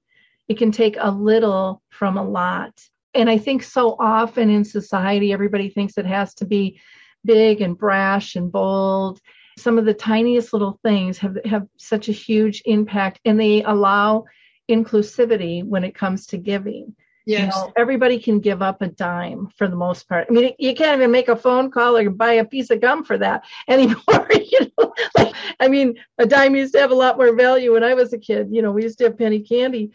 it 0.48 0.58
can 0.58 0.70
take 0.70 0.96
a 0.98 1.10
little 1.10 1.82
from 1.90 2.16
a 2.18 2.22
lot. 2.22 2.80
And 3.14 3.30
I 3.30 3.38
think 3.38 3.62
so 3.62 3.96
often 3.98 4.50
in 4.50 4.64
society, 4.64 5.32
everybody 5.32 5.70
thinks 5.70 5.96
it 5.96 6.06
has 6.06 6.34
to 6.34 6.44
be 6.44 6.78
big 7.24 7.62
and 7.62 7.76
brash 7.76 8.36
and 8.36 8.52
bold. 8.52 9.20
Some 9.58 9.78
of 9.78 9.86
the 9.86 9.94
tiniest 9.94 10.52
little 10.52 10.78
things 10.84 11.16
have, 11.18 11.38
have 11.46 11.66
such 11.78 12.08
a 12.10 12.12
huge 12.12 12.62
impact 12.66 13.20
and 13.24 13.40
they 13.40 13.62
allow 13.62 14.26
inclusivity 14.70 15.64
when 15.64 15.82
it 15.82 15.94
comes 15.94 16.26
to 16.26 16.36
giving. 16.36 16.94
Yes. 17.26 17.54
You 17.56 17.60
know, 17.60 17.72
everybody 17.76 18.20
can 18.20 18.38
give 18.38 18.62
up 18.62 18.82
a 18.82 18.86
dime 18.86 19.48
for 19.56 19.66
the 19.66 19.74
most 19.74 20.08
part. 20.08 20.28
I 20.30 20.32
mean, 20.32 20.54
you 20.60 20.74
can't 20.76 21.00
even 21.00 21.10
make 21.10 21.26
a 21.26 21.34
phone 21.34 21.72
call 21.72 21.96
or 21.96 22.08
buy 22.08 22.34
a 22.34 22.44
piece 22.44 22.70
of 22.70 22.80
gum 22.80 23.02
for 23.02 23.18
that 23.18 23.44
anymore. 23.68 24.28
you 24.30 24.70
know, 24.78 24.94
like, 25.16 25.34
I 25.58 25.66
mean, 25.66 25.98
a 26.18 26.26
dime 26.26 26.54
used 26.54 26.72
to 26.74 26.80
have 26.80 26.92
a 26.92 26.94
lot 26.94 27.16
more 27.16 27.34
value 27.34 27.72
when 27.72 27.82
I 27.82 27.94
was 27.94 28.12
a 28.12 28.18
kid. 28.18 28.48
You 28.52 28.62
know, 28.62 28.70
we 28.70 28.84
used 28.84 28.98
to 28.98 29.04
have 29.04 29.18
penny 29.18 29.40
candy. 29.40 29.90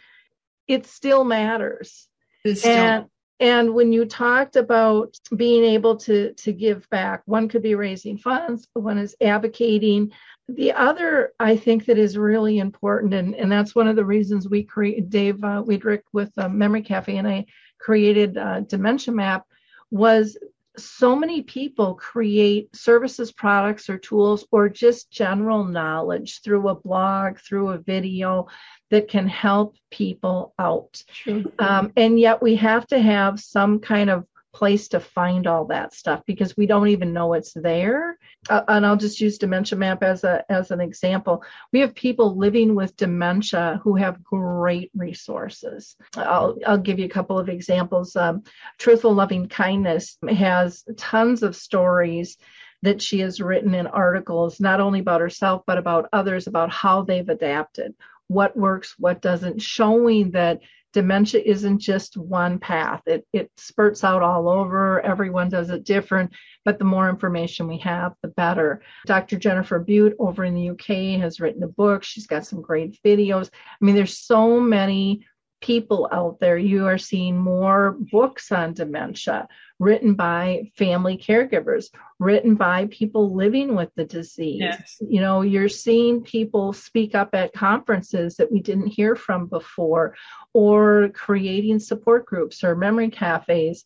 It 0.68 0.86
still 0.86 1.24
matters. 1.24 2.08
It's 2.44 2.66
and 2.66 3.06
and 3.40 3.74
when 3.74 3.92
you 3.92 4.06
talked 4.06 4.56
about 4.56 5.18
being 5.36 5.64
able 5.64 5.96
to 5.98 6.34
to 6.34 6.52
give 6.52 6.90
back, 6.90 7.24
one 7.26 7.48
could 7.48 7.64
be 7.64 7.76
raising 7.76 8.18
funds, 8.18 8.68
one 8.74 8.98
is 8.98 9.16
advocating 9.22 10.12
the 10.56 10.74
other, 10.74 11.34
I 11.40 11.58
think, 11.58 11.86
that 11.86 11.98
is 11.98 12.18
really 12.18 12.60
important, 12.60 13.14
and, 13.14 13.36
and 13.36 13.52
that's 13.52 13.76
one 13.76 13.88
of 13.88 13.96
the 13.96 14.06
reasons 14.06 14.48
we 14.48 14.64
create 14.64 15.10
Dave 15.10 15.44
uh, 15.44 15.64
Wiederkehr 15.64 16.04
with 16.14 16.32
uh, 16.38 16.50
Memory 16.50 16.84
Cafe 16.84 17.18
and 17.18 17.28
I 17.28 17.46
created 17.80 18.38
uh, 18.38 18.62
Dementia 18.62 19.14
Map, 19.14 19.46
was 19.90 20.38
so 20.78 21.16
many 21.16 21.42
people 21.42 21.96
create 21.96 22.74
services, 22.76 23.32
products, 23.32 23.90
or 23.90 23.98
tools, 23.98 24.46
or 24.52 24.70
just 24.70 25.12
general 25.12 25.66
knowledge 25.66 26.42
through 26.42 26.70
a 26.70 26.76
blog, 26.76 27.40
through 27.40 27.70
a 27.70 27.78
video 27.78 28.48
that 28.90 29.10
can 29.10 29.28
help 29.28 29.76
people 29.90 30.54
out. 30.58 31.04
Sure. 31.12 31.44
Um, 31.60 31.92
and 31.98 32.20
yet 32.20 32.42
we 32.42 32.56
have 32.56 32.88
to 32.88 33.00
have 33.00 33.40
some 33.40 33.80
kind 33.80 34.10
of 34.10 34.26
place 34.54 34.90
to 34.90 35.00
find 35.00 35.48
all 35.48 35.66
that 35.66 35.94
stuff 35.94 36.22
because 36.26 36.56
we 36.58 36.66
don't 36.66 36.90
even 36.90 37.14
know 37.14 37.34
it's 37.34 37.54
there. 37.54 38.18
Uh, 38.50 38.62
and 38.68 38.86
I'll 38.86 38.98
just 38.98 39.20
use 39.20 39.38
Dementia 39.38 39.78
Map 39.78 40.04
as 40.04 40.24
a 40.24 40.44
as 40.50 40.72
an 40.72 40.82
example. 40.82 41.44
We 41.72 41.80
have 41.80 41.96
people 41.96 42.38
living 42.38 42.76
with 42.76 42.98
dementia 42.98 43.80
who 43.84 43.96
have 43.96 44.24
great 44.24 44.92
resources. 44.96 45.96
I'll 46.16 46.58
I'll 46.66 46.78
give 46.78 47.00
you 47.00 47.06
a 47.06 47.10
couple 47.10 47.40
of 47.40 47.50
examples. 47.50 48.16
Um, 48.16 48.44
Truthful 48.78 49.14
Loving 49.14 49.48
Kindness 49.48 50.18
has 50.30 50.84
tons 50.98 51.44
of 51.44 51.56
stories 51.56 52.38
that 52.84 53.02
she 53.02 53.20
has 53.20 53.40
written 53.40 53.76
in 53.76 53.88
articles, 53.88 54.60
not 54.60 54.82
only 54.82 55.00
about 55.00 55.22
herself 55.22 55.64
but 55.68 55.78
about 55.78 56.10
others 56.12 56.48
about 56.48 56.72
how 56.72 57.04
they've 57.04 57.30
adapted, 57.30 57.94
what 58.28 58.58
works, 58.58 58.96
what 58.98 59.22
doesn't, 59.22 59.62
showing 59.62 60.32
that 60.32 60.62
dementia 60.94 61.42
isn't 61.44 61.80
just 61.80 62.18
one 62.18 62.60
path. 62.60 63.02
It, 63.06 63.26
it 63.34 63.52
spurts 63.58 64.04
out 64.04 64.22
all 64.22 64.50
over. 64.50 65.02
Everyone 65.02 65.50
does 65.50 65.70
it 65.70 65.84
different, 65.84 66.32
but 66.66 66.80
the 66.80 66.86
more 66.86 67.10
information 67.10 67.68
we 67.68 67.78
have, 67.80 68.14
the 68.22 68.28
better. 68.30 68.82
Dr. 69.06 69.38
Jennifer 69.38 69.80
Bute 69.80 70.16
over 70.20 70.44
in 70.44 70.54
the 70.54 70.70
UK 70.72 71.22
has 71.22 71.40
written 71.40 71.64
a 71.64 71.68
book. 71.68 72.04
She's 72.04 72.28
got 72.28 72.46
some 72.46 72.62
great 72.62 73.00
videos. 73.06 73.50
I 73.54 73.86
mean, 73.86 73.96
there's 73.96 74.18
so 74.18 74.60
many 74.60 75.26
people 75.62 76.10
out 76.12 76.40
there. 76.40 76.58
You 76.58 76.88
are 76.88 76.98
seeing 76.98 77.38
more 77.38 77.96
books 78.12 78.52
on 78.52 78.74
dementia 78.74 79.48
written 79.80 80.14
by 80.14 80.72
family 80.76 81.18
caregivers, 81.18 81.86
written 82.20 82.56
by 82.56 82.88
people 82.92 83.34
living 83.34 83.76
with 83.76 83.90
the 83.96 84.06
disease. 84.06 84.60
Yes. 84.60 84.98
You 85.02 85.22
know, 85.22 85.42
you're 85.42 85.70
seeing 85.70 86.22
people 86.22 86.72
speak 86.74 87.16
up 87.16 87.30
at 87.34 87.54
conferences 87.54 88.36
that 88.36 88.52
we 88.52 88.62
didn't 88.62 88.88
hear 88.88 89.16
from 89.16 89.48
before, 89.48 90.16
or 90.54 91.10
creating 91.14 91.80
support 91.80 92.26
groups 92.26 92.64
or 92.64 92.76
memory 92.76 93.10
cafes. 93.10 93.84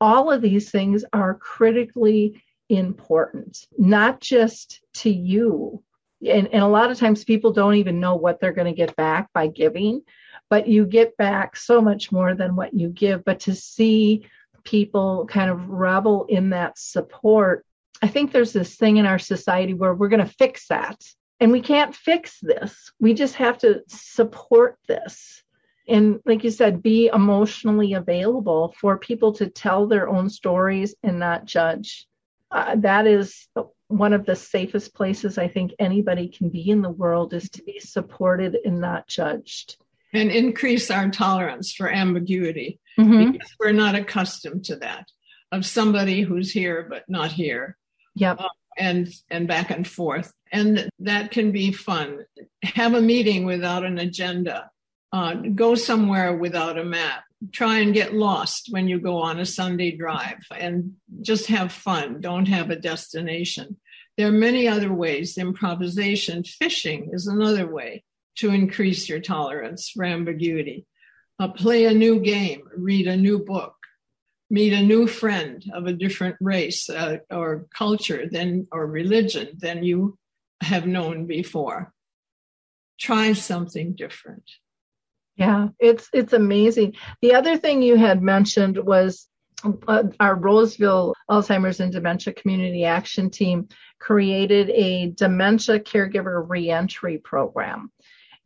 All 0.00 0.30
of 0.30 0.42
these 0.42 0.70
things 0.70 1.04
are 1.12 1.34
critically 1.34 2.42
important, 2.68 3.66
not 3.76 4.20
just 4.20 4.80
to 4.94 5.10
you. 5.10 5.82
And, 6.24 6.46
and 6.52 6.62
a 6.62 6.68
lot 6.68 6.92
of 6.92 6.98
times 6.98 7.24
people 7.24 7.52
don't 7.52 7.74
even 7.74 7.98
know 7.98 8.14
what 8.14 8.40
they're 8.40 8.52
going 8.52 8.72
to 8.72 8.76
get 8.76 8.94
back 8.94 9.32
by 9.32 9.48
giving 9.48 10.02
but 10.52 10.68
you 10.68 10.84
get 10.84 11.16
back 11.16 11.56
so 11.56 11.80
much 11.80 12.12
more 12.12 12.34
than 12.34 12.54
what 12.54 12.74
you 12.74 12.90
give. 12.90 13.24
But 13.24 13.40
to 13.40 13.54
see 13.54 14.26
people 14.64 15.24
kind 15.26 15.50
of 15.50 15.66
revel 15.66 16.26
in 16.28 16.50
that 16.50 16.78
support, 16.78 17.64
I 18.02 18.08
think 18.08 18.32
there's 18.32 18.52
this 18.52 18.76
thing 18.76 18.98
in 18.98 19.06
our 19.06 19.18
society 19.18 19.72
where 19.72 19.94
we're 19.94 20.10
going 20.10 20.26
to 20.26 20.34
fix 20.38 20.68
that. 20.68 21.02
And 21.40 21.52
we 21.52 21.62
can't 21.62 21.96
fix 21.96 22.36
this. 22.42 22.92
We 23.00 23.14
just 23.14 23.36
have 23.36 23.56
to 23.60 23.80
support 23.88 24.76
this. 24.86 25.42
And 25.88 26.20
like 26.26 26.44
you 26.44 26.50
said, 26.50 26.82
be 26.82 27.06
emotionally 27.06 27.94
available 27.94 28.74
for 28.78 28.98
people 28.98 29.32
to 29.36 29.48
tell 29.48 29.86
their 29.86 30.06
own 30.06 30.28
stories 30.28 30.94
and 31.02 31.18
not 31.18 31.46
judge. 31.46 32.06
Uh, 32.50 32.76
that 32.76 33.06
is 33.06 33.48
one 33.88 34.12
of 34.12 34.26
the 34.26 34.36
safest 34.36 34.94
places 34.94 35.38
I 35.38 35.48
think 35.48 35.72
anybody 35.78 36.28
can 36.28 36.50
be 36.50 36.68
in 36.68 36.82
the 36.82 36.90
world 36.90 37.32
is 37.32 37.48
to 37.48 37.62
be 37.62 37.80
supported 37.80 38.58
and 38.66 38.82
not 38.82 39.08
judged 39.08 39.81
and 40.12 40.30
increase 40.30 40.90
our 40.90 41.10
tolerance 41.10 41.72
for 41.72 41.88
ambiguity 41.88 42.78
mm-hmm. 42.98 43.32
because 43.32 43.54
we're 43.58 43.72
not 43.72 43.94
accustomed 43.94 44.64
to 44.66 44.76
that 44.76 45.08
of 45.50 45.66
somebody 45.66 46.22
who's 46.22 46.50
here 46.50 46.86
but 46.88 47.04
not 47.08 47.32
here. 47.32 47.76
Yep. 48.14 48.40
Uh, 48.40 48.48
and 48.78 49.08
and 49.30 49.46
back 49.46 49.70
and 49.70 49.86
forth, 49.86 50.32
and 50.50 50.88
that 51.00 51.30
can 51.30 51.52
be 51.52 51.72
fun. 51.72 52.24
Have 52.62 52.94
a 52.94 53.02
meeting 53.02 53.44
without 53.44 53.84
an 53.84 53.98
agenda. 53.98 54.70
Uh, 55.12 55.34
go 55.34 55.74
somewhere 55.74 56.34
without 56.34 56.78
a 56.78 56.84
map. 56.84 57.22
Try 57.52 57.80
and 57.80 57.92
get 57.92 58.14
lost 58.14 58.68
when 58.70 58.88
you 58.88 58.98
go 58.98 59.18
on 59.18 59.38
a 59.38 59.44
Sunday 59.44 59.94
drive, 59.94 60.38
and 60.56 60.94
just 61.20 61.48
have 61.48 61.70
fun. 61.70 62.22
Don't 62.22 62.46
have 62.48 62.70
a 62.70 62.76
destination. 62.76 63.76
There 64.16 64.28
are 64.28 64.32
many 64.32 64.66
other 64.68 64.92
ways. 64.92 65.36
Improvisation, 65.36 66.42
fishing 66.44 67.10
is 67.12 67.26
another 67.26 67.66
way 67.66 68.04
to 68.36 68.50
increase 68.50 69.08
your 69.08 69.20
tolerance 69.20 69.90
for 69.90 70.04
ambiguity. 70.04 70.86
Uh, 71.38 71.48
play 71.48 71.86
a 71.86 71.94
new 71.94 72.20
game, 72.20 72.62
read 72.76 73.06
a 73.08 73.16
new 73.16 73.38
book, 73.38 73.74
meet 74.50 74.72
a 74.72 74.82
new 74.82 75.06
friend 75.06 75.64
of 75.74 75.86
a 75.86 75.92
different 75.92 76.36
race 76.40 76.88
uh, 76.88 77.16
or 77.30 77.66
culture 77.76 78.28
than 78.30 78.66
or 78.70 78.86
religion 78.86 79.48
than 79.58 79.82
you 79.82 80.18
have 80.60 80.86
known 80.86 81.26
before. 81.26 81.92
Try 83.00 83.32
something 83.32 83.94
different. 83.94 84.44
Yeah, 85.36 85.68
it's 85.80 86.08
it's 86.12 86.34
amazing. 86.34 86.94
The 87.22 87.34
other 87.34 87.56
thing 87.56 87.82
you 87.82 87.96
had 87.96 88.22
mentioned 88.22 88.76
was 88.78 89.28
uh, 89.88 90.04
our 90.20 90.34
Roseville 90.34 91.14
Alzheimer's 91.30 91.80
and 91.80 91.92
Dementia 91.92 92.32
Community 92.34 92.84
Action 92.84 93.30
Team 93.30 93.68
created 94.00 94.70
a 94.70 95.10
dementia 95.10 95.78
caregiver 95.78 96.44
reentry 96.46 97.18
program. 97.18 97.90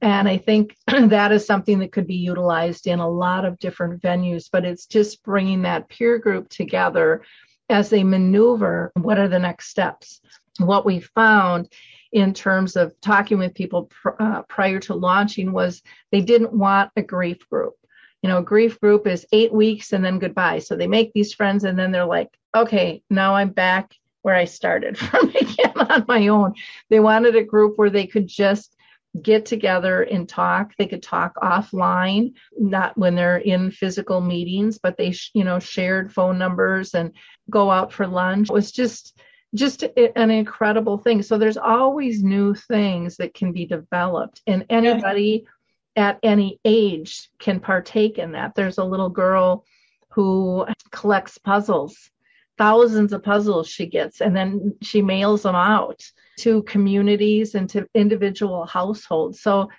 And 0.02 0.28
I 0.28 0.36
think 0.36 0.76
that 0.86 1.32
is 1.32 1.46
something 1.46 1.78
that 1.80 1.92
could 1.92 2.06
be 2.06 2.16
utilized 2.16 2.86
in 2.86 2.98
a 2.98 3.08
lot 3.08 3.44
of 3.44 3.58
different 3.58 4.02
venues, 4.02 4.48
but 4.50 4.64
it's 4.64 4.86
just 4.86 5.22
bringing 5.22 5.62
that 5.62 5.88
peer 5.88 6.18
group 6.18 6.48
together 6.48 7.22
as 7.68 7.90
they 7.90 8.04
maneuver 8.04 8.92
what 8.94 9.18
are 9.18 9.28
the 9.28 9.38
next 9.38 9.68
steps. 9.68 10.20
What 10.58 10.86
we 10.86 11.00
found 11.00 11.72
in 12.12 12.32
terms 12.32 12.76
of 12.76 12.98
talking 13.00 13.38
with 13.38 13.54
people 13.54 13.84
pr- 13.84 14.20
uh, 14.20 14.42
prior 14.42 14.78
to 14.80 14.94
launching 14.94 15.52
was 15.52 15.82
they 16.12 16.20
didn't 16.20 16.52
want 16.52 16.90
a 16.96 17.02
grief 17.02 17.48
group. 17.50 17.74
You 18.22 18.28
know, 18.28 18.38
a 18.38 18.44
grief 18.44 18.80
group 18.80 19.06
is 19.06 19.26
eight 19.32 19.52
weeks 19.52 19.92
and 19.92 20.04
then 20.04 20.18
goodbye. 20.18 20.60
So 20.60 20.76
they 20.76 20.86
make 20.86 21.12
these 21.12 21.34
friends 21.34 21.64
and 21.64 21.78
then 21.78 21.92
they're 21.92 22.06
like, 22.06 22.30
okay, 22.56 23.02
now 23.10 23.34
I'm 23.34 23.50
back 23.50 23.94
where 24.22 24.34
I 24.34 24.44
started 24.44 24.96
from 24.98 25.28
again 25.34 25.72
on 25.76 26.04
my 26.08 26.28
own. 26.28 26.54
They 26.90 27.00
wanted 27.00 27.36
a 27.36 27.44
group 27.44 27.76
where 27.76 27.90
they 27.90 28.06
could 28.06 28.26
just 28.26 28.75
get 29.22 29.46
together 29.46 30.02
and 30.02 30.28
talk. 30.28 30.72
They 30.76 30.86
could 30.86 31.02
talk 31.02 31.36
offline, 31.36 32.34
not 32.58 32.96
when 32.96 33.14
they're 33.14 33.38
in 33.38 33.70
physical 33.70 34.20
meetings, 34.20 34.78
but 34.78 34.96
they, 34.96 35.14
you 35.34 35.44
know, 35.44 35.58
shared 35.58 36.12
phone 36.12 36.38
numbers 36.38 36.94
and 36.94 37.12
go 37.48 37.70
out 37.70 37.92
for 37.92 38.06
lunch. 38.06 38.50
It 38.50 38.52
was 38.52 38.72
just, 38.72 39.18
just 39.54 39.82
an 39.84 40.30
incredible 40.30 40.98
thing. 40.98 41.22
So 41.22 41.38
there's 41.38 41.56
always 41.56 42.22
new 42.22 42.54
things 42.54 43.16
that 43.16 43.32
can 43.34 43.52
be 43.52 43.64
developed, 43.64 44.42
and 44.46 44.66
anybody 44.68 45.46
at 45.94 46.18
any 46.22 46.60
age 46.64 47.30
can 47.38 47.60
partake 47.60 48.18
in 48.18 48.32
that. 48.32 48.54
There's 48.54 48.78
a 48.78 48.84
little 48.84 49.08
girl 49.08 49.64
who 50.10 50.66
collects 50.90 51.38
puzzles, 51.38 52.10
thousands 52.58 53.12
of 53.12 53.22
puzzles 53.22 53.68
she 53.68 53.86
gets, 53.86 54.20
and 54.20 54.36
then 54.36 54.76
she 54.82 55.02
mails 55.02 55.42
them 55.42 55.54
out 55.54 56.02
to 56.38 56.62
communities 56.64 57.54
and 57.54 57.68
to 57.70 57.86
individual 57.94 58.66
households. 58.66 59.40
So, 59.40 59.70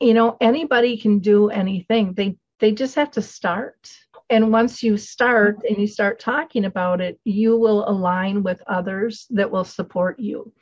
you 0.00 0.14
know, 0.14 0.36
anybody 0.40 0.96
can 0.96 1.18
do 1.18 1.50
anything. 1.50 2.14
They 2.14 2.36
they 2.60 2.72
just 2.72 2.96
have 2.96 3.10
to 3.12 3.22
start. 3.22 3.90
And 4.30 4.52
once 4.52 4.82
you 4.82 4.96
start 4.96 5.60
and 5.68 5.78
you 5.78 5.86
start 5.86 6.20
talking 6.20 6.64
about 6.64 7.00
it, 7.00 7.18
you 7.24 7.56
will 7.56 7.88
align 7.88 8.42
with 8.42 8.62
others 8.66 9.26
that 9.30 9.50
will 9.50 9.64
support 9.64 10.18
you 10.18 10.52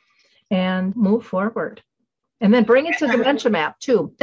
and 0.49 0.95
move 0.95 1.25
forward. 1.25 1.81
And 2.39 2.53
then 2.53 2.63
bring 2.63 2.85
it 2.85 2.97
to 2.99 3.07
the 3.07 3.13
Dementia 3.13 3.51
Map 3.51 3.79
too. 3.79 4.13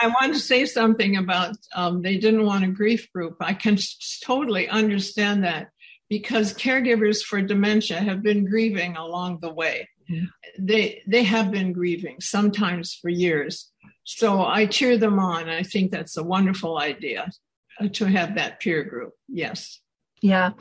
I 0.00 0.06
want 0.06 0.34
to 0.34 0.40
say 0.40 0.66
something 0.66 1.16
about 1.16 1.56
um, 1.74 2.02
they 2.02 2.18
didn't 2.18 2.44
want 2.44 2.64
a 2.64 2.68
grief 2.68 3.10
group. 3.12 3.36
I 3.40 3.54
can 3.54 3.78
totally 4.22 4.68
understand 4.68 5.44
that 5.44 5.68
because 6.08 6.54
caregivers 6.54 7.22
for 7.22 7.40
dementia 7.42 7.98
have 7.98 8.22
been 8.22 8.44
grieving 8.44 8.96
along 8.96 9.40
the 9.40 9.52
way. 9.52 9.88
Mm-hmm. 10.10 10.24
They 10.58 11.02
they 11.06 11.22
have 11.24 11.50
been 11.50 11.72
grieving 11.72 12.16
sometimes 12.20 12.94
for 12.94 13.10
years. 13.10 13.70
So 14.04 14.42
I 14.42 14.66
cheer 14.66 14.96
them 14.96 15.18
on. 15.18 15.48
I 15.48 15.62
think 15.62 15.90
that's 15.90 16.16
a 16.16 16.24
wonderful 16.24 16.78
idea 16.78 17.30
uh, 17.78 17.88
to 17.92 18.06
have 18.06 18.36
that 18.36 18.60
peer 18.60 18.84
group. 18.84 19.12
Yes. 19.28 19.80
Yeah. 20.22 20.52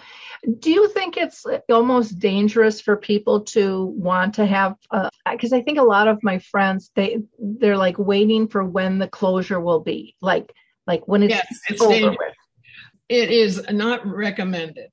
Do 0.59 0.69
you 0.69 0.89
think 0.89 1.17
it's 1.17 1.45
almost 1.71 2.19
dangerous 2.19 2.79
for 2.81 2.95
people 2.95 3.41
to 3.45 3.85
want 3.85 4.35
to 4.35 4.45
have 4.45 4.75
because 5.31 5.53
I 5.53 5.61
think 5.61 5.79
a 5.79 5.83
lot 5.83 6.07
of 6.07 6.21
my 6.21 6.39
friends 6.39 6.91
they 6.93 7.19
they're 7.39 7.77
like 7.77 7.97
waiting 7.97 8.49
for 8.49 8.63
when 8.63 8.99
the 8.99 9.07
closure 9.07 9.59
will 9.59 9.79
be. 9.79 10.15
Like 10.21 10.51
like 10.85 11.07
when 11.07 11.23
it's, 11.23 11.33
yes, 11.33 11.59
it's 11.69 11.81
over 11.81 11.93
dangerous. 11.93 12.17
with. 12.19 12.33
It 13.09 13.31
is 13.31 13.65
not 13.71 14.05
recommended 14.05 14.89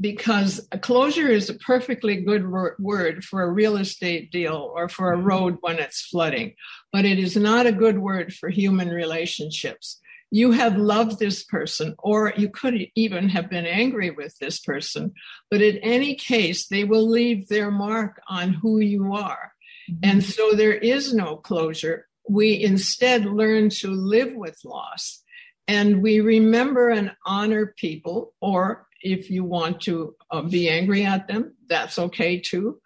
because 0.00 0.66
a 0.70 0.78
closure 0.78 1.28
is 1.28 1.50
a 1.50 1.54
perfectly 1.54 2.16
good 2.16 2.48
word 2.78 3.24
for 3.24 3.42
a 3.42 3.50
real 3.50 3.76
estate 3.76 4.30
deal 4.30 4.70
or 4.74 4.88
for 4.88 5.12
a 5.12 5.16
mm-hmm. 5.16 5.26
road 5.26 5.58
when 5.60 5.78
it's 5.78 6.02
flooding, 6.02 6.54
but 6.92 7.04
it 7.04 7.18
is 7.18 7.36
not 7.36 7.66
a 7.66 7.72
good 7.72 7.98
word 7.98 8.32
for 8.32 8.48
human 8.48 8.88
relationships. 8.88 10.00
You 10.30 10.52
have 10.52 10.76
loved 10.76 11.18
this 11.18 11.42
person, 11.42 11.94
or 11.98 12.34
you 12.36 12.50
could 12.50 12.88
even 12.94 13.30
have 13.30 13.48
been 13.48 13.66
angry 13.66 14.10
with 14.10 14.36
this 14.38 14.60
person, 14.60 15.14
but 15.50 15.62
in 15.62 15.78
any 15.78 16.14
case, 16.14 16.66
they 16.66 16.84
will 16.84 17.08
leave 17.08 17.48
their 17.48 17.70
mark 17.70 18.20
on 18.28 18.52
who 18.52 18.78
you 18.78 19.14
are. 19.14 19.52
Mm-hmm. 19.90 20.00
And 20.02 20.22
so 20.22 20.52
there 20.52 20.74
is 20.74 21.14
no 21.14 21.36
closure. 21.36 22.06
We 22.28 22.62
instead 22.62 23.24
learn 23.24 23.70
to 23.70 23.90
live 23.90 24.34
with 24.34 24.58
loss 24.64 25.24
and 25.68 26.02
we 26.02 26.20
remember 26.20 26.88
and 26.88 27.12
honor 27.26 27.74
people 27.76 28.32
or 28.40 28.87
if 29.00 29.30
you 29.30 29.44
want 29.44 29.80
to 29.82 30.14
uh, 30.30 30.42
be 30.42 30.68
angry 30.68 31.04
at 31.04 31.28
them, 31.28 31.54
that's 31.68 31.98
okay 31.98 32.40
too. 32.40 32.80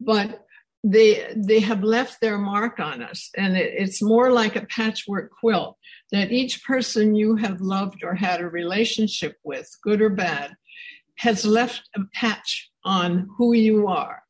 But 0.00 0.46
they 0.84 1.32
they 1.34 1.60
have 1.60 1.82
left 1.82 2.20
their 2.20 2.38
mark 2.38 2.78
on 2.78 3.02
us, 3.02 3.30
and 3.36 3.56
it, 3.56 3.74
it's 3.76 4.02
more 4.02 4.30
like 4.30 4.56
a 4.56 4.66
patchwork 4.66 5.30
quilt 5.30 5.76
that 6.12 6.30
each 6.30 6.64
person 6.64 7.14
you 7.14 7.36
have 7.36 7.60
loved 7.60 8.04
or 8.04 8.14
had 8.14 8.40
a 8.40 8.48
relationship 8.48 9.36
with, 9.42 9.68
good 9.82 10.00
or 10.00 10.10
bad, 10.10 10.54
has 11.16 11.44
left 11.44 11.88
a 11.96 12.00
patch 12.14 12.70
on 12.84 13.28
who 13.36 13.52
you 13.52 13.88
are, 13.88 14.22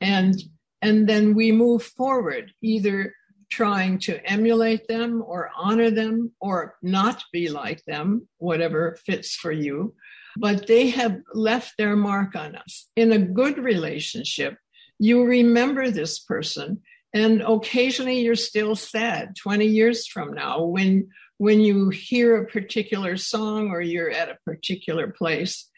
and 0.00 0.36
and 0.80 1.08
then 1.08 1.34
we 1.34 1.52
move 1.52 1.82
forward 1.82 2.52
either 2.62 3.12
trying 3.50 3.98
to 3.98 4.24
emulate 4.30 4.86
them 4.86 5.22
or 5.26 5.50
honor 5.56 5.90
them 5.90 6.32
or 6.40 6.76
not 6.82 7.24
be 7.32 7.50
like 7.50 7.84
them, 7.84 8.26
whatever 8.38 8.96
fits 9.04 9.34
for 9.34 9.50
you. 9.52 9.92
But 10.40 10.66
they 10.66 10.90
have 10.90 11.20
left 11.34 11.76
their 11.76 11.96
mark 11.96 12.34
on 12.34 12.56
us. 12.56 12.88
In 12.96 13.12
a 13.12 13.18
good 13.18 13.58
relationship, 13.58 14.56
you 14.98 15.24
remember 15.24 15.90
this 15.90 16.18
person 16.18 16.80
and 17.12 17.42
occasionally 17.42 18.20
you're 18.20 18.36
still 18.36 18.76
sad 18.76 19.34
20 19.36 19.66
years 19.66 20.06
from 20.06 20.32
now 20.34 20.62
when 20.62 21.08
when 21.38 21.60
you 21.60 21.88
hear 21.88 22.36
a 22.36 22.46
particular 22.46 23.16
song 23.16 23.70
or 23.70 23.80
you're 23.80 24.10
at 24.10 24.28
a 24.28 24.38
particular 24.44 25.08
place 25.08 25.70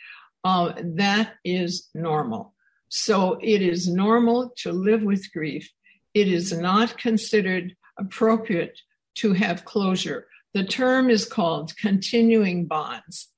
uh, 0.45 0.73
that 0.97 1.35
is 1.45 1.89
normal. 1.95 2.53
So 2.89 3.39
it 3.41 3.63
is 3.63 3.89
normal 3.89 4.53
to 4.59 4.73
live 4.73 5.03
with 5.03 5.33
grief. 5.33 5.71
It 6.15 6.29
is 6.29 6.53
not 6.53 6.99
considered 6.99 7.77
appropriate 7.99 8.79
to 9.17 9.35
have 9.35 9.65
closure. 9.65 10.27
The 10.53 10.65
term 10.65 11.11
is 11.11 11.25
called 11.25 11.77
continuing 11.77 12.67
bonds 12.67 13.29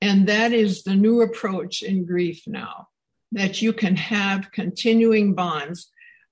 and 0.00 0.28
that 0.28 0.52
is 0.52 0.82
the 0.82 0.94
new 0.94 1.22
approach 1.22 1.82
in 1.82 2.04
grief 2.04 2.42
now 2.46 2.88
that 3.32 3.60
you 3.60 3.72
can 3.72 3.96
have 3.96 4.52
continuing 4.52 5.34
bonds 5.34 5.90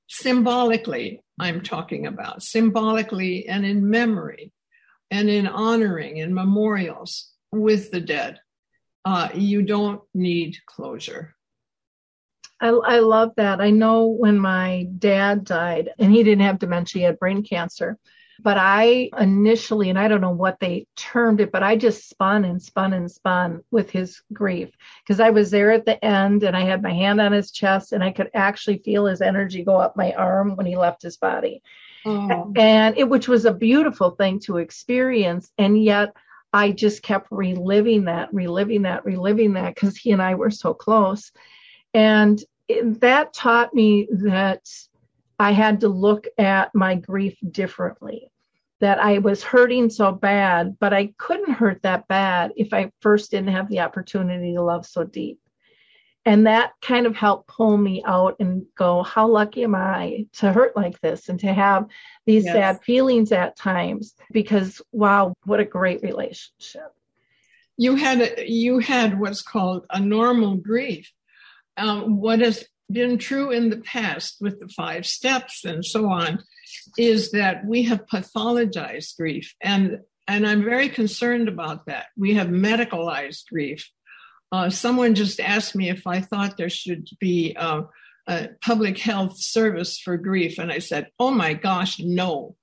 symbolically, 0.09 1.23
I'm 1.39 1.61
talking 1.61 2.07
about, 2.07 2.43
symbolically 2.43 3.49
and 3.49 3.65
in 3.65 3.89
memory 3.89 4.53
and 5.11 5.29
in 5.29 5.47
honoring 5.47 6.21
and 6.21 6.35
memorials 6.35 7.31
with 7.53 7.91
the 7.91 8.01
dead. 8.01 8.41
Uh, 9.05 9.29
you 9.35 9.63
don't 9.63 10.01
need 10.15 10.57
closure. 10.67 11.35
I, 12.61 12.69
I 12.69 12.99
love 13.01 13.33
that. 13.37 13.61
I 13.61 13.71
know 13.71 14.07
when 14.07 14.39
my 14.39 14.89
dad 14.99 15.45
died, 15.45 15.91
and 15.99 16.11
he 16.11 16.23
didn't 16.23 16.45
have 16.45 16.59
dementia, 16.59 17.01
he 17.01 17.05
had 17.05 17.19
brain 17.19 17.43
cancer. 17.43 17.99
But 18.43 18.57
I 18.59 19.11
initially, 19.19 19.91
and 19.91 19.99
I 19.99 20.09
don't 20.09 20.21
know 20.21 20.31
what 20.31 20.59
they 20.59 20.87
termed 20.97 21.41
it, 21.41 21.53
but 21.53 21.63
I 21.63 21.77
just 21.77 22.09
spun 22.09 22.45
and 22.45 22.61
spun 22.61 22.93
and 22.93 23.11
spun 23.11 23.63
with 23.71 23.91
his 23.91 24.23
grief 24.33 24.71
because 25.03 25.21
I 25.21 25.31
was 25.31 25.51
there 25.51 25.71
at 25.71 25.87
the 25.87 26.05
end 26.05 26.43
and 26.43 26.57
I 26.57 26.63
had 26.63 26.83
my 26.83 26.93
hand 26.93 27.21
on 27.21 27.33
his 27.33 27.53
chest 27.53 27.93
and 27.93 28.03
I 28.03 28.11
could 28.11 28.31
actually 28.35 28.79
feel 28.79 29.07
his 29.07 29.21
energy 29.21 29.63
go 29.63 29.77
up 29.77 29.97
my 29.97 30.13
arm 30.13 30.57
when 30.57 30.67
he 30.67 30.77
left 30.77 31.03
his 31.03 31.17
body. 31.17 31.63
Oh. 32.05 32.53
And 32.57 32.99
it, 32.99 33.09
which 33.09 33.29
was 33.29 33.45
a 33.45 33.55
beautiful 33.55 34.11
thing 34.11 34.41
to 34.41 34.59
experience. 34.59 35.51
And 35.57 35.83
yet 35.83 36.13
I 36.53 36.73
just 36.73 37.03
kept 37.03 37.29
reliving 37.31 38.05
that, 38.05 38.33
reliving 38.33 38.83
that, 38.83 39.05
reliving 39.05 39.55
that 39.55 39.75
because 39.75 39.97
he 39.97 40.11
and 40.11 40.23
I 40.23 40.35
were 40.35 40.51
so 40.51 40.75
close. 40.75 41.33
And 41.93 42.43
that 42.69 43.33
taught 43.33 43.75
me 43.75 44.09
that 44.11 44.69
I 45.39 45.53
had 45.53 45.81
to 45.81 45.89
look 45.89 46.27
at 46.39 46.75
my 46.75 46.95
grief 46.95 47.37
differently. 47.51 48.31
That 48.81 48.99
I 48.99 49.19
was 49.19 49.43
hurting 49.43 49.89
so 49.89 50.13
bad, 50.13 50.77
but 50.79 50.93
I 50.93 51.15
couldn't 51.17 51.55
hurt 51.55 51.81
that 51.83 52.07
bad 52.09 52.53
if 52.57 52.75
I 52.75 52.91
first 53.01 53.31
didn't 53.31 53.53
have 53.53 53.71
the 53.71 53.81
opportunity 53.81 54.53
to 54.55 54.63
love 54.63 54.85
so 54.85 55.05
deep. 55.05 55.39
And 56.27 56.47
that 56.47 56.73
kind 56.81 57.07
of 57.07 57.15
helped 57.15 57.49
pull 57.49 57.77
me 57.77 58.03
out 58.07 58.37
and 58.41 58.65
go, 58.77 59.03
how 59.03 59.29
lucky 59.29 59.63
am 59.63 59.75
I 59.75 60.27
to 60.35 60.53
hurt 60.53 60.75
like 60.75 60.99
this 61.01 61.29
and 61.29 61.39
to 61.41 61.53
have 61.53 61.87
these 62.27 62.45
yes. 62.45 62.55
sad 62.55 62.83
feelings 62.83 63.31
at 63.31 63.57
times? 63.57 64.15
Because 64.33 64.81
wow, 64.91 65.35
what 65.45 65.61
a 65.61 65.65
great 65.65 66.03
relationship. 66.03 66.93
You 67.77 67.97
had 67.97 68.45
you 68.47 68.79
had 68.79 69.19
what's 69.19 69.43
called 69.43 69.87
a 69.91 70.01
normal 70.01 70.57
grief. 70.57 71.13
Um, 71.77 72.21
what 72.21 72.41
is 72.41 72.67
been 72.91 73.19
true 73.19 73.51
in 73.51 73.71
the 73.71 73.79
past 73.79 74.37
with 74.41 74.61
the 74.61 74.69
five 74.69 75.07
steps 75.07 75.65
and 75.65 75.85
so 75.85 76.09
on 76.09 76.43
is 76.99 77.31
that 77.33 77.65
we 77.65 77.85
have 77.85 78.07
pathologized 78.07 79.17
grief. 79.17 79.55
And 79.61 80.01
and 80.27 80.47
i'm 80.47 80.65
very 80.65 80.89
concerned 80.89 81.49
about 81.49 81.87
that. 81.87 82.07
We 82.17 82.35
have 82.35 82.49
medicalized 82.49 83.47
grief. 83.51 83.91
Uh, 84.53 84.71
someone 84.71 85.15
just 85.15 85.41
asked 85.41 85.75
me 85.75 85.89
if 85.89 86.07
i 86.07 86.21
thought 86.21 86.57
there 86.57 86.71
should 86.71 87.09
be 87.21 87.55
uh, 87.57 87.83
a 88.27 88.49
public 88.63 88.99
health 88.99 89.39
service 89.39 89.99
for 89.99 90.17
grief. 90.17 90.59
And 90.59 90.71
i 90.71 90.79
said 90.79 91.09
oh 91.19 91.31
my 91.31 91.55
gosh 91.55 91.99
no. 91.99 92.57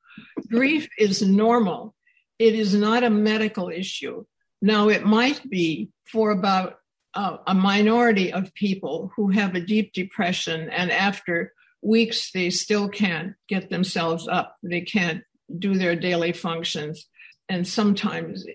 Grief 0.50 0.88
is 0.98 1.22
normal. 1.22 1.96
It 2.38 2.56
is 2.56 2.76
not 2.76 3.04
a 3.04 3.10
medical 3.10 3.70
issue. 3.70 4.26
Now 4.62 4.90
it 4.90 5.06
might 5.06 5.50
be 5.50 5.90
for 6.12 6.32
about 6.32 6.76
uh, 7.14 7.38
a 7.48 7.54
minority 7.54 8.32
of 8.32 8.54
people 8.54 9.12
who 9.16 9.30
have 9.30 9.56
a 9.56 9.62
deep 9.62 9.94
depression 9.94 10.70
and 10.70 10.92
after 10.92 11.54
weeks 11.82 12.32
they 12.32 12.50
still 12.50 12.88
can't 12.88 13.34
get 13.48 13.70
themselves 13.70 14.28
up. 14.28 14.56
They 14.64 14.82
can't 14.82 15.24
do 15.58 15.76
their 15.76 15.96
daily 15.96 16.32
functions. 16.32 17.08
And 17.50 17.68
sometimes 17.68 18.46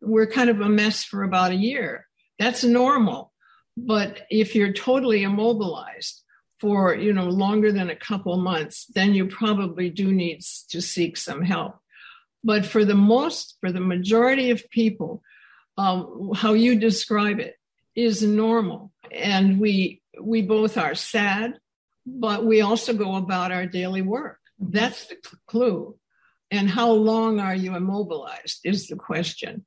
we're 0.00 0.28
kind 0.28 0.50
of 0.50 0.60
a 0.60 0.68
mess 0.68 1.02
for 1.02 1.22
about 1.22 1.50
a 1.50 1.56
year. 1.56 2.06
That's 2.38 2.62
normal. 2.62 3.32
But 3.76 4.22
if 4.30 4.54
you're 4.54 4.72
totally 4.72 5.24
immobilized 5.24 6.20
for 6.60 6.94
you 6.94 7.12
know 7.12 7.28
longer 7.28 7.72
than 7.72 7.90
a 7.90 7.96
couple 7.96 8.36
months 8.36 8.86
then 8.94 9.12
you 9.12 9.26
probably 9.26 9.90
do 9.90 10.12
need 10.12 10.40
to 10.70 10.80
seek 10.80 11.16
some 11.16 11.42
help. 11.42 11.76
But 12.44 12.64
for 12.64 12.84
the 12.84 12.94
most 12.94 13.56
for 13.60 13.72
the 13.72 13.80
majority 13.80 14.50
of 14.50 14.70
people 14.70 15.22
um, 15.76 16.30
how 16.36 16.52
you 16.52 16.78
describe 16.78 17.40
it 17.40 17.56
is 17.94 18.22
normal. 18.22 18.92
And 19.12 19.60
we 19.60 20.02
we 20.20 20.42
both 20.42 20.78
are 20.78 20.94
sad 20.94 21.58
but 22.06 22.44
we 22.44 22.60
also 22.60 22.92
go 22.92 23.16
about 23.16 23.52
our 23.52 23.66
daily 23.66 24.02
work. 24.02 24.38
That's 24.58 25.06
the 25.06 25.16
clue. 25.46 25.96
And 26.50 26.68
how 26.68 26.90
long 26.92 27.40
are 27.40 27.54
you 27.54 27.74
immobilized 27.74 28.60
is 28.64 28.88
the 28.88 28.96
question. 28.96 29.64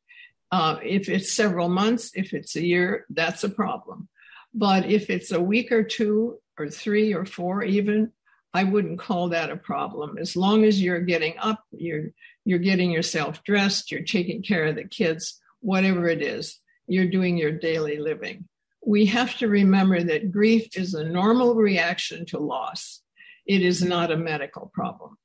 Uh, 0.52 0.78
if 0.82 1.10
it's 1.10 1.34
several 1.34 1.68
months 1.68 2.12
if 2.14 2.34
it's 2.34 2.56
a 2.56 2.64
year 2.64 3.06
that's 3.10 3.44
a 3.44 3.50
problem. 3.50 4.08
But 4.54 4.86
if 4.86 5.10
it's 5.10 5.32
a 5.32 5.42
week 5.42 5.72
or 5.72 5.84
two 5.84 6.38
or 6.58 6.70
three 6.70 7.14
or 7.14 7.26
four 7.26 7.64
even 7.64 8.12
i 8.54 8.64
wouldn't 8.64 9.00
call 9.00 9.30
that 9.30 9.50
a 9.50 9.58
problem. 9.58 10.18
As 10.18 10.38
long 10.38 10.64
as 10.64 10.82
you're 10.82 11.02
getting 11.02 11.38
up 11.38 11.64
you're 11.72 12.12
you're 12.46 12.60
getting 12.60 12.92
yourself 12.92 13.44
dressed 13.44 13.92
you're 13.92 14.04
taking 14.04 14.42
care 14.42 14.66
of 14.66 14.76
the 14.76 14.86
kids 14.86 15.38
whatever 15.60 16.08
it 16.08 16.22
is 16.22 16.60
you're 16.88 17.10
doing 17.10 17.38
your 17.38 17.52
daily 17.52 17.98
living. 17.98 18.46
We 18.86 19.06
have 19.08 19.38
to 19.38 19.48
remember 19.48 20.02
that 20.04 20.32
grief 20.32 20.78
is 20.78 20.94
a 20.94 21.04
normal 21.04 21.56
reaction 21.56 22.26
to 22.28 22.40
loss. 22.40 23.02
It 23.46 23.62
is 23.62 23.84
not 23.84 24.12
a 24.12 24.18
medical 24.18 24.72
problem. 24.74 25.18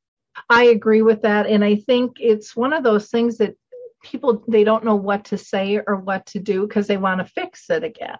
I 0.49 0.65
agree 0.65 1.03
with 1.03 1.23
that. 1.23 1.47
And 1.47 1.65
I 1.65 1.77
think 1.77 2.17
it's 2.19 2.57
one 2.57 2.73
of 2.73 2.83
those 2.83 3.09
things 3.09 3.39
that 3.39 3.55
people 4.03 4.43
they 4.49 4.65
don't 4.65 4.85
know 4.85 4.97
what 4.97 5.25
to 5.27 5.39
say 5.39 5.81
or 5.87 5.97
what 5.97 6.27
to 6.27 6.41
do 6.41 6.67
because 6.67 6.87
they 6.87 6.97
want 6.97 7.21
to 7.21 7.33
fix 7.33 7.71
it 7.71 7.85
again. 7.85 8.19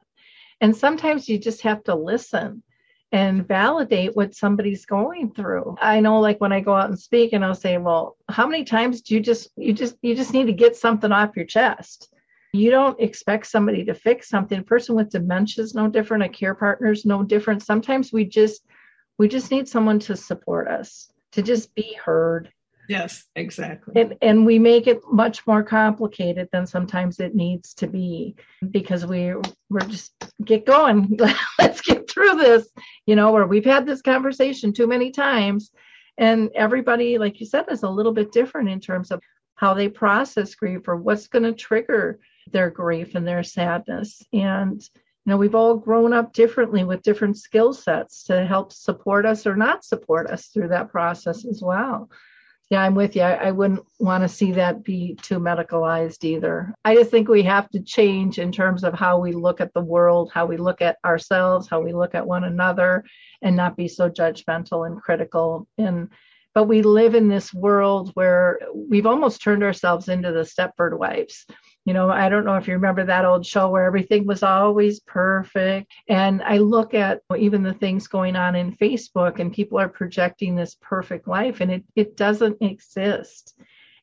And 0.61 0.77
sometimes 0.77 1.29
you 1.29 1.39
just 1.39 1.63
have 1.63 1.83
to 1.85 1.95
listen 1.95 2.63
and 3.11 3.47
validate 3.47 4.17
what 4.17 4.35
somebody's 4.35 4.87
going 4.87 5.33
through. 5.33 5.77
I 5.81 6.01
know 6.01 6.21
like 6.21 6.41
when 6.41 6.53
I 6.53 6.61
go 6.61 6.75
out 6.75 6.89
and 6.89 6.99
speak 6.99 7.33
and 7.33 7.45
I'll 7.45 7.55
say, 7.55 7.77
"Well, 7.79 8.17
how 8.29 8.47
many 8.47 8.65
times 8.65 9.03
do 9.03 9.15
you 9.15 9.21
just 9.21 9.51
you 9.57 9.73
just 9.73 9.97
you 10.03 10.15
just 10.15 10.33
need 10.33 10.47
to 10.47 10.53
get 10.53 10.77
something 10.77 11.13
off 11.13 11.37
your 11.37 11.45
chest?" 11.45 12.12
You 12.53 12.71
don't 12.71 13.01
expect 13.01 13.47
somebody 13.47 13.85
to 13.85 13.95
fix 13.95 14.29
something. 14.29 14.59
A 14.59 14.63
person 14.63 14.95
with 14.95 15.11
dementia 15.11 15.65
is 15.65 15.75
no 15.75 15.89
different. 15.89 16.25
A 16.25 16.29
care 16.29 16.55
partner 16.55 16.93
is 16.93 17.07
no 17.07 17.23
different. 17.23 17.63
Sometimes 17.63 18.13
we 18.13 18.25
just 18.25 18.67
we 19.19 19.29
just 19.29 19.51
need 19.51 19.69
someone 19.69 19.99
to 20.01 20.17
support 20.17 20.69
us, 20.69 21.11
to 21.33 21.43
just 21.43 21.75
be 21.75 21.97
heard. 22.03 22.51
Yes, 22.89 23.25
exactly. 23.37 24.01
And, 24.01 24.17
and 24.21 24.45
we 24.45 24.59
make 24.59 24.87
it 24.87 25.01
much 25.11 25.47
more 25.47 25.63
complicated 25.63 26.49
than 26.53 26.67
sometimes 26.67 27.21
it 27.21 27.35
needs 27.35 27.73
to 27.75 27.87
be 27.87 28.35
because 28.71 29.07
we 29.07 29.35
we're 29.71 29.81
just 29.81 30.13
get 30.45 30.67
going. 30.67 31.19
Let's 31.59 31.81
get 31.81 32.11
through 32.11 32.37
this, 32.37 32.69
you 33.07 33.17
know, 33.17 33.33
where 33.33 33.47
we've 33.47 33.65
had 33.65 33.87
this 33.87 34.03
conversation 34.03 34.73
too 34.73 34.87
many 34.87 35.11
times. 35.11 35.71
And 36.19 36.51
everybody, 36.55 37.17
like 37.17 37.41
you 37.41 37.47
said, 37.47 37.65
is 37.71 37.83
a 37.83 37.89
little 37.89 38.13
bit 38.13 38.33
different 38.33 38.69
in 38.69 38.81
terms 38.81 39.11
of 39.11 39.23
how 39.55 39.73
they 39.73 39.89
process 39.89 40.55
grief 40.55 40.89
or 40.89 40.97
what's 40.97 41.29
going 41.29 41.45
to 41.45 41.53
trigger 41.53 42.19
their 42.51 42.71
grief 42.71 43.15
and 43.15 43.27
their 43.27 43.43
sadness. 43.43 44.23
And, 44.33 44.81
you 44.81 45.31
know, 45.31 45.37
we've 45.37 45.55
all 45.55 45.77
grown 45.77 46.13
up 46.13 46.33
differently 46.33 46.85
with 46.85 47.03
different 47.03 47.39
skill 47.39 47.73
sets 47.73 48.25
to 48.25 48.45
help 48.45 48.73
support 48.73 49.27
us 49.27 49.47
or 49.47 49.57
not 49.57 49.85
support 49.85 50.29
us 50.29 50.47
through 50.47 50.69
that 50.69 50.91
process 50.91 51.45
as 51.45 51.63
well. 51.63 52.11
Yeah, 52.71 52.81
I'm 52.83 52.95
with 52.95 53.17
you. 53.17 53.23
I, 53.23 53.35
I 53.35 53.51
wouldn't 53.51 53.85
want 53.99 54.23
to 54.23 54.29
see 54.29 54.53
that 54.53 54.83
be 54.83 55.15
too 55.21 55.39
medicalized 55.39 56.25
either. 56.25 56.75
I 56.87 56.95
just 56.95 57.11
think 57.11 57.29
we 57.29 57.43
have 57.43 57.69
to 57.73 57.83
change 57.83 58.39
in 58.39 58.51
terms 58.51 58.83
of 58.83 58.95
how 58.95 59.19
we 59.19 59.33
look 59.33 59.61
at 59.61 59.75
the 59.75 59.83
world, 59.83 60.31
how 60.33 60.47
we 60.47 60.57
look 60.57 60.81
at 60.81 60.97
ourselves, 61.05 61.69
how 61.69 61.83
we 61.83 61.93
look 61.93 62.15
at 62.15 62.27
one 62.27 62.45
another, 62.45 63.05
and 63.43 63.57
not 63.57 63.77
be 63.77 63.89
so 63.89 64.09
judgmental 64.09 64.87
and 64.87 64.99
critical. 64.99 65.69
And 65.77 66.09
but 66.55 66.65
we 66.65 66.83
live 66.83 67.15
in 67.15 67.29
this 67.29 67.53
world 67.53 68.11
where 68.15 68.59
we've 68.75 69.07
almost 69.07 69.43
turned 69.43 69.63
ourselves 69.63 70.09
into 70.09 70.33
the 70.33 70.41
Stepford 70.41 70.99
wives 70.99 71.47
You 71.85 71.95
know, 71.95 72.11
I 72.11 72.29
don't 72.29 72.45
know 72.45 72.57
if 72.57 72.69
you 72.69 72.75
remember 72.75 73.05
that 73.05 73.25
old 73.25 73.45
show 73.45 73.69
where 73.69 73.85
everything 73.85 74.25
was 74.25 74.45
always 74.45 75.01
perfect. 75.01 75.91
And 76.09 76.41
I 76.43 76.59
look 76.59 76.95
at 76.95 77.23
even 77.37 77.65
the 77.65 77.75
things 77.75 78.07
going 78.07 78.37
on 78.37 78.55
in 78.55 78.77
Facebook 78.77 79.41
and 79.41 79.53
people 79.53 79.79
are 79.79 79.89
projecting 79.89 80.55
this 80.55 80.77
perfect 80.81 81.27
life 81.27 81.61
and 81.61 81.73
it, 81.73 81.85
it 81.97 82.17
doesn't 82.17 82.63
exist. 82.63 83.59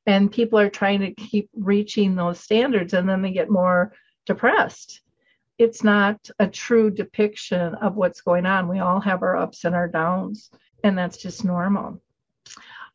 And 0.05 0.31
people 0.31 0.59
are 0.59 0.69
trying 0.69 0.99
to 1.01 1.13
keep 1.13 1.49
reaching 1.55 2.15
those 2.15 2.39
standards 2.41 2.93
and 2.93 3.07
then 3.07 3.21
they 3.21 3.31
get 3.31 3.49
more 3.49 3.93
depressed. 4.25 5.01
It's 5.57 5.83
not 5.83 6.29
a 6.39 6.47
true 6.47 6.89
depiction 6.89 7.75
of 7.75 7.95
what's 7.95 8.21
going 8.21 8.45
on. 8.45 8.69
We 8.69 8.79
all 8.79 9.01
have 9.01 9.23
our 9.23 9.35
ups 9.35 9.65
and 9.65 9.75
our 9.75 9.89
downs, 9.89 10.49
and 10.83 10.97
that's 10.97 11.17
just 11.17 11.43
normal. 11.43 12.01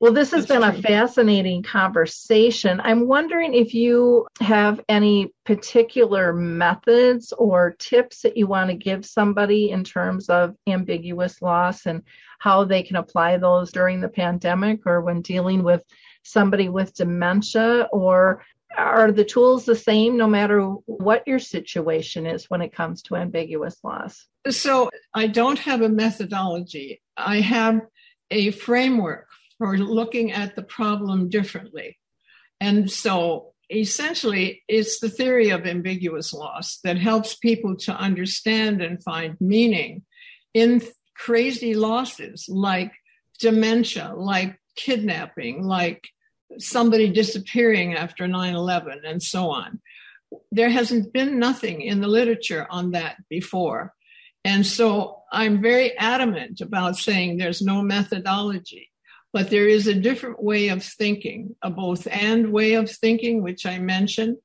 Well, 0.01 0.13
this 0.13 0.31
has 0.33 0.47
That's 0.47 0.61
been 0.61 0.71
true. 0.71 0.79
a 0.79 0.83
fascinating 0.83 1.63
conversation. 1.63 2.81
I'm 2.83 3.07
wondering 3.07 3.55
if 3.55 3.75
you 3.75 4.27
have 4.41 4.81
any 4.89 5.33
particular 5.45 6.33
methods 6.33 7.33
or 7.33 7.77
tips 7.79 8.23
that 8.23 8.37
you 8.37 8.47
want 8.47 8.71
to 8.71 8.77
give 8.77 9.07
somebody 9.07 9.71
in 9.71 9.85
terms 9.85 10.29
of 10.29 10.55
ambiguous 10.67 11.41
loss 11.41 11.87
and 11.87 12.03
how 12.39 12.65
they 12.65 12.83
can 12.83 12.97
apply 12.97 13.37
those 13.37 13.73
during 13.73 14.01
the 14.01 14.09
pandemic 14.09 14.81
or 14.87 15.01
when 15.01 15.23
dealing 15.23 15.63
with 15.63 15.83
somebody 16.23 16.69
with 16.69 16.95
dementia 16.95 17.89
or 17.93 18.45
are 18.77 19.13
the 19.13 19.25
tools 19.25 19.65
the 19.65 19.77
same 19.77 20.17
no 20.17 20.27
matter 20.27 20.61
what 20.87 21.27
your 21.29 21.39
situation 21.39 22.27
is 22.27 22.51
when 22.51 22.61
it 22.61 22.75
comes 22.75 23.03
to 23.03 23.17
ambiguous 23.17 23.79
loss? 23.85 24.27
So, 24.51 24.91
I 25.15 25.29
don't 25.29 25.59
have 25.61 25.81
a 25.81 25.89
methodology. 25.89 27.01
I 27.17 27.41
have 27.41 27.81
a 28.31 28.51
framework 28.51 29.29
for 29.59 29.77
looking 29.79 30.33
at 30.33 30.57
the 30.57 30.63
problem 30.63 31.29
differently. 31.29 31.99
And 32.61 32.91
so 32.91 33.55
essentially, 33.71 34.63
it's 34.69 35.01
the 35.01 35.09
theory 35.09 35.51
of 35.51 35.67
ambiguous 35.67 36.33
loss 36.33 36.79
that 36.85 36.99
helps 36.99 37.35
people 37.35 37.77
to 37.77 37.93
understand 37.93 38.83
and 38.83 39.03
find 39.03 39.37
meaning 39.41 40.03
in 40.53 40.83
crazy 41.15 41.75
losses 41.75 42.47
like 42.49 42.93
dementia, 43.39 44.13
like 44.17 44.59
kidnapping, 44.77 45.63
like 45.63 46.09
somebody 46.59 47.11
disappearing 47.11 47.95
after 47.95 48.27
9 48.27 48.55
11, 48.55 49.03
and 49.05 49.23
so 49.23 49.51
on. 49.51 49.81
There 50.51 50.71
hasn't 50.71 51.13
been 51.13 51.39
nothing 51.39 51.81
in 51.81 52.01
the 52.01 52.09
literature 52.09 52.67
on 52.69 52.93
that 52.93 53.17
before. 53.29 53.93
And 54.45 54.67
so 54.67 55.23
I'm 55.33 55.63
very 55.63 55.97
adamant 55.97 56.61
about 56.61 56.97
saying 56.97 57.37
there's 57.37 57.63
no 57.63 57.83
methodology. 57.83 58.91
But 59.35 59.51
there 59.51 59.67
is 59.67 59.89
a 59.89 59.95
different 59.95 60.41
way 60.41 60.69
of 60.69 60.85
thinking, 60.85 61.57
a 61.61 61.69
both 61.69 62.07
and 62.07 62.53
way 62.53 62.75
of 62.75 62.89
thinking, 62.89 63.43
which 63.43 63.67
I 63.67 63.81
mentioned, 63.81 64.37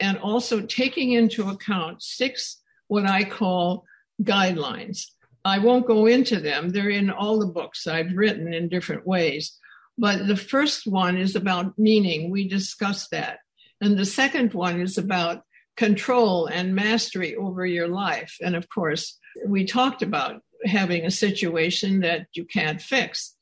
and 0.00 0.16
also 0.16 0.62
taking 0.62 1.12
into 1.12 1.50
account 1.50 2.02
six 2.02 2.56
what 2.88 3.04
I 3.04 3.24
call 3.24 3.84
guidelines. 4.22 5.04
I 5.44 5.58
won't 5.58 5.86
go 5.86 6.06
into 6.06 6.40
them, 6.40 6.70
they're 6.70 6.88
in 6.88 7.10
all 7.10 7.38
the 7.38 7.52
books 7.52 7.86
I've 7.86 8.16
written 8.16 8.54
in 8.54 8.70
different 8.70 9.06
ways. 9.06 9.58
But 9.98 10.26
the 10.26 10.36
first 10.36 10.86
one 10.86 11.18
is 11.18 11.36
about 11.36 11.78
meaning. 11.78 12.30
We 12.30 12.48
discussed 12.48 13.10
that. 13.10 13.40
And 13.82 13.98
the 13.98 14.06
second 14.06 14.54
one 14.54 14.80
is 14.80 14.96
about 14.96 15.42
control 15.76 16.46
and 16.46 16.74
mastery 16.74 17.36
over 17.36 17.66
your 17.66 17.88
life. 17.88 18.38
And 18.40 18.56
of 18.56 18.70
course, 18.70 19.18
we 19.46 19.66
talked 19.66 20.00
about 20.00 20.40
having 20.64 21.04
a 21.04 21.10
situation 21.10 22.00
that 22.00 22.26
you 22.32 22.46
can't 22.46 22.80
fix. 22.80 23.36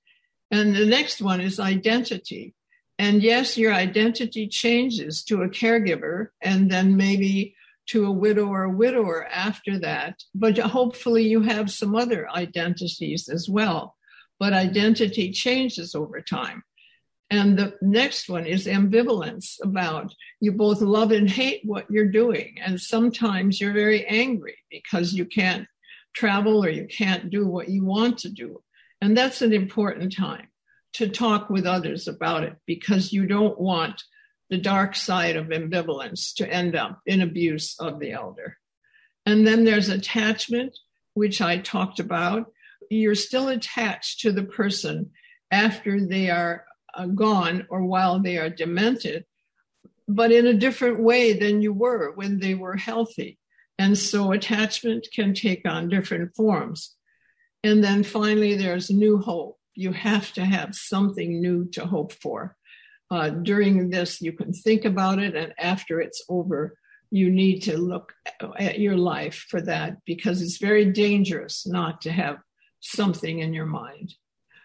And 0.51 0.75
the 0.75 0.87
next 0.87 1.21
one 1.21 1.41
is 1.41 1.61
identity. 1.61 2.55
And 2.99 3.23
yes, 3.23 3.57
your 3.57 3.73
identity 3.73 4.49
changes 4.49 5.23
to 5.25 5.43
a 5.43 5.49
caregiver 5.49 6.29
and 6.43 6.71
then 6.71 6.97
maybe 6.97 7.55
to 7.89 8.07
a 8.07 8.13
widow 8.13 8.49
or 8.49 8.65
a 8.65 8.71
widower 8.71 9.27
after 9.27 9.79
that. 9.79 10.23
But 10.35 10.59
hopefully 10.59 11.25
you 11.25 11.43
have 11.43 11.71
some 11.71 11.95
other 11.95 12.29
identities 12.31 13.29
as 13.29 13.49
well. 13.49 13.97
But 14.39 14.53
identity 14.53 15.33
changes 15.33 15.95
over 15.95 16.21
time. 16.21 16.63
And 17.31 17.59
the 17.59 17.75
next 17.83 18.29
one 18.29 18.47
is 18.47 18.67
ambivalence 18.67 19.57
about 19.63 20.15
you 20.41 20.53
both 20.53 20.81
love 20.81 21.13
and 21.13 21.29
hate 21.29 21.61
what 21.65 21.91
you're 21.91 22.09
doing. 22.09 22.57
And 22.65 22.81
sometimes 22.81 23.61
you're 23.61 23.75
very 23.75 24.07
angry 24.07 24.57
because 24.71 25.13
you 25.13 25.27
can't 25.27 25.67
travel 26.15 26.65
or 26.65 26.71
you 26.71 26.87
can't 26.87 27.31
do 27.31 27.47
what 27.47 27.69
you 27.69 27.85
want 27.85 28.19
to 28.19 28.31
do. 28.31 28.63
And 29.01 29.17
that's 29.17 29.43
an 29.43 29.53
important 29.53 30.17
time 30.17 30.49
to 30.95 31.09
talk 31.09 31.51
with 31.51 31.67
others 31.67 32.09
about 32.09 32.45
it 32.45 32.57
because 32.67 33.13
you 33.13 33.27
don't 33.27 33.61
want 33.61 34.03
the 34.51 34.59
dark 34.59 34.97
side 34.97 35.37
of 35.37 35.49
ambivalence 35.49 36.35
to 36.35 36.51
end 36.51 36.75
up 36.75 37.01
in 37.07 37.21
abuse 37.21 37.79
of 37.79 38.01
the 38.01 38.13
elder. 38.13 38.57
And 39.27 39.47
then 39.47 39.65
there's 39.65 39.91
attachment, 39.91 40.77
which 41.15 41.41
I 41.41 41.59
talked 41.59 42.01
about. 42.01 42.47
You're 42.91 43.15
still 43.15 43.49
attached 43.49 44.21
to 44.21 44.33
the 44.33 44.45
person 44.45 45.11
after 45.51 46.05
they 46.05 46.31
are 46.31 46.65
uh, 46.95 47.07
gone 47.07 47.67
or 47.69 47.83
while 47.85 48.21
they 48.21 48.39
are 48.39 48.49
demented, 48.49 49.27
but 50.07 50.33
in 50.33 50.47
a 50.47 50.55
different 50.55 51.01
way 51.01 51.35
than 51.35 51.61
you 51.61 51.73
were 51.73 52.13
when 52.15 52.41
they 52.41 52.55
were 52.55 52.77
healthy. 52.77 53.39
And 53.79 53.97
so 53.97 54.33
attachment 54.33 55.07
can 55.15 55.35
take 55.35 55.69
on 55.69 55.89
different 55.89 56.35
forms. 56.35 56.97
And 57.65 57.83
then 57.83 58.05
finally, 58.05 58.57
there's 58.57 58.91
new 58.91 59.19
hope. 59.19 59.59
You 59.75 59.93
have 59.93 60.33
to 60.35 60.45
have 60.45 60.75
something 60.75 61.41
new 61.41 61.67
to 61.73 61.87
hope 61.87 62.13
for. 62.13 62.57
Uh, 63.11 63.31
during 63.31 63.91
this, 63.91 64.21
you 64.21 64.33
can 64.33 64.53
think 64.53 64.85
about 64.85 65.19
it, 65.19 65.35
and 65.35 65.55
after 65.59 66.01
it's 66.01 66.23
over, 66.29 66.77
you 67.11 67.31
need 67.31 67.61
to 67.61 67.79
look 67.79 68.13
at 68.59 68.79
your 68.79 68.97
life 68.97 69.47
for 69.49 69.63
that 69.63 69.97
because 70.05 70.43
it's 70.43 70.59
very 70.59 70.85
dangerous 70.93 71.67
not 71.67 72.03
to 72.03 72.13
have 72.13 72.39
something 72.81 73.39
in 73.39 73.55
your 73.55 73.67
mind. 73.67 74.15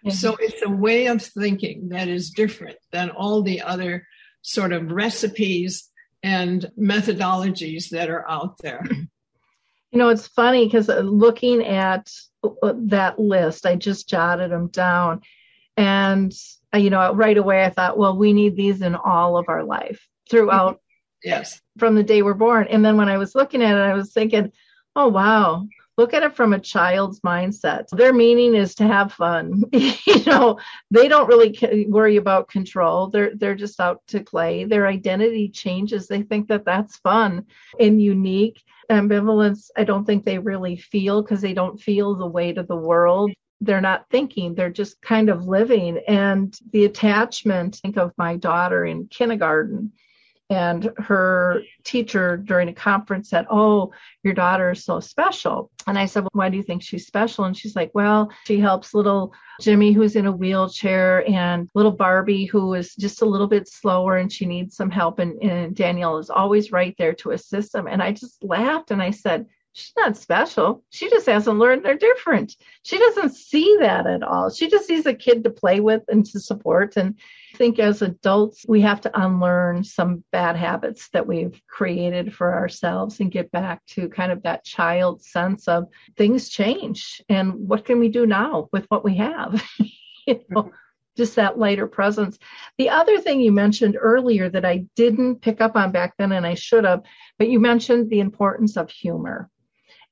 Mm-hmm. 0.05 0.09
So 0.09 0.35
it's 0.39 0.61
a 0.61 0.69
way 0.69 1.07
of 1.07 1.21
thinking 1.21 1.89
that 1.89 2.09
is 2.09 2.31
different 2.31 2.77
than 2.91 3.09
all 3.11 3.41
the 3.41 3.61
other 3.61 4.05
sort 4.41 4.73
of 4.73 4.91
recipes 4.91 5.89
and 6.21 6.69
methodologies 6.77 7.89
that 7.89 8.09
are 8.09 8.29
out 8.29 8.57
there. 8.59 8.83
You 9.91 9.99
know, 9.99 10.09
it's 10.09 10.27
funny 10.27 10.65
because 10.65 10.89
uh, 10.89 11.01
looking 11.01 11.63
at 11.63 12.09
that 12.73 13.19
list, 13.19 13.65
I 13.65 13.75
just 13.75 14.09
jotted 14.09 14.51
them 14.51 14.67
down. 14.67 15.21
And, 15.77 16.33
uh, 16.73 16.77
you 16.77 16.89
know, 16.89 17.13
right 17.13 17.37
away 17.37 17.63
I 17.63 17.69
thought, 17.69 17.97
well, 17.97 18.17
we 18.17 18.33
need 18.33 18.55
these 18.55 18.81
in 18.81 18.95
all 18.95 19.37
of 19.37 19.49
our 19.49 19.63
life 19.63 20.07
throughout. 20.29 20.79
Yes. 21.23 21.61
From 21.77 21.95
the 21.95 22.03
day 22.03 22.21
we're 22.21 22.33
born. 22.33 22.67
And 22.69 22.83
then 22.83 22.97
when 22.97 23.09
I 23.09 23.17
was 23.17 23.35
looking 23.35 23.63
at 23.63 23.75
it, 23.75 23.81
I 23.81 23.93
was 23.93 24.13
thinking, 24.13 24.51
oh, 24.95 25.07
wow, 25.07 25.67
look 25.97 26.13
at 26.13 26.23
it 26.23 26.35
from 26.35 26.53
a 26.53 26.59
child's 26.59 27.19
mindset. 27.21 27.87
Their 27.89 28.13
meaning 28.13 28.55
is 28.55 28.75
to 28.75 28.87
have 28.87 29.13
fun. 29.13 29.63
you 29.71 30.23
know, 30.25 30.59
they 30.91 31.07
don't 31.07 31.27
really 31.27 31.87
worry 31.87 32.17
about 32.17 32.49
control. 32.49 33.07
They're 33.07 33.35
they're 33.35 33.55
just 33.55 33.79
out 33.79 34.01
to 34.07 34.21
play. 34.21 34.65
Their 34.65 34.87
identity 34.87 35.49
changes. 35.49 36.07
They 36.07 36.23
think 36.23 36.47
that 36.49 36.65
that's 36.65 36.97
fun 36.97 37.45
and 37.79 38.01
unique. 38.01 38.61
Ambivalence, 38.89 39.69
I 39.77 39.83
don't 39.83 40.05
think 40.05 40.25
they 40.25 40.39
really 40.39 40.75
feel 40.75 41.21
because 41.21 41.41
they 41.41 41.53
don't 41.53 41.79
feel 41.79 42.15
the 42.15 42.27
weight 42.27 42.57
of 42.57 42.67
the 42.67 42.75
world. 42.75 43.31
They're 43.61 43.81
not 43.81 44.09
thinking, 44.09 44.55
they're 44.55 44.69
just 44.69 45.01
kind 45.01 45.29
of 45.29 45.45
living. 45.45 45.99
And 46.07 46.57
the 46.71 46.85
attachment, 46.85 47.77
think 47.77 47.97
of 47.97 48.11
my 48.17 48.35
daughter 48.35 48.85
in 48.85 49.07
kindergarten 49.07 49.93
and 50.49 50.91
her 50.97 51.61
teacher 51.83 52.37
during 52.37 52.69
a 52.69 52.73
conference 52.73 53.29
said, 53.29 53.45
Oh, 53.49 53.91
your 54.23 54.33
daughter 54.33 54.71
is 54.71 54.83
so 54.83 54.99
special. 54.99 55.71
And 55.87 55.97
I 55.97 56.05
said, 56.05 56.23
well, 56.23 56.31
Why 56.33 56.49
do 56.49 56.57
you 56.57 56.63
think 56.63 56.83
she's 56.83 57.07
special? 57.07 57.45
And 57.45 57.55
she's 57.55 57.75
like, 57.75 57.91
Well, 57.93 58.31
she 58.45 58.59
helps 58.59 58.93
little 58.93 59.33
Jimmy, 59.61 59.91
who's 59.93 60.15
in 60.15 60.25
a 60.25 60.31
wheelchair, 60.31 61.27
and 61.29 61.69
little 61.73 61.91
Barbie, 61.91 62.45
who 62.45 62.73
is 62.73 62.95
just 62.95 63.21
a 63.21 63.25
little 63.25 63.47
bit 63.47 63.67
slower 63.67 64.17
and 64.17 64.31
she 64.31 64.45
needs 64.45 64.75
some 64.75 64.89
help. 64.89 65.19
And, 65.19 65.41
and 65.41 65.75
Danielle 65.75 66.17
is 66.17 66.29
always 66.29 66.71
right 66.71 66.95
there 66.97 67.13
to 67.15 67.31
assist 67.31 67.71
them. 67.71 67.87
And 67.87 68.01
I 68.01 68.11
just 68.11 68.43
laughed 68.43 68.91
and 68.91 69.01
I 69.01 69.11
said, 69.11 69.45
She's 69.73 69.93
not 69.97 70.15
special. 70.15 70.83
She 70.91 71.09
just 71.09 71.25
hasn't 71.25 71.57
learned 71.57 71.83
they're 71.83 71.97
different. 71.97 72.55
She 72.83 72.99
doesn't 72.99 73.33
see 73.33 73.77
that 73.79 74.05
at 74.05 74.21
all. 74.21 74.51
She 74.51 74.69
just 74.69 74.85
sees 74.85 75.07
a 75.07 75.15
kid 75.15 75.43
to 75.43 75.49
play 75.49 75.79
with 75.79 76.03
and 76.07 76.23
to 76.27 76.39
support. 76.39 76.95
And 76.95 77.15
I 77.53 77.57
think 77.57 77.79
as 77.79 78.03
adults, 78.03 78.65
we 78.67 78.81
have 78.81 79.01
to 79.01 79.19
unlearn 79.19 79.83
some 79.83 80.23
bad 80.31 80.55
habits 80.55 81.09
that 81.09 81.25
we've 81.25 81.59
created 81.67 82.35
for 82.35 82.53
ourselves 82.53 83.19
and 83.19 83.31
get 83.31 83.51
back 83.51 83.83
to 83.87 84.09
kind 84.09 84.31
of 84.31 84.43
that 84.43 84.63
child 84.63 85.23
sense 85.23 85.67
of 85.67 85.87
things 86.17 86.49
change 86.49 87.21
and 87.27 87.53
what 87.53 87.85
can 87.85 87.99
we 87.99 88.09
do 88.09 88.27
now 88.27 88.69
with 88.71 88.85
what 88.89 89.03
we 89.03 89.17
have? 89.17 89.63
you 90.27 90.39
know, 90.49 90.71
just 91.17 91.35
that 91.35 91.57
lighter 91.57 91.87
presence. 91.87 92.37
The 92.77 92.89
other 92.89 93.19
thing 93.19 93.41
you 93.41 93.51
mentioned 93.51 93.97
earlier 93.99 94.49
that 94.49 94.65
I 94.65 94.85
didn't 94.95 95.41
pick 95.41 95.61
up 95.61 95.75
on 95.75 95.91
back 95.91 96.13
then 96.17 96.31
and 96.31 96.45
I 96.45 96.53
should 96.53 96.85
have, 96.85 97.01
but 97.37 97.49
you 97.49 97.59
mentioned 97.59 98.09
the 98.09 98.19
importance 98.19 98.77
of 98.77 98.89
humor. 98.89 99.49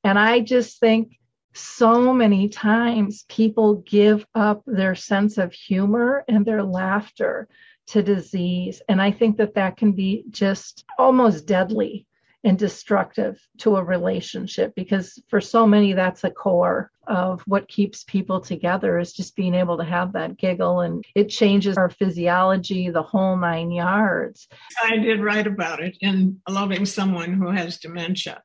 And 0.03 0.17
I 0.17 0.39
just 0.39 0.79
think 0.79 1.17
so 1.53 2.13
many 2.13 2.49
times 2.49 3.25
people 3.27 3.75
give 3.75 4.25
up 4.33 4.63
their 4.65 4.95
sense 4.95 5.37
of 5.37 5.53
humor 5.53 6.23
and 6.27 6.45
their 6.45 6.63
laughter 6.63 7.47
to 7.87 8.01
disease. 8.01 8.81
And 8.87 9.01
I 9.01 9.11
think 9.11 9.37
that 9.37 9.55
that 9.55 9.77
can 9.77 9.91
be 9.91 10.23
just 10.29 10.85
almost 10.97 11.45
deadly 11.45 12.05
and 12.43 12.57
destructive 12.57 13.39
to 13.59 13.75
a 13.75 13.83
relationship 13.83 14.73
because 14.75 15.21
for 15.27 15.39
so 15.39 15.67
many 15.67 15.93
that's 15.93 16.23
a 16.23 16.31
core 16.31 16.89
of 17.05 17.41
what 17.41 17.67
keeps 17.67 18.03
people 18.03 18.39
together 18.39 18.97
is 18.97 19.13
just 19.13 19.35
being 19.35 19.53
able 19.53 19.77
to 19.77 19.83
have 19.83 20.13
that 20.13 20.37
giggle. 20.37 20.79
And 20.79 21.03
it 21.13 21.29
changes 21.29 21.77
our 21.77 21.89
physiology 21.89 22.89
the 22.89 23.03
whole 23.03 23.35
nine 23.35 23.71
yards. 23.71 24.47
I 24.83 24.97
did 24.97 25.21
write 25.21 25.47
about 25.47 25.83
it 25.83 25.97
in 25.99 26.41
loving 26.49 26.85
someone 26.85 27.33
who 27.33 27.51
has 27.51 27.77
dementia 27.77 28.41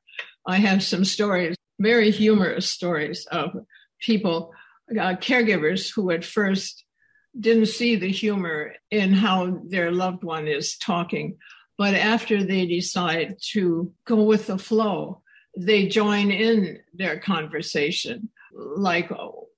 i 0.46 0.56
have 0.56 0.82
some 0.82 1.04
stories 1.04 1.56
very 1.78 2.10
humorous 2.10 2.68
stories 2.68 3.26
of 3.26 3.50
people 4.00 4.52
uh, 4.92 5.14
caregivers 5.16 5.92
who 5.92 6.10
at 6.10 6.24
first 6.24 6.84
didn't 7.38 7.66
see 7.66 7.96
the 7.96 8.10
humor 8.10 8.72
in 8.90 9.12
how 9.12 9.60
their 9.68 9.90
loved 9.90 10.24
one 10.24 10.48
is 10.48 10.78
talking 10.78 11.36
but 11.78 11.94
after 11.94 12.42
they 12.42 12.66
decide 12.66 13.36
to 13.52 13.92
go 14.06 14.22
with 14.22 14.46
the 14.46 14.58
flow, 14.58 15.22
they 15.56 15.86
join 15.86 16.30
in 16.30 16.78
their 16.94 17.18
conversation. 17.18 18.30
Like 18.52 19.10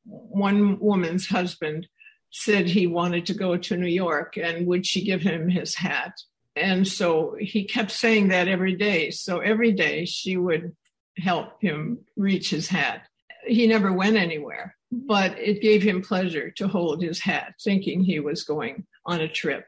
one 0.04 0.78
woman's 0.80 1.26
husband 1.26 1.86
said 2.30 2.66
he 2.66 2.86
wanted 2.86 3.26
to 3.26 3.34
go 3.34 3.56
to 3.56 3.76
New 3.76 3.88
York 3.88 4.36
and 4.36 4.66
would 4.66 4.84
she 4.84 5.04
give 5.04 5.22
him 5.22 5.48
his 5.48 5.76
hat? 5.76 6.12
And 6.58 6.86
so 6.86 7.36
he 7.38 7.64
kept 7.64 7.90
saying 7.90 8.28
that 8.28 8.48
every 8.48 8.74
day. 8.74 9.10
So 9.10 9.38
every 9.38 9.72
day 9.72 10.04
she 10.04 10.36
would 10.36 10.76
help 11.16 11.60
him 11.60 11.98
reach 12.16 12.50
his 12.50 12.68
hat. 12.68 13.02
He 13.46 13.66
never 13.66 13.92
went 13.92 14.16
anywhere, 14.16 14.76
but 14.90 15.38
it 15.38 15.62
gave 15.62 15.82
him 15.82 16.02
pleasure 16.02 16.50
to 16.52 16.68
hold 16.68 17.02
his 17.02 17.20
hat, 17.20 17.54
thinking 17.62 18.02
he 18.02 18.20
was 18.20 18.44
going 18.44 18.86
on 19.06 19.20
a 19.20 19.28
trip 19.28 19.66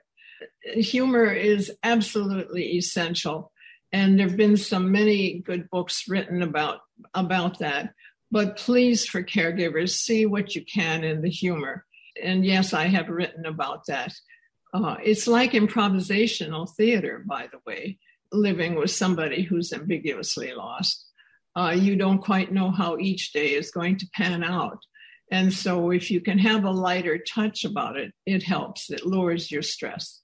humor 0.62 1.26
is 1.26 1.72
absolutely 1.82 2.76
essential 2.76 3.52
and 3.92 4.18
there 4.18 4.28
have 4.28 4.36
been 4.36 4.56
some 4.56 4.92
many 4.92 5.40
good 5.40 5.68
books 5.70 6.08
written 6.08 6.42
about 6.42 6.80
about 7.14 7.58
that 7.58 7.92
but 8.30 8.56
please 8.56 9.06
for 9.06 9.22
caregivers 9.22 9.90
see 9.90 10.26
what 10.26 10.54
you 10.54 10.64
can 10.64 11.04
in 11.04 11.22
the 11.22 11.30
humor 11.30 11.84
and 12.22 12.44
yes 12.44 12.72
i 12.72 12.86
have 12.86 13.08
written 13.08 13.46
about 13.46 13.86
that 13.86 14.12
uh, 14.72 14.96
it's 15.02 15.26
like 15.26 15.52
improvisational 15.52 16.68
theater 16.76 17.24
by 17.26 17.48
the 17.50 17.58
way 17.66 17.98
living 18.32 18.76
with 18.76 18.90
somebody 18.90 19.42
who's 19.42 19.72
ambiguously 19.72 20.52
lost. 20.54 21.06
Uh, 21.56 21.74
you 21.76 21.96
don't 21.96 22.20
quite 22.20 22.52
know 22.52 22.70
how 22.70 22.96
each 22.98 23.32
day 23.32 23.54
is 23.54 23.72
going 23.72 23.98
to 23.98 24.08
pan 24.14 24.44
out. 24.44 24.78
And 25.32 25.52
so 25.52 25.90
if 25.90 26.10
you 26.10 26.20
can 26.20 26.38
have 26.38 26.64
a 26.64 26.70
lighter 26.70 27.18
touch 27.18 27.64
about 27.64 27.96
it 27.96 28.12
it 28.26 28.42
helps. 28.42 28.90
It 28.90 29.06
lowers 29.06 29.50
your 29.50 29.62
stress 29.62 30.20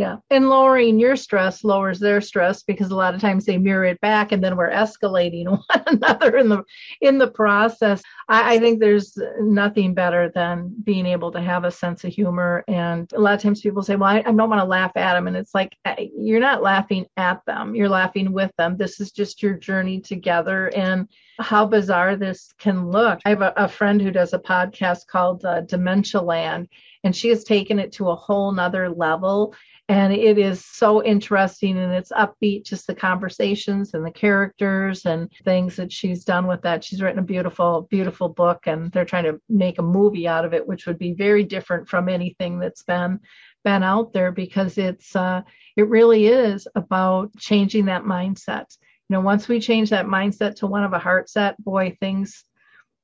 yeah. 0.00 0.16
And 0.30 0.48
lowering 0.48 0.98
your 0.98 1.14
stress 1.14 1.62
lowers 1.62 2.00
their 2.00 2.22
stress 2.22 2.62
because 2.62 2.90
a 2.90 2.96
lot 2.96 3.14
of 3.14 3.20
times 3.20 3.44
they 3.44 3.58
mirror 3.58 3.84
it 3.84 4.00
back 4.00 4.32
and 4.32 4.42
then 4.42 4.56
we're 4.56 4.70
escalating 4.70 5.44
one 5.50 5.82
another 5.86 6.38
in 6.38 6.48
the 6.48 6.64
in 7.02 7.18
the 7.18 7.30
process. 7.30 8.00
I, 8.26 8.54
I, 8.54 8.58
think 8.60 8.80
there's 8.80 9.18
nothing 9.40 9.92
better 9.92 10.30
than 10.34 10.74
being 10.84 11.04
able 11.04 11.30
to 11.32 11.40
have 11.42 11.64
a 11.64 11.70
sense 11.70 12.02
of 12.04 12.14
humor. 12.14 12.64
And 12.66 13.12
a 13.12 13.20
lot 13.20 13.34
of 13.34 13.42
times 13.42 13.60
people 13.60 13.82
say, 13.82 13.96
Well, 13.96 14.08
I, 14.08 14.20
I 14.20 14.32
don't 14.32 14.48
want 14.48 14.62
to 14.62 14.64
laugh 14.64 14.92
at 14.96 15.12
them. 15.12 15.26
And 15.26 15.36
it's 15.36 15.54
like 15.54 15.76
you're 16.16 16.40
not 16.40 16.62
laughing 16.62 17.04
at 17.18 17.44
them, 17.44 17.74
you're 17.74 17.90
laughing 17.90 18.32
with 18.32 18.52
them. 18.56 18.78
This 18.78 19.00
is 19.00 19.12
just 19.12 19.42
your 19.42 19.52
journey 19.52 20.00
together 20.00 20.68
and 20.74 21.08
how 21.40 21.66
bizarre 21.66 22.16
this 22.16 22.54
can 22.58 22.90
look. 22.90 23.20
I 23.26 23.30
have 23.30 23.42
a, 23.42 23.52
a 23.54 23.68
friend 23.68 24.00
who 24.00 24.10
does 24.10 24.32
a 24.32 24.38
podcast 24.38 25.08
called 25.08 25.44
uh, 25.44 25.60
Dementia 25.60 26.22
Land, 26.22 26.68
and 27.04 27.14
she 27.14 27.28
has 27.28 27.44
taken 27.44 27.78
it 27.78 27.92
to 27.92 28.08
a 28.10 28.16
whole 28.16 28.52
nother 28.52 28.88
level 28.88 29.54
and 29.90 30.12
it 30.12 30.38
is 30.38 30.64
so 30.64 31.02
interesting 31.02 31.76
and 31.76 31.92
it's 31.92 32.12
upbeat 32.12 32.64
just 32.64 32.86
the 32.86 32.94
conversations 32.94 33.92
and 33.92 34.06
the 34.06 34.10
characters 34.12 35.04
and 35.04 35.28
things 35.44 35.74
that 35.74 35.90
she's 35.90 36.22
done 36.22 36.46
with 36.46 36.62
that. 36.62 36.84
She's 36.84 37.02
written 37.02 37.18
a 37.18 37.24
beautiful 37.24 37.88
beautiful 37.90 38.28
book 38.28 38.68
and 38.68 38.92
they're 38.92 39.04
trying 39.04 39.24
to 39.24 39.40
make 39.48 39.80
a 39.80 39.82
movie 39.82 40.28
out 40.28 40.44
of 40.44 40.54
it 40.54 40.64
which 40.64 40.86
would 40.86 40.96
be 40.96 41.12
very 41.14 41.42
different 41.42 41.88
from 41.88 42.08
anything 42.08 42.60
that's 42.60 42.84
been 42.84 43.18
been 43.64 43.82
out 43.82 44.12
there 44.12 44.30
because 44.30 44.78
it's 44.78 45.16
uh, 45.16 45.42
it 45.76 45.88
really 45.88 46.28
is 46.28 46.68
about 46.76 47.36
changing 47.36 47.86
that 47.86 48.04
mindset. 48.04 48.66
You 49.08 49.16
know 49.16 49.22
once 49.22 49.48
we 49.48 49.58
change 49.58 49.90
that 49.90 50.06
mindset 50.06 50.54
to 50.56 50.68
one 50.68 50.84
of 50.84 50.92
a 50.92 51.00
heart 51.00 51.28
set 51.28 51.58
boy 51.58 51.96
things 51.98 52.44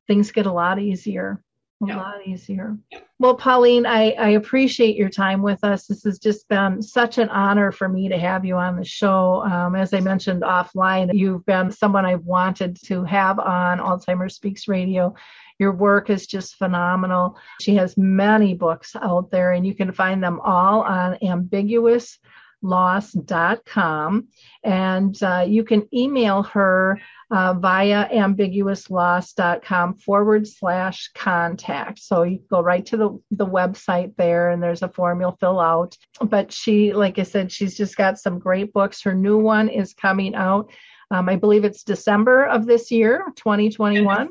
things 0.06 0.30
get 0.30 0.46
a 0.46 0.52
lot 0.52 0.78
easier 0.78 1.42
a 1.82 1.86
yeah. 1.86 1.96
lot 1.96 2.26
easier. 2.26 2.76
Yeah. 2.90 3.00
Well, 3.18 3.34
Pauline, 3.34 3.86
I, 3.86 4.12
I 4.12 4.28
appreciate 4.30 4.96
your 4.96 5.10
time 5.10 5.42
with 5.42 5.62
us. 5.62 5.86
This 5.86 6.04
has 6.04 6.18
just 6.18 6.48
been 6.48 6.80
such 6.82 7.18
an 7.18 7.28
honor 7.28 7.70
for 7.72 7.88
me 7.88 8.08
to 8.08 8.18
have 8.18 8.44
you 8.44 8.56
on 8.56 8.76
the 8.76 8.84
show. 8.84 9.42
Um, 9.44 9.74
as 9.74 9.92
I 9.92 10.00
mentioned 10.00 10.42
offline, 10.42 11.10
you've 11.12 11.44
been 11.44 11.70
someone 11.70 12.06
I've 12.06 12.24
wanted 12.24 12.78
to 12.86 13.04
have 13.04 13.38
on 13.38 13.78
Alzheimer's 13.78 14.36
Speaks 14.36 14.68
Radio. 14.68 15.14
Your 15.58 15.72
work 15.72 16.10
is 16.10 16.26
just 16.26 16.56
phenomenal. 16.56 17.38
She 17.60 17.74
has 17.76 17.96
many 17.96 18.54
books 18.54 18.94
out 18.96 19.30
there, 19.30 19.52
and 19.52 19.66
you 19.66 19.74
can 19.74 19.92
find 19.92 20.22
them 20.22 20.40
all 20.40 20.82
on 20.82 21.18
ambiguous 21.22 22.18
loss.com. 22.62 24.28
And 24.64 25.22
uh, 25.22 25.44
you 25.46 25.64
can 25.64 25.88
email 25.94 26.42
her 26.44 27.00
uh, 27.30 27.54
via 27.54 28.08
ambiguousloss.com 28.08 29.94
forward 29.94 30.46
slash 30.46 31.10
contact. 31.14 31.98
So 31.98 32.22
you 32.22 32.40
go 32.50 32.60
right 32.60 32.84
to 32.86 32.96
the, 32.96 33.20
the 33.30 33.46
website 33.46 34.14
there 34.16 34.50
and 34.50 34.62
there's 34.62 34.82
a 34.82 34.88
form 34.88 35.20
you'll 35.20 35.36
fill 35.40 35.60
out. 35.60 35.96
But 36.20 36.52
she, 36.52 36.92
like 36.92 37.18
I 37.18 37.24
said, 37.24 37.50
she's 37.50 37.76
just 37.76 37.96
got 37.96 38.18
some 38.18 38.38
great 38.38 38.72
books. 38.72 39.02
Her 39.02 39.14
new 39.14 39.38
one 39.38 39.68
is 39.68 39.92
coming 39.92 40.34
out. 40.34 40.70
Um, 41.10 41.28
I 41.28 41.36
believe 41.36 41.64
it's 41.64 41.84
December 41.84 42.46
of 42.46 42.66
this 42.66 42.90
year, 42.90 43.24
2021. 43.36 44.28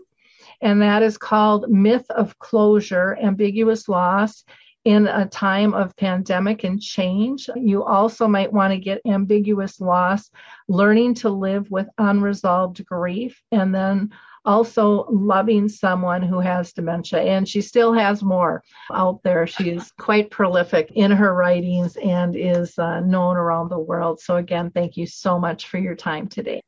And 0.62 0.82
that 0.82 1.04
is 1.04 1.18
called 1.18 1.70
Myth 1.70 2.10
of 2.10 2.38
Closure 2.40 3.18
Ambiguous 3.22 3.90
Loss 3.90 4.44
in 4.86 5.08
a 5.08 5.26
time 5.26 5.74
of 5.74 5.96
pandemic 5.98 6.64
and 6.64 6.82
change. 6.82 7.50
You 7.56 7.84
also 7.84 8.28
might 8.28 8.54
want 8.54 8.72
to 8.72 8.80
get 8.80 9.02
ambiguous 9.06 9.82
loss, 9.82 10.30
learning 10.68 11.16
to 11.16 11.30
live 11.30 11.70
with 11.72 11.88
unresolved 11.98 12.86
grief, 12.86 13.42
and 13.52 13.74
then 13.74 14.12
also 14.46 15.08
loving 15.10 15.68
someone 15.68 16.22
who 16.22 16.40
has 16.40 16.72
dementia. 16.72 17.20
And 17.20 17.50
she 17.50 17.62
still 17.62 17.94
has 17.94 18.22
more 18.22 18.64
out 18.94 19.22
there. 19.24 19.48
She's 19.48 19.92
quite 19.98 20.30
prolific 20.30 20.92
in 20.94 21.10
her 21.10 21.34
writings 21.34 21.98
and 21.98 22.36
is 22.36 22.78
uh, 22.78 23.00
known 23.00 23.38
around 23.38 23.70
the 23.70 23.80
world. 23.80 24.20
So, 24.20 24.38
again, 24.38 24.70
thank 24.70 24.98
you 24.98 25.08
so 25.08 25.40
much 25.40 25.68
for 25.68 25.80
your 25.80 25.96
time 25.96 26.28
today. 26.28 26.62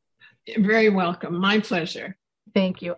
Very 0.56 0.88
welcome. 0.88 1.38
My 1.38 1.60
pleasure. 1.60 2.16
Thank 2.52 2.82
you. 2.82 2.96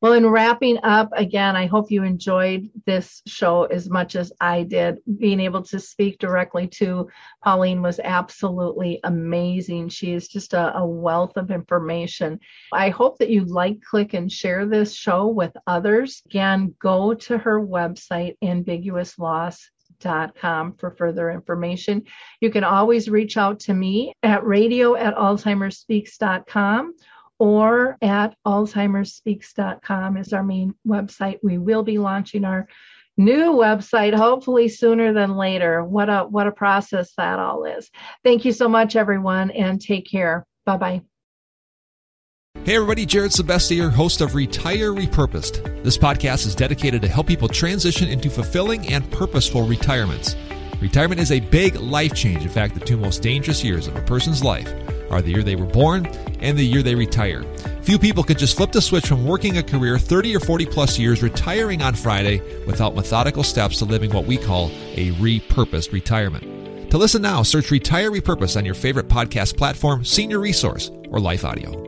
Well, 0.00 0.12
in 0.12 0.28
wrapping 0.28 0.78
up, 0.84 1.08
again, 1.12 1.56
I 1.56 1.66
hope 1.66 1.90
you 1.90 2.04
enjoyed 2.04 2.70
this 2.86 3.20
show 3.26 3.64
as 3.64 3.90
much 3.90 4.14
as 4.14 4.32
I 4.40 4.62
did. 4.62 4.98
Being 5.18 5.40
able 5.40 5.62
to 5.62 5.80
speak 5.80 6.20
directly 6.20 6.68
to 6.78 7.08
Pauline 7.42 7.82
was 7.82 7.98
absolutely 7.98 9.00
amazing. 9.02 9.88
She 9.88 10.12
is 10.12 10.28
just 10.28 10.54
a, 10.54 10.76
a 10.76 10.86
wealth 10.86 11.36
of 11.36 11.50
information. 11.50 12.38
I 12.72 12.90
hope 12.90 13.18
that 13.18 13.30
you 13.30 13.44
like, 13.44 13.82
click, 13.82 14.14
and 14.14 14.30
share 14.30 14.66
this 14.66 14.94
show 14.94 15.26
with 15.26 15.56
others. 15.66 16.22
Again, 16.26 16.76
go 16.80 17.12
to 17.14 17.36
her 17.36 17.60
website, 17.60 18.36
ambiguousloss.com 18.44 20.74
for 20.74 20.92
further 20.92 21.32
information. 21.32 22.04
You 22.40 22.50
can 22.50 22.62
always 22.62 23.08
reach 23.08 23.36
out 23.36 23.58
to 23.60 23.72
me 23.74 24.12
at 24.22 24.46
radio 24.46 24.94
at 24.94 25.16
alzheimersspeaks.com 25.16 26.94
or 27.38 27.96
at 28.02 28.34
alzheimersspeaks.com 28.46 30.16
is 30.16 30.32
our 30.32 30.42
main 30.42 30.74
website. 30.86 31.38
We 31.42 31.58
will 31.58 31.82
be 31.82 31.98
launching 31.98 32.44
our 32.44 32.68
new 33.16 33.52
website 33.52 34.14
hopefully 34.14 34.68
sooner 34.68 35.12
than 35.12 35.36
later. 35.36 35.84
What 35.84 36.08
a 36.08 36.20
what 36.24 36.46
a 36.46 36.52
process 36.52 37.12
that 37.16 37.38
all 37.38 37.64
is. 37.64 37.90
Thank 38.24 38.44
you 38.44 38.52
so 38.52 38.68
much 38.68 38.96
everyone 38.96 39.50
and 39.50 39.80
take 39.80 40.08
care. 40.10 40.46
Bye-bye. 40.66 41.02
Hey 42.64 42.74
everybody, 42.74 43.06
Jared 43.06 43.30
Sebestier, 43.30 43.90
host 43.90 44.20
of 44.20 44.34
Retire 44.34 44.92
Repurposed. 44.92 45.82
This 45.84 45.96
podcast 45.96 46.46
is 46.46 46.54
dedicated 46.54 47.00
to 47.02 47.08
help 47.08 47.28
people 47.28 47.48
transition 47.48 48.08
into 48.08 48.28
fulfilling 48.28 48.92
and 48.92 49.10
purposeful 49.10 49.62
retirements. 49.62 50.34
Retirement 50.80 51.20
is 51.20 51.32
a 51.32 51.40
big 51.40 51.76
life 51.76 52.14
change. 52.14 52.42
In 52.42 52.48
fact, 52.48 52.74
the 52.74 52.80
two 52.80 52.96
most 52.96 53.22
dangerous 53.22 53.64
years 53.64 53.86
of 53.86 53.96
a 53.96 54.02
person's 54.02 54.44
life 54.44 54.72
are 55.10 55.22
the 55.22 55.30
year 55.30 55.42
they 55.42 55.56
were 55.56 55.66
born 55.66 56.06
and 56.40 56.58
the 56.58 56.64
year 56.64 56.82
they 56.82 56.94
retire. 56.94 57.42
Few 57.82 57.98
people 57.98 58.22
could 58.22 58.38
just 58.38 58.56
flip 58.56 58.72
the 58.72 58.82
switch 58.82 59.06
from 59.06 59.24
working 59.26 59.58
a 59.58 59.62
career 59.62 59.98
30 59.98 60.36
or 60.36 60.40
40 60.40 60.66
plus 60.66 60.98
years, 60.98 61.22
retiring 61.22 61.82
on 61.82 61.94
Friday 61.94 62.42
without 62.66 62.94
methodical 62.94 63.42
steps 63.42 63.78
to 63.78 63.84
living 63.84 64.10
what 64.12 64.26
we 64.26 64.36
call 64.36 64.70
a 64.94 65.12
repurposed 65.12 65.92
retirement. 65.92 66.90
To 66.90 66.98
listen 66.98 67.22
now, 67.22 67.42
search 67.42 67.70
Retire 67.70 68.10
Repurpose 68.10 68.56
on 68.56 68.64
your 68.64 68.74
favorite 68.74 69.08
podcast 69.08 69.56
platform, 69.56 70.04
Senior 70.04 70.38
Resource, 70.38 70.90
or 71.10 71.20
Life 71.20 71.44
Audio. 71.44 71.87